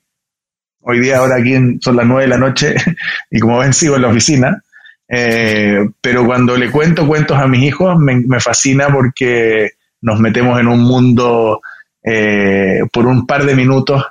hoy 0.80 1.00
día, 1.00 1.20
ahora 1.20 1.36
aquí 1.36 1.54
son 1.80 1.96
las 1.96 2.06
nueve 2.06 2.24
de 2.24 2.28
la 2.28 2.36
noche, 2.36 2.74
y 3.30 3.40
como 3.40 3.60
ven, 3.60 3.72
sigo 3.72 3.96
en 3.96 4.02
la 4.02 4.08
oficina, 4.08 4.62
eh, 5.08 5.88
pero 6.02 6.26
cuando 6.26 6.54
le 6.58 6.70
cuento 6.70 7.06
cuentos 7.06 7.38
a 7.38 7.46
mis 7.46 7.62
hijos, 7.62 7.98
me, 7.98 8.16
me 8.16 8.40
fascina 8.40 8.88
porque 8.92 9.70
nos 10.02 10.20
metemos 10.20 10.60
en 10.60 10.68
un 10.68 10.80
mundo 10.80 11.62
eh, 12.02 12.82
por 12.92 13.06
un 13.06 13.26
par 13.26 13.46
de 13.46 13.56
minutos 13.56 14.04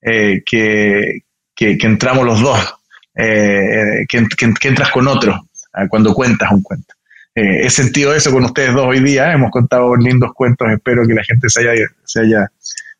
eh, 0.00 0.40
que, 0.46 1.24
que, 1.54 1.76
entramos 1.80 2.24
los 2.24 2.40
dos, 2.40 2.74
eh, 3.14 4.06
que, 4.08 4.26
que, 4.36 4.68
entras 4.68 4.90
con 4.90 5.08
otro 5.08 5.48
cuando 5.88 6.14
cuentas 6.14 6.52
un 6.52 6.62
cuento. 6.62 6.94
he 7.34 7.68
sentido 7.68 8.14
eso 8.14 8.30
con 8.30 8.44
ustedes 8.44 8.74
dos 8.74 8.86
hoy 8.86 9.00
día, 9.00 9.32
hemos 9.32 9.50
contado 9.50 9.96
lindos 9.96 10.32
cuentos, 10.34 10.68
espero 10.70 11.06
que 11.06 11.14
la 11.14 11.24
gente 11.24 11.48
se 11.48 11.68
haya, 11.68 11.86
se 12.04 12.20
haya, 12.20 12.50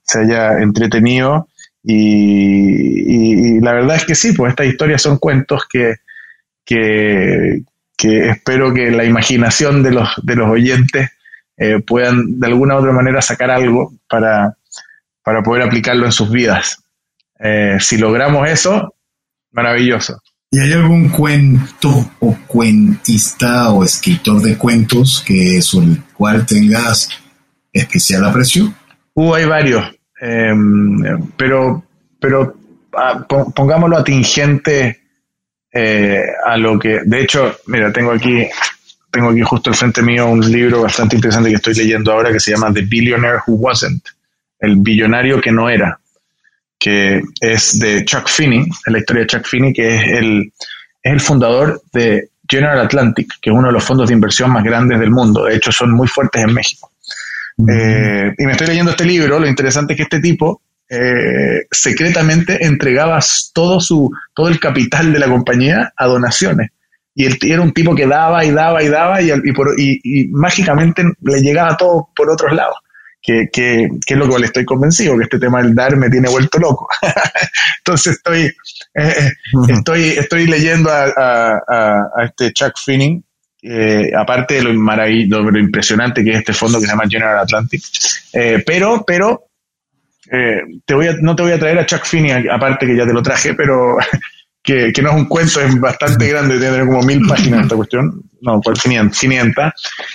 se 0.03 0.21
haya 0.21 0.59
entretenido. 0.59 1.49
Y, 1.87 3.61
la 3.61 3.75
verdad 3.75 3.97
es 3.97 4.05
que 4.05 4.15
sí, 4.15 4.33
pues 4.33 4.51
estas 4.51 4.67
historias 4.67 5.03
son 5.03 5.19
cuentos 5.19 5.67
que, 5.71 5.97
que, 6.65 7.63
espero 7.99 8.73
que 8.73 8.91
la 8.91 9.05
imaginación 9.05 9.83
de 9.83 9.93
los, 9.93 10.09
de 10.23 10.37
los 10.37 10.49
oyentes 10.49 11.11
eh, 11.57 11.81
puedan 11.81 12.41
de 12.41 12.47
alguna 12.47 12.75
u 12.75 12.79
otra 12.79 12.93
manera 12.93 13.23
sacar 13.23 13.51
algo 13.51 13.95
para, 14.09 14.57
para 15.23 15.43
poder 15.43 15.63
aplicarlo 15.63 16.07
en 16.07 16.13
sus 16.13 16.31
vidas. 16.31 16.84
Eh, 17.39 17.76
si 17.80 17.99
logramos 17.99 18.49
eso, 18.49 18.95
maravilloso. 19.53 20.20
¿Y 20.51 20.61
hay 20.61 20.72
algún 20.72 21.09
cuento 21.09 22.12
o 22.20 22.37
cuentista 22.47 23.70
o 23.70 23.82
escritor 23.82 24.41
de 24.41 24.57
cuentos 24.57 25.22
que 25.26 25.61
sobre 25.61 25.87
el 25.87 26.03
cual 26.16 26.47
tengas 26.47 27.09
especial 27.72 28.24
aprecio? 28.24 28.72
Uh, 29.14 29.35
hay 29.35 29.45
varios, 29.47 29.85
em, 30.20 31.28
pero, 31.37 31.85
pero 32.20 32.57
ah, 32.97 33.26
pongámoslo 33.26 33.97
atingente 33.97 35.01
eh, 35.72 36.22
a 36.47 36.57
lo 36.57 36.78
que, 36.78 37.01
de 37.05 37.20
hecho, 37.20 37.57
mira, 37.66 37.93
tengo 37.93 38.12
aquí 38.12 38.47
tengo 39.11 39.30
aquí 39.30 39.43
justo 39.43 39.70
al 39.70 39.76
frente 39.76 40.03
mío 40.03 40.28
un 40.28 40.41
libro 40.51 40.82
bastante 40.82 41.14
interesante 41.14 41.49
que 41.49 41.57
estoy 41.57 41.74
leyendo 41.74 42.12
ahora 42.12 42.32
que 42.32 42.41
se 42.41 42.51
llama 42.51 42.72
The 42.72 42.82
Billionaire 42.82 43.39
Who 43.47 43.55
Wasn't, 43.55 44.05
el 44.59 44.76
billonario 44.76 45.41
que 45.41 45.53
no 45.53 45.68
era, 45.68 46.01
que 46.85 47.22
es 47.41 47.78
de 47.78 48.05
Chuck 48.05 48.28
Finney, 48.28 48.66
la 48.89 48.99
historia 48.99 49.22
de 49.22 49.26
Chuck 49.26 49.47
Finney, 49.47 49.72
que 49.72 49.97
es 49.97 50.03
el, 50.18 50.53
es 51.03 51.12
el 51.14 51.18
fundador 51.18 51.80
de 51.95 52.28
General 52.47 52.78
Atlantic, 52.78 53.26
que 53.41 53.49
es 53.49 53.57
uno 53.57 53.68
de 53.68 53.72
los 53.72 53.82
fondos 53.82 54.07
de 54.09 54.12
inversión 54.12 54.51
más 54.51 54.62
grandes 54.62 55.01
del 55.01 55.11
mundo. 55.11 55.47
De 55.47 55.57
hecho, 55.57 55.72
son 55.72 55.93
muy 55.93 56.07
fuertes 56.07 56.43
en 56.43 56.53
México. 56.53 56.91
Eh, 57.57 58.35
y 58.37 58.45
me 58.45 58.53
estoy 58.53 58.66
leyendo 58.66 58.91
este 58.91 59.07
libro. 59.07 59.39
Lo 59.39 59.49
interesante 59.49 59.95
es 59.95 59.97
que 59.97 60.03
este 60.03 60.20
tipo 60.20 60.61
eh, 60.91 61.66
secretamente 61.70 62.62
entregaba 62.66 63.18
todo, 63.55 63.80
su, 63.80 64.11
todo 64.35 64.49
el 64.49 64.61
capital 64.61 65.11
de 65.11 65.20
la 65.20 65.28
compañía 65.28 65.91
a 65.97 66.05
donaciones 66.05 66.68
y 67.14 67.24
él 67.24 67.39
era 67.43 67.62
un 67.62 67.72
tipo 67.72 67.95
que 67.95 68.07
daba 68.07 68.45
y 68.45 68.51
daba 68.51 68.82
y 68.82 68.89
daba 68.89 69.22
y, 69.22 69.30
y, 70.03 70.26
mágicamente 70.32 71.05
le 71.22 71.41
llegaba 71.41 71.76
todo 71.76 72.09
por 72.14 72.28
otros 72.28 72.53
lados. 72.53 72.76
Que, 73.27 73.49
que, 73.51 73.89
que, 74.05 74.14
es 74.14 74.20
lo 74.20 74.29
que 74.29 74.39
le 74.39 74.47
estoy 74.47 74.66
convencido, 74.66 75.16
que 75.16 75.25
este 75.25 75.39
tema 75.39 75.62
del 75.62 75.75
dar 75.75 75.97
me 75.97 76.11
tiene 76.11 76.29
vuelto 76.29 76.59
loco. 76.59 76.89
Entonces 77.79 78.16
estoy, 78.16 78.43
eh, 78.43 78.53
eh, 78.95 79.33
estoy, 79.68 80.03
estoy 80.11 80.47
leyendo 80.47 80.91
a, 80.91 81.62
a, 81.66 82.25
este 82.25 82.53
Chuck 82.53 82.75
Finning, 82.77 83.25
eh, 83.62 84.11
aparte 84.14 84.57
de 84.57 84.64
lo, 84.64 84.75
maravilloso, 84.75 85.51
lo 85.51 85.59
impresionante 85.59 86.22
que 86.22 86.33
es 86.33 86.39
este 86.41 86.53
fondo 86.53 86.79
que 86.79 86.85
se 86.85 86.93
llama 86.93 87.09
General 87.09 87.39
Atlantic. 87.39 87.83
pero, 88.66 89.03
pero, 89.07 89.45
te 90.29 90.95
voy 90.95 91.09
a, 91.09 91.14
no 91.14 91.35
te 91.35 91.45
voy 91.45 91.53
a 91.53 91.59
traer 91.59 91.79
a 91.79 91.87
Chuck 91.87 92.05
Finney, 92.05 92.47
aparte 92.49 92.87
que 92.87 92.97
ya 92.97 93.07
te 93.07 93.14
lo 93.14 93.22
traje, 93.22 93.55
pero 93.55 93.97
que, 94.65 95.03
no 95.03 95.11
es 95.11 95.15
un 95.15 95.27
cuento, 95.27 95.61
es 95.61 95.79
bastante 95.79 96.27
grande, 96.27 96.59
tiene 96.59 96.87
como 96.87 97.03
mil 97.03 97.27
páginas 97.27 97.65
esta 97.65 97.77
cuestión, 97.77 98.23
no, 98.41 98.61
pues 98.62 98.81
500. 98.81 99.73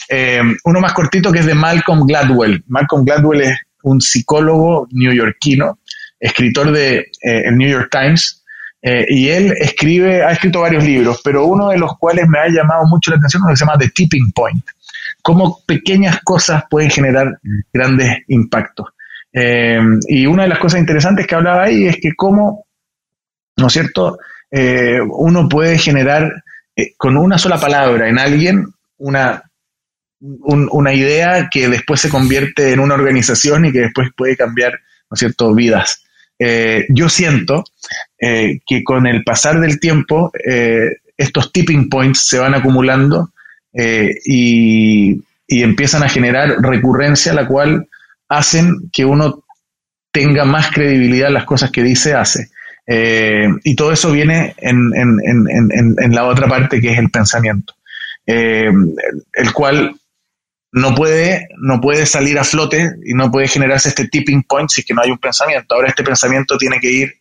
Eh, 0.10 0.42
uno 0.64 0.80
más 0.82 0.94
cortito 0.94 1.32
que 1.32 1.40
es 1.40 1.46
de 1.46 1.54
Malcolm 1.54 2.06
Gladwell. 2.08 2.64
Malcolm 2.68 3.06
Gladwell 3.06 3.42
es 3.42 3.60
un 3.84 4.02
psicólogo 4.02 4.88
neoyorquino, 4.92 5.78
escritor 6.20 6.72
de 6.72 6.98
eh, 6.98 7.44
el 7.46 7.58
New 7.58 7.70
York 7.70 7.90
Times, 7.92 8.44
eh, 8.82 9.06
y 9.08 9.30
él 9.30 9.54
escribe, 9.60 10.24
ha 10.24 10.32
escrito 10.32 10.62
varios 10.62 10.84
libros, 10.84 11.22
pero 11.24 11.46
uno 11.46 11.70
de 11.70 11.78
los 11.78 11.96
cuales 12.00 12.28
me 12.28 12.40
ha 12.40 12.48
llamado 12.48 12.86
mucho 12.88 13.12
la 13.12 13.18
atención 13.18 13.44
lo 13.44 13.50
que 13.50 13.56
se 13.56 13.66
llama 13.66 13.78
The 13.78 13.90
Tipping 13.90 14.32
Point, 14.32 14.66
cómo 15.22 15.60
pequeñas 15.68 16.22
cosas 16.24 16.64
pueden 16.68 16.90
generar 16.90 17.40
grandes 17.72 18.24
impactos. 18.30 18.88
y 19.32 20.26
una 20.26 20.44
de 20.44 20.50
las 20.50 20.58
cosas 20.58 20.80
interesantes 20.80 21.28
que 21.28 21.36
hablaba 21.36 21.66
ahí 21.66 21.86
es 21.86 21.98
que 22.02 22.16
cómo, 22.16 22.66
¿no 23.58 23.68
es 23.68 23.74
cierto?, 23.74 24.18
eh, 24.52 25.00
uno 25.02 25.48
puede 25.48 25.78
generar 25.78 26.44
eh, 26.76 26.94
con 26.98 27.18
una 27.18 27.38
sola 27.38 27.60
palabra 27.60 28.10
en 28.10 28.20
alguien 28.20 28.68
una, 28.98 29.44
una 30.20 30.94
idea 30.94 31.50
que 31.50 31.70
después 31.70 32.02
se 32.02 32.10
convierte 32.10 32.74
en 32.74 32.80
una 32.80 32.96
organización 32.96 33.66
y 33.66 33.72
que 33.72 33.80
después 33.80 34.10
puede 34.16 34.36
cambiar, 34.36 34.74
¿no 35.10 35.16
es 35.16 35.36
vidas. 35.56 36.04
Eh, 36.38 36.86
yo 36.90 37.10
siento 37.10 37.64
que 38.18 38.84
con 38.84 39.08
el 39.08 39.24
pasar 39.24 39.62
del 39.62 39.80
tiempo 39.80 40.32
estos 41.18 41.54
tipping 41.54 41.90
points 41.90 42.28
se 42.28 42.38
van 42.38 42.54
acumulando 42.54 43.32
y, 43.74 45.24
y 45.48 45.64
empiezan 45.64 46.04
a 46.04 46.10
generar 46.10 46.62
recurrencia, 46.62 47.34
la 47.34 47.48
cual 47.48 47.88
hacen 48.28 48.90
que 48.92 49.06
uno 49.06 49.46
tenga 50.12 50.44
más 50.44 50.72
credibilidad 50.72 51.30
en 51.30 51.36
las 51.36 51.46
cosas 51.46 51.72
que 51.72 51.84
dice, 51.84 52.14
hace. 52.14 52.50
Eh, 52.92 53.48
y 53.64 53.76
todo 53.76 53.92
eso 53.92 54.12
viene 54.12 54.56
en, 54.58 54.90
la 56.12 56.26
otra 56.26 56.48
parte 56.48 56.82
que 56.82 56.92
es 56.92 56.98
el 56.98 57.12
pensamiento, 57.12 57.76
eh, 58.26 58.72
el 59.34 59.54
cual 59.54 59.96
no 60.72 60.96
puede, 60.96 61.50
no 61.60 61.80
puede 61.82 62.08
salir 62.08 62.40
a 62.40 62.44
flote 62.44 62.90
y 63.06 63.14
no 63.14 63.32
puede 63.32 63.48
generarse 63.48 63.90
este 63.90 64.08
tipping 64.08 64.42
point 64.42 64.72
si 64.72 64.84
que 64.84 64.96
no 64.96 65.04
hay 65.04 65.12
un 65.12 65.20
pensamiento. 65.20 65.76
Ahora 65.76 65.90
este 65.90 66.04
pensamiento 66.04 66.58
tiene 66.58 66.80
que 66.80 66.90
ir 66.90 67.14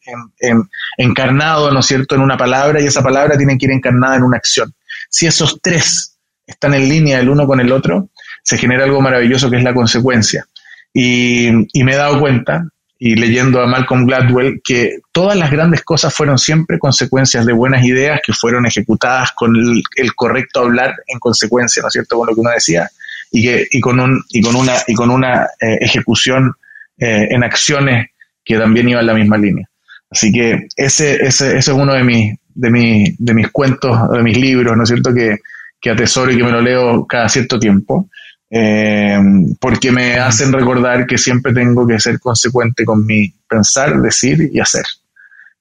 encarnado, 0.97 1.71
¿no 1.71 1.81
es 1.81 1.87
cierto?, 1.87 2.15
en 2.15 2.23
una 2.23 2.39
palabra 2.39 2.81
y 2.81 2.87
esa 2.87 3.03
palabra 3.03 3.37
tiene 3.37 3.59
que 3.59 3.67
ir 3.67 3.73
encarnada 3.73 4.17
en 4.17 4.23
una 4.23 4.39
acción. 4.39 4.73
Si 5.11 5.27
esos 5.27 5.61
tres 5.61 6.17
están 6.47 6.73
en 6.73 6.89
línea 6.89 7.21
el 7.21 7.29
uno 7.29 7.47
con 7.47 7.61
el 7.61 7.73
otro, 7.73 8.09
se 8.43 8.57
genera 8.57 8.85
algo 8.85 9.03
maravilloso 9.03 9.51
que 9.51 9.59
es 9.59 9.63
la 9.63 9.75
consecuencia. 9.75 10.47
Y 10.95 11.51
me 11.75 11.93
he 11.93 11.97
dado 11.97 12.19
cuenta, 12.21 12.65
y 12.99 13.15
leyendo 13.15 13.61
a 13.63 13.67
Malcolm 13.67 14.07
Gladwell, 14.07 14.61
que 14.63 14.99
todas 15.13 15.37
las 15.37 15.51
grandes 15.51 15.83
cosas 15.85 16.13
fueron 16.13 16.37
siempre 16.37 16.79
consecuencias 16.79 17.47
de 17.47 17.53
buenas 17.53 17.85
ideas 17.85 18.21
que 18.25 18.33
fueron 18.33 18.67
ejecutadas 18.67 19.31
con 19.33 19.55
el, 19.55 20.15
correcto 20.17 20.61
hablar 20.61 20.97
en 21.07 21.21
consecuencia, 21.21 21.81
¿no 21.81 21.89
es 21.89 21.93
cierto?, 21.93 22.19
con 22.19 22.27
lo 22.27 22.35
que 22.35 22.41
uno 22.41 22.51
decía, 22.51 22.91
y, 23.31 23.43
que, 23.43 23.67
y, 23.71 23.81
con, 23.81 24.01
un, 24.01 24.25
y 24.31 24.43
con 24.43 24.57
una, 24.57 24.75
y 24.87 24.95
con 24.95 25.11
una 25.11 25.45
eh, 25.61 25.79
ejecución 25.81 26.55
eh, 26.99 27.29
en 27.31 27.45
acciones 27.45 28.11
que 28.45 28.59
también 28.59 28.89
iban 28.89 29.03
en 29.03 29.07
la 29.07 29.15
misma 29.15 29.39
línea. 29.39 29.69
Así 30.11 30.33
que 30.33 30.67
ese, 30.75 31.25
ese, 31.25 31.57
ese 31.57 31.59
es 31.59 31.69
uno 31.69 31.93
de 31.93 32.03
mis, 32.03 32.37
de, 32.55 32.71
mis, 32.71 33.15
de 33.19 33.35
mis 33.35 33.49
cuentos, 33.51 34.11
de 34.11 34.23
mis 34.25 34.37
libros, 34.37 34.77
¿no 34.77 34.83
es 34.83 34.89
cierto?, 34.89 35.15
que, 35.15 35.39
que 35.81 35.91
atesoro 35.91 36.33
y 36.33 36.37
que 36.37 36.43
me 36.43 36.51
lo 36.51 36.61
leo 36.61 37.07
cada 37.07 37.29
cierto 37.29 37.61
tiempo, 37.61 38.09
eh, 38.51 39.19
porque 39.61 39.93
me 39.93 40.15
hacen 40.17 40.53
recordar 40.53 41.07
que 41.07 41.19
siempre 41.19 41.53
tengo 41.53 41.87
que 41.87 42.01
ser 42.01 42.19
consecuente 42.19 42.85
con 42.85 43.05
mi 43.05 43.33
pensar, 43.49 44.01
decir 44.01 44.51
y 44.53 44.61
hacer. 44.61 44.85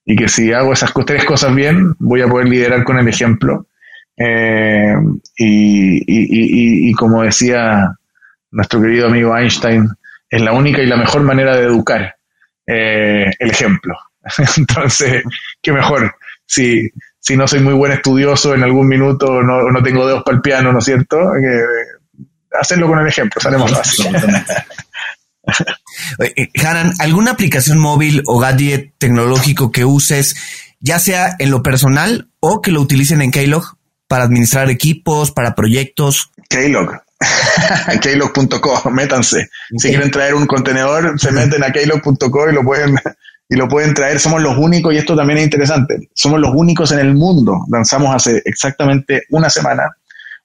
Y 0.06 0.16
que 0.16 0.30
si 0.30 0.54
hago 0.54 0.72
esas 0.72 0.94
tres 1.06 1.26
cosas 1.26 1.54
bien, 1.54 1.94
voy 2.00 2.22
a 2.22 2.28
poder 2.28 2.48
liderar 2.48 2.84
con 2.84 2.98
el 2.98 3.08
ejemplo. 3.08 3.68
Eh, 4.16 4.96
y, 5.38 5.98
y, 5.98 6.90
y, 6.90 6.94
como 6.94 7.22
decía 7.22 7.94
nuestro 8.52 8.82
querido 8.82 9.08
amigo 9.08 9.38
Einstein, 9.38 9.90
es 10.30 10.42
la 10.42 10.54
única 10.54 10.82
y 10.82 10.88
la 10.88 10.98
mejor 10.98 11.22
manera 11.22 11.56
de 11.56 11.64
educar 11.64 12.16
eh, 12.66 13.32
el 13.38 13.52
ejemplo. 13.52 13.96
Entonces, 14.58 15.24
qué 15.62 15.72
mejor 15.72 16.16
si, 16.48 16.90
si 17.20 17.38
no 17.38 17.48
soy 17.48 17.60
muy 17.60 17.74
buen 17.74 17.92
estudioso 17.92 18.56
en 18.56 18.64
algún 18.64 18.88
minuto, 18.88 19.44
no, 19.44 19.70
no 19.70 19.84
tengo 19.84 20.08
dedos 20.08 20.24
para 20.24 20.38
el 20.38 20.42
piano, 20.42 20.72
¿no 20.72 20.80
es 20.80 20.86
cierto? 20.86 21.18
Hacerlo 22.60 22.88
con 22.88 23.00
el 23.00 23.08
ejemplo, 23.08 23.42
fácil. 23.42 24.08
Eh, 26.20 26.50
Haran, 26.64 26.92
¿alguna 27.00 27.32
aplicación 27.32 27.80
móvil 27.80 28.22
o 28.28 28.38
gadget 28.38 28.92
tecnológico 28.98 29.72
que 29.72 29.86
uses, 29.86 30.36
ya 30.82 31.00
sea 31.00 31.36
en 31.40 31.52
lo 31.52 31.64
personal 31.64 32.30
o 32.42 32.62
que 32.62 32.72
lo 32.72 32.82
utilicen 32.82 33.22
en 33.22 33.32
Keylog 33.32 33.78
para 34.10 34.26
administrar 34.26 34.70
equipos, 34.70 35.32
para 35.32 35.56
proyectos? 35.56 36.32
Keylog. 36.50 37.02
Keylog.co, 38.02 38.92
métanse. 38.92 39.50
Si 39.78 39.88
quieren 39.88 40.12
traer 40.12 40.36
un 40.36 40.46
contenedor, 40.46 41.20
se 41.20 41.32
meten 41.32 41.64
a 41.64 41.72
keylog.co 41.72 42.50
y 42.50 42.54
lo 42.54 42.64
pueden 42.64 43.00
y 43.50 43.56
lo 43.56 43.68
pueden 43.68 43.94
traer. 43.94 44.20
Somos 44.20 44.42
los 44.42 44.58
únicos, 44.58 44.94
y 44.94 44.98
esto 44.98 45.16
también 45.16 45.40
es 45.40 45.46
interesante, 45.46 46.10
somos 46.14 46.40
los 46.40 46.52
únicos 46.54 46.92
en 46.92 47.00
el 47.00 47.16
mundo. 47.16 47.66
Lanzamos 47.72 48.14
hace 48.14 48.42
exactamente 48.46 49.24
una 49.30 49.50
semana 49.50 49.90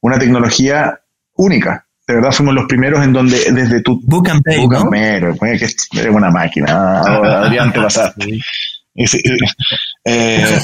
una 0.01 0.19
tecnología 0.19 1.01
única. 1.35 1.87
De 2.07 2.15
verdad 2.15 2.33
fuimos 2.33 2.55
los 2.55 2.67
primeros 2.67 3.03
en 3.05 3.13
donde 3.13 3.39
desde 3.53 3.81
tu... 3.83 4.01
Book 4.05 4.29
and 4.29 4.43
Pay, 4.43 4.67
Book 4.67 4.85
que 5.41 5.65
es 5.65 5.89
una 6.11 6.31
máquina. 6.31 7.01
Adrián, 7.43 7.73
te 7.73 7.81
pasaste. 7.81 8.39
Eh, 10.05 10.59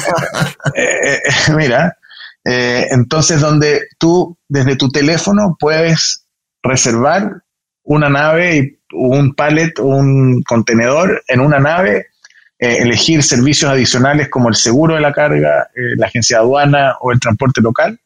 eh, 0.75 1.19
mira, 1.57 1.97
eh, 2.45 2.89
entonces 2.91 3.41
donde 3.41 3.83
tú 3.99 4.37
desde 4.49 4.75
tu 4.75 4.89
teléfono 4.91 5.57
puedes 5.59 6.27
reservar 6.61 7.43
una 7.85 8.09
nave, 8.09 8.81
un 8.93 9.35
pallet, 9.35 9.79
un 9.79 10.43
contenedor 10.43 11.23
en 11.29 11.41
una 11.41 11.61
nave 11.61 12.09
eh, 12.61 12.79
elegir 12.81 13.23
servicios 13.23 13.71
adicionales 13.71 14.29
como 14.29 14.49
el 14.49 14.57
seguro 14.57 14.97
de 14.97 15.01
la 15.01 15.13
carga, 15.13 15.71
eh, 15.77 15.95
la 15.97 16.07
agencia 16.07 16.39
de 16.39 16.43
aduana 16.43 16.97
o 17.01 17.13
el 17.13 17.21
transporte 17.21 17.61
local 17.61 18.01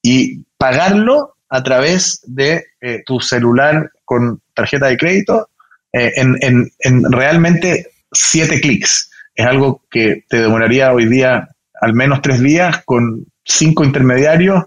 y 0.00 0.44
pagarlo 0.56 1.34
a 1.48 1.62
través 1.62 2.20
de 2.26 2.66
eh, 2.80 3.02
tu 3.04 3.20
celular 3.20 3.90
con 4.04 4.40
tarjeta 4.54 4.86
de 4.86 4.96
crédito 4.96 5.48
en, 5.90 6.36
en, 6.42 6.70
en, 6.80 7.10
realmente 7.10 7.88
siete 8.12 8.60
clics. 8.60 9.10
Es 9.34 9.46
algo 9.46 9.82
que 9.90 10.24
te 10.28 10.38
demoraría 10.38 10.92
hoy 10.92 11.06
día 11.06 11.48
al 11.80 11.94
menos 11.94 12.20
tres 12.22 12.40
días 12.40 12.82
con 12.84 13.26
cinco 13.44 13.84
intermediarios 13.84 14.64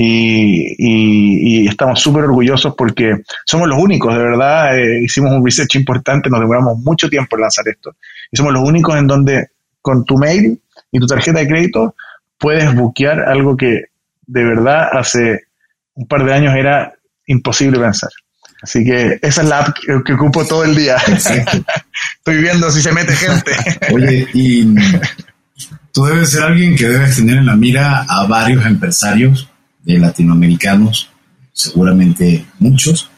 y, 0.00 1.66
estamos 1.66 2.00
súper 2.00 2.24
orgullosos 2.24 2.74
porque 2.76 3.22
somos 3.44 3.68
los 3.68 3.78
únicos, 3.78 4.14
de 4.14 4.22
verdad, 4.22 4.78
eh, 4.78 5.02
hicimos 5.02 5.32
un 5.32 5.44
research 5.44 5.74
importante, 5.74 6.30
nos 6.30 6.40
demoramos 6.40 6.78
mucho 6.78 7.08
tiempo 7.08 7.36
en 7.36 7.42
lanzar 7.42 7.66
esto, 7.68 7.96
y 8.30 8.36
somos 8.36 8.52
los 8.52 8.62
únicos 8.62 8.96
en 8.96 9.06
donde 9.06 9.48
con 9.82 10.04
tu 10.04 10.16
mail 10.16 10.60
y 10.92 10.98
tu 11.00 11.06
tarjeta 11.06 11.40
de 11.40 11.48
crédito 11.48 11.94
puedes 12.38 12.74
buquear 12.74 13.20
algo 13.20 13.56
que 13.56 13.86
de 14.26 14.44
verdad 14.44 14.88
hace 14.92 15.47
un 15.98 16.06
par 16.06 16.24
de 16.24 16.32
años 16.32 16.54
era 16.54 16.94
imposible 17.26 17.80
pensar. 17.80 18.10
Así 18.62 18.84
que 18.84 19.18
esa 19.20 19.42
es 19.42 19.48
la 19.48 19.58
app 19.58 19.76
que, 20.04 20.12
ocupo 20.12 20.44
todo 20.44 20.64
el 20.64 20.76
día. 20.76 20.96
Estoy 21.06 22.36
viendo 22.40 22.70
si 22.70 22.80
se 22.80 22.92
mete 22.92 23.12
gente. 23.14 23.52
Oye, 23.92 24.28
y 24.32 24.64
tú 25.92 26.04
debes 26.04 26.30
ser 26.30 26.44
alguien 26.44 26.76
que 26.76 26.88
debes 26.88 27.16
tener 27.16 27.38
en 27.38 27.46
la 27.46 27.56
mira 27.56 28.06
a 28.08 28.26
varios 28.26 28.64
empresarios 28.64 29.48
de 29.82 29.98
latinoamericanos, 29.98 31.10
seguramente 31.52 32.46
muchos. 32.60 33.10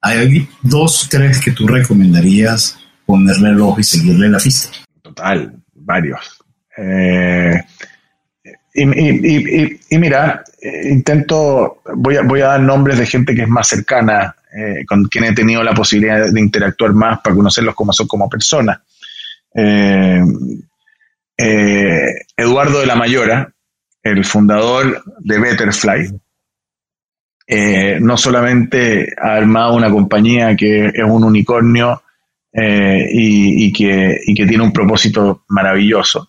¿Hay 0.00 0.48
dos, 0.62 1.08
tres 1.08 1.40
que 1.40 1.52
tú 1.52 1.68
recomendarías 1.68 2.78
ponerle 3.06 3.50
el 3.50 3.60
ojo 3.60 3.78
y 3.78 3.84
seguirle 3.84 4.28
la 4.28 4.38
pista? 4.38 4.70
Total, 5.02 5.54
varios. 5.72 6.20
Eh, 6.76 7.62
y, 8.80 9.98
mira, 9.98 10.44
eh, 10.60 10.88
intento, 10.90 11.82
voy 11.94 12.16
a, 12.16 12.22
voy 12.22 12.40
a 12.40 12.48
dar 12.48 12.60
nombres 12.60 12.98
de 12.98 13.06
gente 13.06 13.34
que 13.34 13.42
es 13.42 13.48
más 13.48 13.68
cercana, 13.68 14.34
eh, 14.56 14.84
con 14.86 15.04
quien 15.04 15.24
he 15.24 15.32
tenido 15.34 15.62
la 15.62 15.74
posibilidad 15.74 16.30
de 16.30 16.40
interactuar 16.40 16.92
más 16.92 17.20
para 17.20 17.36
conocerlos 17.36 17.74
como 17.74 17.92
son 17.92 18.06
como 18.06 18.28
personas. 18.28 18.78
Eduardo 22.36 22.80
de 22.80 22.86
la 22.86 22.96
Mayora, 22.96 23.52
el 24.02 24.24
fundador 24.24 25.02
de 25.20 25.38
Betterfly, 25.38 26.10
eh, 27.50 27.98
no 27.98 28.18
solamente 28.18 29.14
ha 29.16 29.36
armado 29.36 29.74
una 29.74 29.90
compañía 29.90 30.54
que 30.54 30.88
es 30.88 31.04
un 31.04 31.24
unicornio 31.24 32.02
eh, 32.52 33.08
y, 33.10 33.72
que, 33.72 34.20
tiene 34.34 34.62
un 34.62 34.72
propósito 34.72 35.44
maravilloso, 35.48 36.27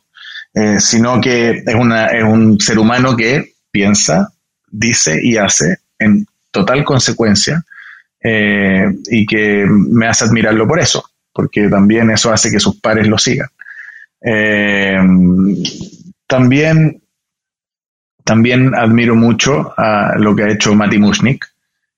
eh, 0.54 0.80
sino 0.80 1.22
que 1.22 1.50
es, 1.50 1.64
es 1.68 2.24
un 2.24 2.60
ser 2.60 2.80
humano 2.80 3.16
que 3.16 3.54
piensa, 3.72 4.32
dice 4.68 5.20
y 5.22 5.38
hace 5.38 5.78
en 5.98 6.26
total 6.52 6.84
consecuencia 6.84 7.64
y 8.22 9.26
que 9.26 9.66
me 9.66 10.08
hace 10.08 10.26
admirarlo 10.26 10.68
por 10.68 10.80
eso, 10.80 11.10
porque 11.32 11.70
también 11.70 12.12
eso 12.12 12.34
hace 12.34 12.52
que 12.52 12.60
sus 12.60 12.76
pares 12.82 13.08
lo 13.08 13.18
sigan. 13.18 13.48
también 16.28 17.02
también 18.30 18.76
admiro 18.76 19.16
mucho 19.16 19.74
a 19.76 20.14
lo 20.20 20.36
que 20.36 20.44
ha 20.44 20.52
hecho 20.52 20.76
Mati 20.76 21.00
Mushnik, 21.00 21.48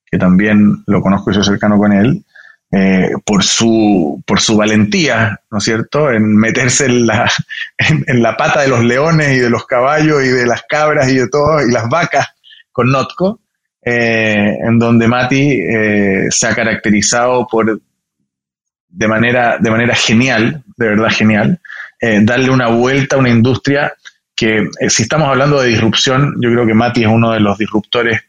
que 0.06 0.18
también 0.18 0.82
lo 0.88 1.02
conozco 1.02 1.30
y 1.30 1.34
soy 1.34 1.44
cercano 1.44 1.78
con 1.78 1.92
él, 1.92 2.24
eh, 2.72 3.12
por, 3.26 3.44
su, 3.44 4.24
por 4.26 4.40
su 4.40 4.56
valentía, 4.56 5.42
¿no 5.50 5.58
es 5.58 5.64
cierto?, 5.64 6.12
en 6.12 6.36
meterse 6.36 6.86
en 6.86 7.06
la, 7.06 7.32
en, 7.78 8.22
la 8.22 8.38
pata 8.38 8.62
de 8.62 8.68
los 8.68 8.84
leones 8.84 9.36
y 9.36 9.40
de 9.40 9.50
los 9.50 9.66
caballos 9.66 10.24
y 10.24 10.30
de 10.30 10.46
las 10.46 10.64
cabras 10.64 11.10
y 11.10 11.16
de 11.16 11.28
todo, 11.28 11.62
y 11.62 11.72
las 11.72 11.90
vacas 11.90 12.28
con 12.72 12.90
Notco, 12.92 13.42
eh, 13.84 14.58
en 14.64 14.80
donde 14.80 15.08
Mati 15.08 15.52
eh, 15.52 16.28
se 16.30 16.48
ha 16.48 16.56
caracterizado 16.56 17.48
por, 17.48 17.82
de 18.90 19.08
manera, 19.08 19.58
de 19.60 19.72
manera 19.72 19.96
genial, 19.96 20.64
de 20.78 20.88
verdad 20.88 21.10
genial, 21.10 21.60
darle 22.24 22.50
una 22.50 22.68
vuelta 22.68 23.16
a 23.16 23.20
una 23.20 23.30
industria 23.30 23.94
que 24.36 24.70
si 24.90 25.04
estamos 25.04 25.28
hablando 25.28 25.62
de 25.62 25.68
disrupción, 25.68 26.34
yo 26.42 26.50
creo 26.50 26.66
que 26.66 26.74
Mati 26.74 27.04
es 27.04 27.08
uno 27.08 27.32
de 27.32 27.40
los 27.40 27.60
disruptores 27.60 28.22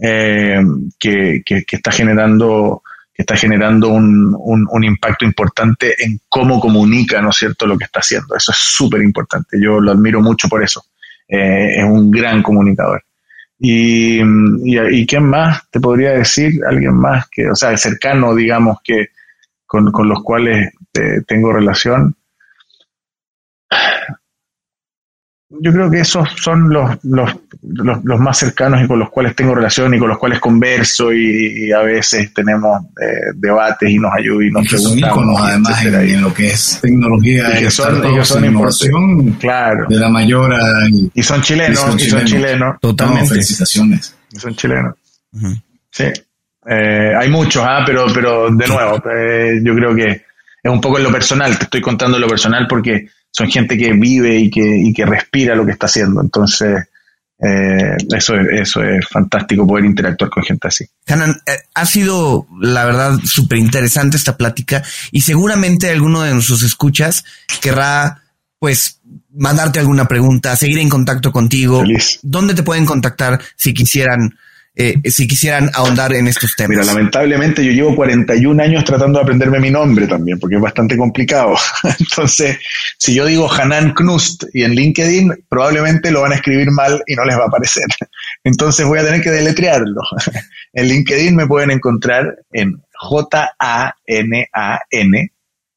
eh, 0.00 0.60
que, 0.98 1.42
está 1.70 1.90
generando 1.90 2.82
está 3.18 3.36
generando 3.36 3.88
un, 3.88 4.34
un, 4.38 4.84
impacto 4.84 5.24
importante 5.24 5.92
en 5.98 6.20
cómo 6.28 6.60
comunica, 6.60 7.20
¿no 7.20 7.30
es 7.30 7.36
cierto?, 7.36 7.66
lo 7.66 7.76
que 7.76 7.84
está 7.84 7.98
haciendo. 7.98 8.36
Eso 8.36 8.52
es 8.52 8.58
súper 8.58 9.02
importante. 9.02 9.60
Yo 9.60 9.80
lo 9.80 9.90
admiro 9.90 10.20
mucho 10.20 10.48
por 10.48 10.62
eso. 10.62 10.84
Eh, 11.26 11.78
es 11.78 11.84
un 11.84 12.12
gran 12.12 12.44
comunicador. 12.44 13.02
Y, 13.58 14.20
y, 14.22 15.06
quién 15.06 15.24
más 15.24 15.68
te 15.68 15.80
podría 15.80 16.12
decir? 16.12 16.60
Alguien 16.64 16.94
más 16.94 17.28
que, 17.28 17.50
o 17.50 17.56
sea, 17.56 17.76
cercano, 17.76 18.32
digamos, 18.36 18.78
que 18.84 19.08
con, 19.66 19.90
con 19.90 20.08
los 20.08 20.22
cuales 20.22 20.70
tengo 21.26 21.52
relación. 21.52 22.14
Yo 25.50 25.72
creo 25.72 25.90
que 25.90 26.00
esos 26.00 26.28
son 26.36 26.70
los, 26.70 26.98
los, 27.04 27.30
los, 27.62 28.20
más 28.20 28.38
cercanos 28.38 28.82
y 28.82 28.86
con 28.86 28.98
los 28.98 29.08
cuales 29.08 29.34
tengo 29.34 29.54
relación 29.54 29.94
y 29.94 29.98
con 29.98 30.08
los 30.08 30.18
cuales 30.18 30.40
converso 30.40 31.12
y, 31.12 31.72
a 31.72 31.80
veces 31.80 32.34
tenemos 32.34 32.84
eh, 33.00 33.32
debates 33.34 33.88
y 33.88 33.98
nos 33.98 34.12
ayudan 34.14 34.46
y 34.46 34.50
nos 34.50 34.64
y 34.66 34.68
preguntamos. 34.68 35.40
además 35.40 35.84
en, 35.84 36.20
lo 36.20 36.34
que 36.34 36.48
es 36.48 36.80
tecnología 36.82 37.58
y 37.58 37.64
que 37.64 37.70
son, 37.70 38.04
ellos 38.04 38.28
son 38.28 38.44
innovación 38.44 39.32
claro. 39.32 39.86
de 39.88 39.96
la 39.96 40.10
mayor 40.10 40.54
y, 41.14 41.22
son 41.22 41.40
chilenos 41.40 41.96
y 41.96 42.10
son 42.10 42.24
chilenos, 42.24 42.76
totalmente 42.80 43.28
felicitaciones 43.28 44.14
y 44.30 44.38
son 44.38 44.54
chilenos 44.54 44.94
Sí, 45.90 46.04
eh, 46.66 47.12
hay 47.18 47.30
muchos, 47.30 47.62
¿ah? 47.66 47.82
pero, 47.86 48.06
pero 48.12 48.50
de 48.50 48.66
nuevo, 48.66 49.02
eh, 49.10 49.60
yo 49.62 49.74
creo 49.74 49.94
que 49.94 50.08
es 50.62 50.70
un 50.70 50.80
poco 50.80 50.98
en 50.98 51.04
lo 51.04 51.12
personal, 51.12 51.56
te 51.56 51.64
estoy 51.64 51.80
contando 51.80 52.18
lo 52.18 52.28
personal 52.28 52.66
porque 52.68 53.08
son 53.30 53.48
gente 53.48 53.76
que 53.76 53.92
vive 53.92 54.38
y 54.38 54.50
que, 54.50 54.62
y 54.62 54.92
que 54.92 55.06
respira 55.06 55.54
lo 55.54 55.64
que 55.64 55.72
está 55.72 55.86
haciendo. 55.86 56.20
Entonces, 56.20 56.88
eh, 57.40 57.96
eso, 58.16 58.34
eso 58.34 58.82
es 58.82 59.06
fantástico 59.08 59.66
poder 59.66 59.84
interactuar 59.84 60.30
con 60.30 60.42
gente 60.42 60.68
así. 60.68 60.84
Hanan, 61.06 61.40
ha 61.74 61.86
sido, 61.86 62.46
la 62.60 62.84
verdad, 62.84 63.18
súper 63.24 63.58
interesante 63.58 64.16
esta 64.16 64.36
plática 64.36 64.82
y 65.12 65.20
seguramente 65.20 65.90
alguno 65.90 66.22
de 66.22 66.34
nuestros 66.34 66.62
escuchas 66.62 67.24
querrá, 67.60 68.22
pues, 68.58 69.00
mandarte 69.30 69.78
alguna 69.78 70.08
pregunta, 70.08 70.56
seguir 70.56 70.78
en 70.78 70.88
contacto 70.88 71.30
contigo. 71.30 71.82
Feliz. 71.82 72.18
¿Dónde 72.22 72.54
te 72.54 72.64
pueden 72.64 72.86
contactar 72.86 73.40
si 73.54 73.72
quisieran 73.72 74.36
eh, 74.80 75.10
si 75.10 75.26
quisieran 75.26 75.70
ahondar 75.74 76.14
en 76.14 76.28
estos 76.28 76.54
temas? 76.54 76.70
Mira, 76.70 76.84
lamentablemente 76.84 77.64
yo 77.64 77.72
llevo 77.72 77.96
41 77.96 78.62
años 78.62 78.84
tratando 78.84 79.18
de 79.18 79.24
aprenderme 79.24 79.58
mi 79.58 79.72
nombre 79.72 80.06
también, 80.06 80.38
porque 80.38 80.54
es 80.54 80.62
bastante 80.62 80.96
complicado. 80.96 81.56
Entonces, 81.98 82.58
si 82.96 83.12
yo 83.12 83.26
digo 83.26 83.52
Hanan 83.52 83.92
Knust 83.92 84.44
y 84.54 84.62
en 84.62 84.76
LinkedIn, 84.76 85.46
probablemente 85.48 86.12
lo 86.12 86.20
van 86.20 86.30
a 86.30 86.36
escribir 86.36 86.70
mal 86.70 87.02
y 87.08 87.16
no 87.16 87.24
les 87.24 87.36
va 87.36 87.42
a 87.44 87.48
aparecer. 87.48 87.86
Entonces 88.44 88.86
voy 88.86 89.00
a 89.00 89.04
tener 89.04 89.20
que 89.20 89.30
deletrearlo. 89.30 90.00
En 90.74 90.86
LinkedIn 90.86 91.34
me 91.34 91.46
pueden 91.46 91.70
encontrar 91.72 92.36
en 92.52 92.80
J-A-N-A-N 92.92 93.94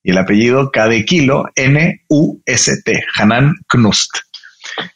y 0.04 0.12
el 0.12 0.18
apellido 0.18 0.70
K 0.70 0.88
de 0.90 1.06
kilo 1.06 1.46
N-U-S-T, 1.56 3.04
Hanan 3.16 3.56
Knust. 3.68 4.18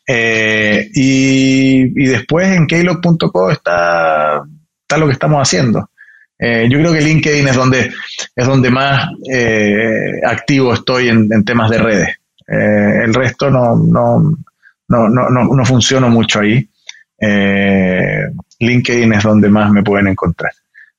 Eh, 0.08 0.90
y, 0.94 2.06
después 2.06 2.48
en 2.48 2.68
keylog.co 2.68 3.52
está, 3.52 4.44
está 4.82 4.98
lo 4.98 5.08
que 5.08 5.14
estamos 5.14 5.42
haciendo. 5.42 5.90
Eh, 6.38 6.68
yo 6.70 6.80
creo 6.80 6.94
que 6.94 7.02
LinkedIn 7.02 7.48
es 7.48 7.56
donde, 7.56 7.92
es 8.36 8.46
donde 8.46 8.70
más 8.70 9.10
eh, 9.32 10.20
activo 10.26 10.74
estoy 10.74 11.10
en, 11.10 11.46
temas 11.46 11.70
de 11.70 11.78
redes. 11.78 12.10
Eh, 12.48 13.04
el 13.06 13.14
resto 13.14 13.50
no, 13.50 13.76
no, 13.76 14.38
no, 14.88 15.10
no, 15.10 15.30
no, 15.30 15.66
funciona 15.66 16.08
mucho 16.08 16.42
ahí. 16.42 16.68
Eh, 17.20 18.26
LinkedIn 18.60 19.14
es 19.14 19.24
donde 19.24 19.50
más 19.50 19.72
me 19.72 19.84
pueden 19.84 20.08
encontrar. 20.08 20.52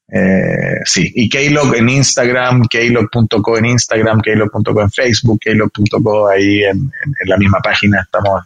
Eh, 0.08 0.80
sí, 0.84 1.12
y 1.16 1.28
Keylog 1.28 1.74
en 1.74 1.88
Instagram, 1.88 2.66
keylog.co 2.68 3.58
en 3.58 3.66
Instagram, 3.66 4.20
keylog.co 4.20 4.80
en 4.80 4.90
Facebook, 4.90 5.40
keylog.co 5.40 6.28
ahí 6.28 6.62
en, 6.62 6.78
en, 6.78 7.28
la 7.28 7.36
misma 7.36 7.58
página 7.58 8.02
estamos 8.02 8.44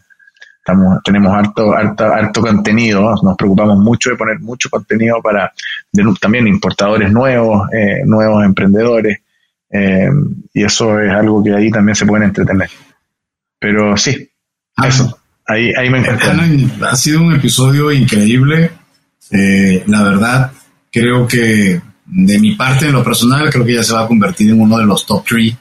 Estamos, 0.61 0.99
tenemos 1.03 1.33
harto, 1.33 1.73
harto, 1.73 2.05
harto 2.05 2.41
contenido, 2.41 3.15
nos 3.23 3.35
preocupamos 3.35 3.79
mucho 3.79 4.11
de 4.11 4.15
poner 4.15 4.39
mucho 4.39 4.69
contenido 4.69 5.19
para 5.19 5.51
de, 5.91 6.03
también 6.21 6.47
importadores 6.47 7.11
nuevos, 7.11 7.67
eh, 7.73 8.03
nuevos 8.05 8.45
emprendedores, 8.45 9.21
eh, 9.71 10.09
y 10.53 10.63
eso 10.63 10.99
es 10.99 11.11
algo 11.11 11.43
que 11.43 11.55
ahí 11.55 11.71
también 11.71 11.95
se 11.95 12.05
pueden 12.05 12.27
entretener. 12.27 12.69
Pero 13.57 13.97
sí, 13.97 14.29
ah, 14.75 14.87
eso, 14.87 15.17
ahí, 15.47 15.73
ahí 15.73 15.89
me 15.89 15.97
encuentro. 15.97 16.29
Ha 16.87 16.95
sido 16.95 17.23
un 17.23 17.33
episodio 17.33 17.91
increíble, 17.91 18.69
eh, 19.31 19.83
la 19.87 20.03
verdad, 20.03 20.51
creo 20.91 21.27
que 21.27 21.81
de 22.05 22.39
mi 22.39 22.53
parte, 22.53 22.85
en 22.85 22.93
lo 22.93 23.03
personal, 23.03 23.49
creo 23.49 23.65
que 23.65 23.73
ya 23.73 23.83
se 23.83 23.93
va 23.93 24.03
a 24.03 24.07
convertir 24.07 24.51
en 24.51 24.61
uno 24.61 24.77
de 24.77 24.85
los 24.85 25.07
top 25.07 25.25
three 25.25 25.57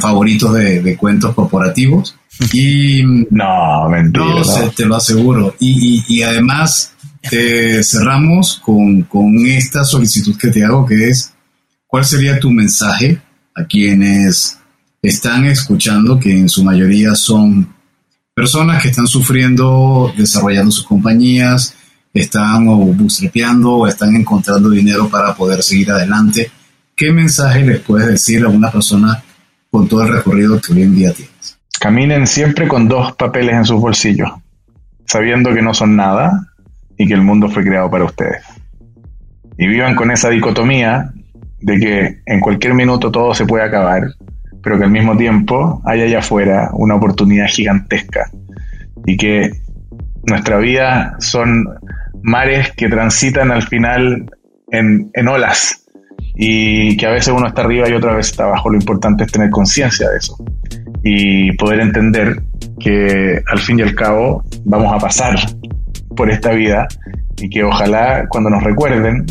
favoritos 0.00 0.52
de, 0.52 0.82
de 0.82 0.96
cuentos 0.98 1.34
corporativos. 1.34 2.14
Y 2.52 3.02
no, 3.30 3.88
mentira, 3.88 4.24
no, 4.24 4.70
te 4.70 4.86
lo 4.86 4.96
aseguro. 4.96 5.54
Y, 5.60 6.04
y, 6.08 6.16
y 6.16 6.22
además 6.22 6.92
eh, 7.30 7.80
cerramos 7.82 8.60
con, 8.64 9.02
con, 9.02 9.46
esta 9.46 9.84
solicitud 9.84 10.36
que 10.36 10.48
te 10.48 10.64
hago, 10.64 10.84
que 10.84 11.08
es, 11.08 11.32
¿cuál 11.86 12.04
sería 12.04 12.40
tu 12.40 12.50
mensaje 12.50 13.20
a 13.54 13.64
quienes 13.64 14.58
están 15.00 15.44
escuchando, 15.46 16.18
que 16.18 16.36
en 16.36 16.48
su 16.48 16.64
mayoría 16.64 17.14
son 17.14 17.74
personas 18.34 18.82
que 18.82 18.88
están 18.88 19.06
sufriendo, 19.06 20.12
desarrollando 20.16 20.70
sus 20.70 20.84
compañías, 20.84 21.74
están 22.14 22.68
o 22.68 22.76
bootstrapeando 22.76 23.72
o 23.72 23.86
están 23.86 24.14
encontrando 24.16 24.70
dinero 24.70 25.08
para 25.08 25.34
poder 25.34 25.62
seguir 25.62 25.90
adelante? 25.90 26.50
¿Qué 26.94 27.12
mensaje 27.12 27.64
les 27.64 27.80
puedes 27.80 28.08
decir 28.08 28.44
a 28.44 28.48
una 28.48 28.70
persona 28.70 29.22
con 29.70 29.88
todo 29.88 30.02
el 30.02 30.12
recorrido 30.12 30.60
que 30.60 30.72
hoy 30.72 30.82
en 30.82 30.94
día 30.94 31.12
tiene? 31.12 31.31
Caminen 31.82 32.28
siempre 32.28 32.68
con 32.68 32.86
dos 32.86 33.16
papeles 33.16 33.56
en 33.56 33.64
sus 33.64 33.80
bolsillos, 33.80 34.30
sabiendo 35.04 35.52
que 35.52 35.62
no 35.62 35.74
son 35.74 35.96
nada 35.96 36.46
y 36.96 37.08
que 37.08 37.14
el 37.14 37.22
mundo 37.22 37.48
fue 37.48 37.64
creado 37.64 37.90
para 37.90 38.04
ustedes. 38.04 38.44
Y 39.58 39.66
vivan 39.66 39.96
con 39.96 40.12
esa 40.12 40.30
dicotomía 40.30 41.10
de 41.58 41.80
que 41.80 42.20
en 42.24 42.38
cualquier 42.38 42.74
minuto 42.74 43.10
todo 43.10 43.34
se 43.34 43.46
puede 43.46 43.64
acabar, 43.64 44.04
pero 44.62 44.78
que 44.78 44.84
al 44.84 44.92
mismo 44.92 45.16
tiempo 45.16 45.82
hay 45.84 46.02
allá 46.02 46.20
afuera 46.20 46.70
una 46.72 46.94
oportunidad 46.94 47.48
gigantesca 47.48 48.30
y 49.04 49.16
que 49.16 49.50
nuestra 50.24 50.58
vida 50.58 51.16
son 51.18 51.66
mares 52.22 52.70
que 52.76 52.88
transitan 52.88 53.50
al 53.50 53.62
final 53.62 54.30
en, 54.70 55.10
en 55.14 55.26
olas 55.26 55.84
y 56.36 56.96
que 56.96 57.06
a 57.06 57.10
veces 57.10 57.34
uno 57.36 57.48
está 57.48 57.62
arriba 57.62 57.88
y 57.88 57.94
otra 57.94 58.14
vez 58.14 58.30
está 58.30 58.44
abajo. 58.44 58.70
Lo 58.70 58.78
importante 58.78 59.24
es 59.24 59.32
tener 59.32 59.50
conciencia 59.50 60.08
de 60.10 60.18
eso 60.18 60.36
y 61.02 61.52
poder 61.52 61.80
entender 61.80 62.42
que 62.78 63.42
al 63.46 63.58
fin 63.58 63.78
y 63.78 63.82
al 63.82 63.94
cabo 63.94 64.44
vamos 64.64 64.92
a 64.92 64.98
pasar 64.98 65.34
por 66.16 66.30
esta 66.30 66.52
vida 66.52 66.86
y 67.38 67.48
que 67.48 67.64
ojalá 67.64 68.26
cuando 68.28 68.50
nos 68.50 68.62
recuerden, 68.62 69.26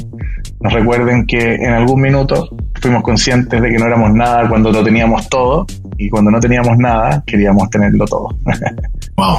nos 0.59 0.73
recuerden 0.73 1.25
que 1.25 1.55
en 1.55 1.71
algún 1.71 2.01
minuto 2.01 2.49
fuimos 2.81 3.03
conscientes 3.03 3.61
de 3.61 3.69
que 3.69 3.77
no 3.77 3.85
éramos 3.85 4.13
nada 4.13 4.49
cuando 4.49 4.71
lo 4.71 4.83
teníamos 4.83 5.29
todo 5.29 5.65
y 5.97 6.09
cuando 6.09 6.31
no 6.31 6.39
teníamos 6.39 6.77
nada 6.77 7.23
queríamos 7.25 7.69
tenerlo 7.69 8.05
todo. 8.05 8.29
wow. 9.17 9.37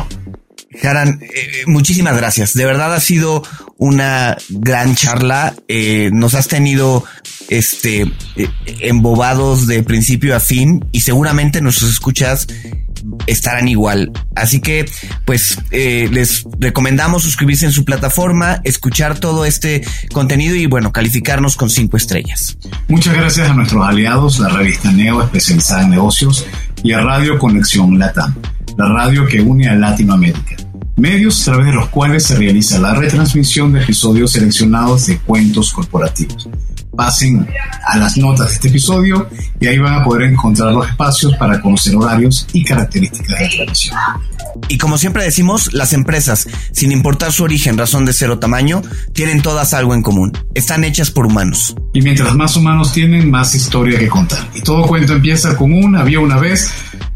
Haran, 0.83 1.21
eh, 1.23 1.65
muchísimas 1.67 2.17
gracias. 2.17 2.55
De 2.55 2.65
verdad 2.65 2.95
ha 2.95 3.01
sido 3.01 3.43
una 3.79 4.37
gran 4.49 4.95
charla. 4.95 5.55
Eh, 5.69 6.11
nos 6.13 6.35
has 6.35 6.49
tenido 6.49 7.05
este 7.49 8.03
eh, 8.37 8.49
embobados 8.81 9.67
de 9.67 9.83
principio 9.83 10.37
a 10.37 10.41
fin 10.41 10.85
y 10.93 11.01
seguramente 11.01 11.61
nuestros 11.61 11.91
escuchas 11.91 12.47
estarán 13.27 13.69
igual. 13.69 14.13
Así 14.35 14.61
que, 14.61 14.89
pues, 15.25 15.59
eh, 15.71 16.09
les 16.11 16.45
recomendamos 16.59 17.23
suscribirse 17.23 17.67
en 17.67 17.73
su 17.73 17.85
plataforma, 17.85 18.61
escuchar 18.65 19.19
todo 19.19 19.45
este 19.45 19.85
contenido 20.13 20.55
y, 20.55 20.67
bueno, 20.67 20.93
calificarnos 20.93 21.57
con 21.57 21.71
cinco 21.71 21.97
estrellas. 21.97 22.57
Muchas 22.89 23.15
gracias 23.15 23.51
a 23.51 23.55
nuestros 23.55 23.87
aliados, 23.87 24.39
la 24.39 24.49
revista 24.49 24.93
Neo, 24.93 25.23
especializada 25.23 25.83
en 25.83 25.91
negocios, 25.91 26.47
y 26.83 26.93
a 26.93 27.01
Radio 27.01 27.39
Conexión 27.39 27.99
Latam, 27.99 28.35
la 28.77 28.89
radio 28.89 29.27
que 29.27 29.41
une 29.41 29.69
a 29.69 29.75
Latinoamérica. 29.75 30.57
Medios 30.97 31.41
a 31.43 31.53
través 31.53 31.67
de 31.67 31.73
los 31.73 31.89
cuales 31.89 32.25
se 32.25 32.37
realiza 32.37 32.79
la 32.79 32.95
retransmisión 32.95 33.73
de 33.73 33.83
episodios 33.83 34.33
seleccionados 34.33 35.07
de 35.07 35.19
cuentos 35.19 35.73
corporativos 35.73 36.49
pasen 36.97 37.49
a 37.87 37.97
las 37.97 38.17
notas 38.17 38.49
de 38.49 38.55
este 38.55 38.69
episodio 38.69 39.29
y 39.61 39.67
ahí 39.67 39.79
van 39.79 39.95
a 39.95 40.05
poder 40.05 40.31
encontrar 40.31 40.73
los 40.73 40.89
espacios 40.89 41.35
para 41.37 41.61
conocer 41.61 41.97
horarios 41.97 42.47
y 42.53 42.65
características 42.65 43.39
de 43.39 43.45
la 43.45 43.51
transmisión. 43.51 43.99
Y 44.69 44.79
como 44.79 44.99
siempre 44.99 45.25
decimos, 45.25 45.73
las 45.73 45.93
empresas, 45.93 46.47
sin 46.73 46.93
importar 46.93 47.33
su 47.33 47.45
origen, 47.45 47.79
razón 47.79 48.05
de 48.05 48.13
ser 48.13 48.31
o 48.31 48.39
tamaño, 48.39 48.83
tienen 49.13 49.41
todas 49.41 49.73
algo 49.73 49.95
en 49.95 50.03
común. 50.03 50.33
Están 50.55 50.85
hechas 50.85 51.11
por 51.11 51.27
humanos. 51.27 51.75
Y 51.95 52.03
mientras 52.03 52.35
más 52.35 52.57
humanos 52.57 52.93
tienen, 52.93 53.31
más 53.31 53.55
historia 53.55 53.99
que 53.99 54.09
contar. 54.09 54.47
Y 54.55 54.61
todo 54.61 54.87
cuento 54.87 55.15
empieza 55.15 55.57
con 55.57 55.73
un 55.73 55.97
había 55.97 56.21
una 56.21 56.39
vez. 56.39 56.71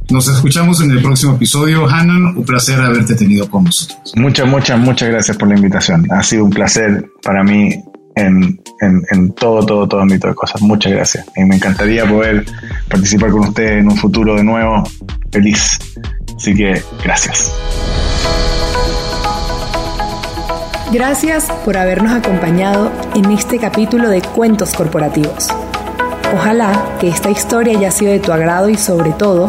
Nos 0.08 0.28
escuchamos 0.28 0.80
en 0.80 0.92
el 0.92 1.02
próximo 1.02 1.34
episodio. 1.34 1.88
Hanan, 1.88 2.36
un 2.36 2.44
placer 2.44 2.80
haberte 2.80 3.16
tenido 3.16 3.50
con 3.50 3.64
nosotros. 3.64 4.12
Muchas, 4.14 4.46
muchas, 4.46 4.78
muchas 4.78 5.08
gracias 5.08 5.36
por 5.36 5.48
la 5.48 5.56
invitación. 5.56 6.06
Ha 6.12 6.22
sido 6.22 6.44
un 6.44 6.50
placer 6.50 7.10
para 7.22 7.42
mí 7.42 7.82
en, 8.14 8.60
en, 8.80 9.02
en, 9.10 9.32
todo, 9.32 9.66
todo, 9.66 9.88
todo 9.88 10.00
ámbito 10.00 10.28
de 10.28 10.34
cosas. 10.36 10.62
Muchas 10.62 10.92
gracias. 10.92 11.26
Y 11.34 11.44
me 11.44 11.56
encantaría 11.56 12.08
poder 12.08 12.46
participar 12.88 13.30
con 13.30 13.48
ustedes 13.48 13.80
en 13.80 13.88
un 13.88 13.96
futuro 13.96 14.36
de 14.36 14.44
nuevo 14.44 14.88
feliz. 15.32 15.76
Así 16.36 16.54
que 16.54 16.80
gracias. 17.02 17.52
Gracias 20.92 21.50
por 21.64 21.76
habernos 21.76 22.12
acompañado 22.12 22.92
en 23.16 23.24
este 23.32 23.58
capítulo 23.58 24.08
de 24.08 24.22
Cuentos 24.22 24.72
Corporativos. 24.72 25.48
Ojalá 26.32 26.96
que 27.00 27.08
esta 27.08 27.28
historia 27.28 27.76
haya 27.76 27.90
sido 27.90 28.12
de 28.12 28.20
tu 28.20 28.32
agrado 28.32 28.68
y 28.68 28.76
sobre 28.76 29.10
todo 29.10 29.48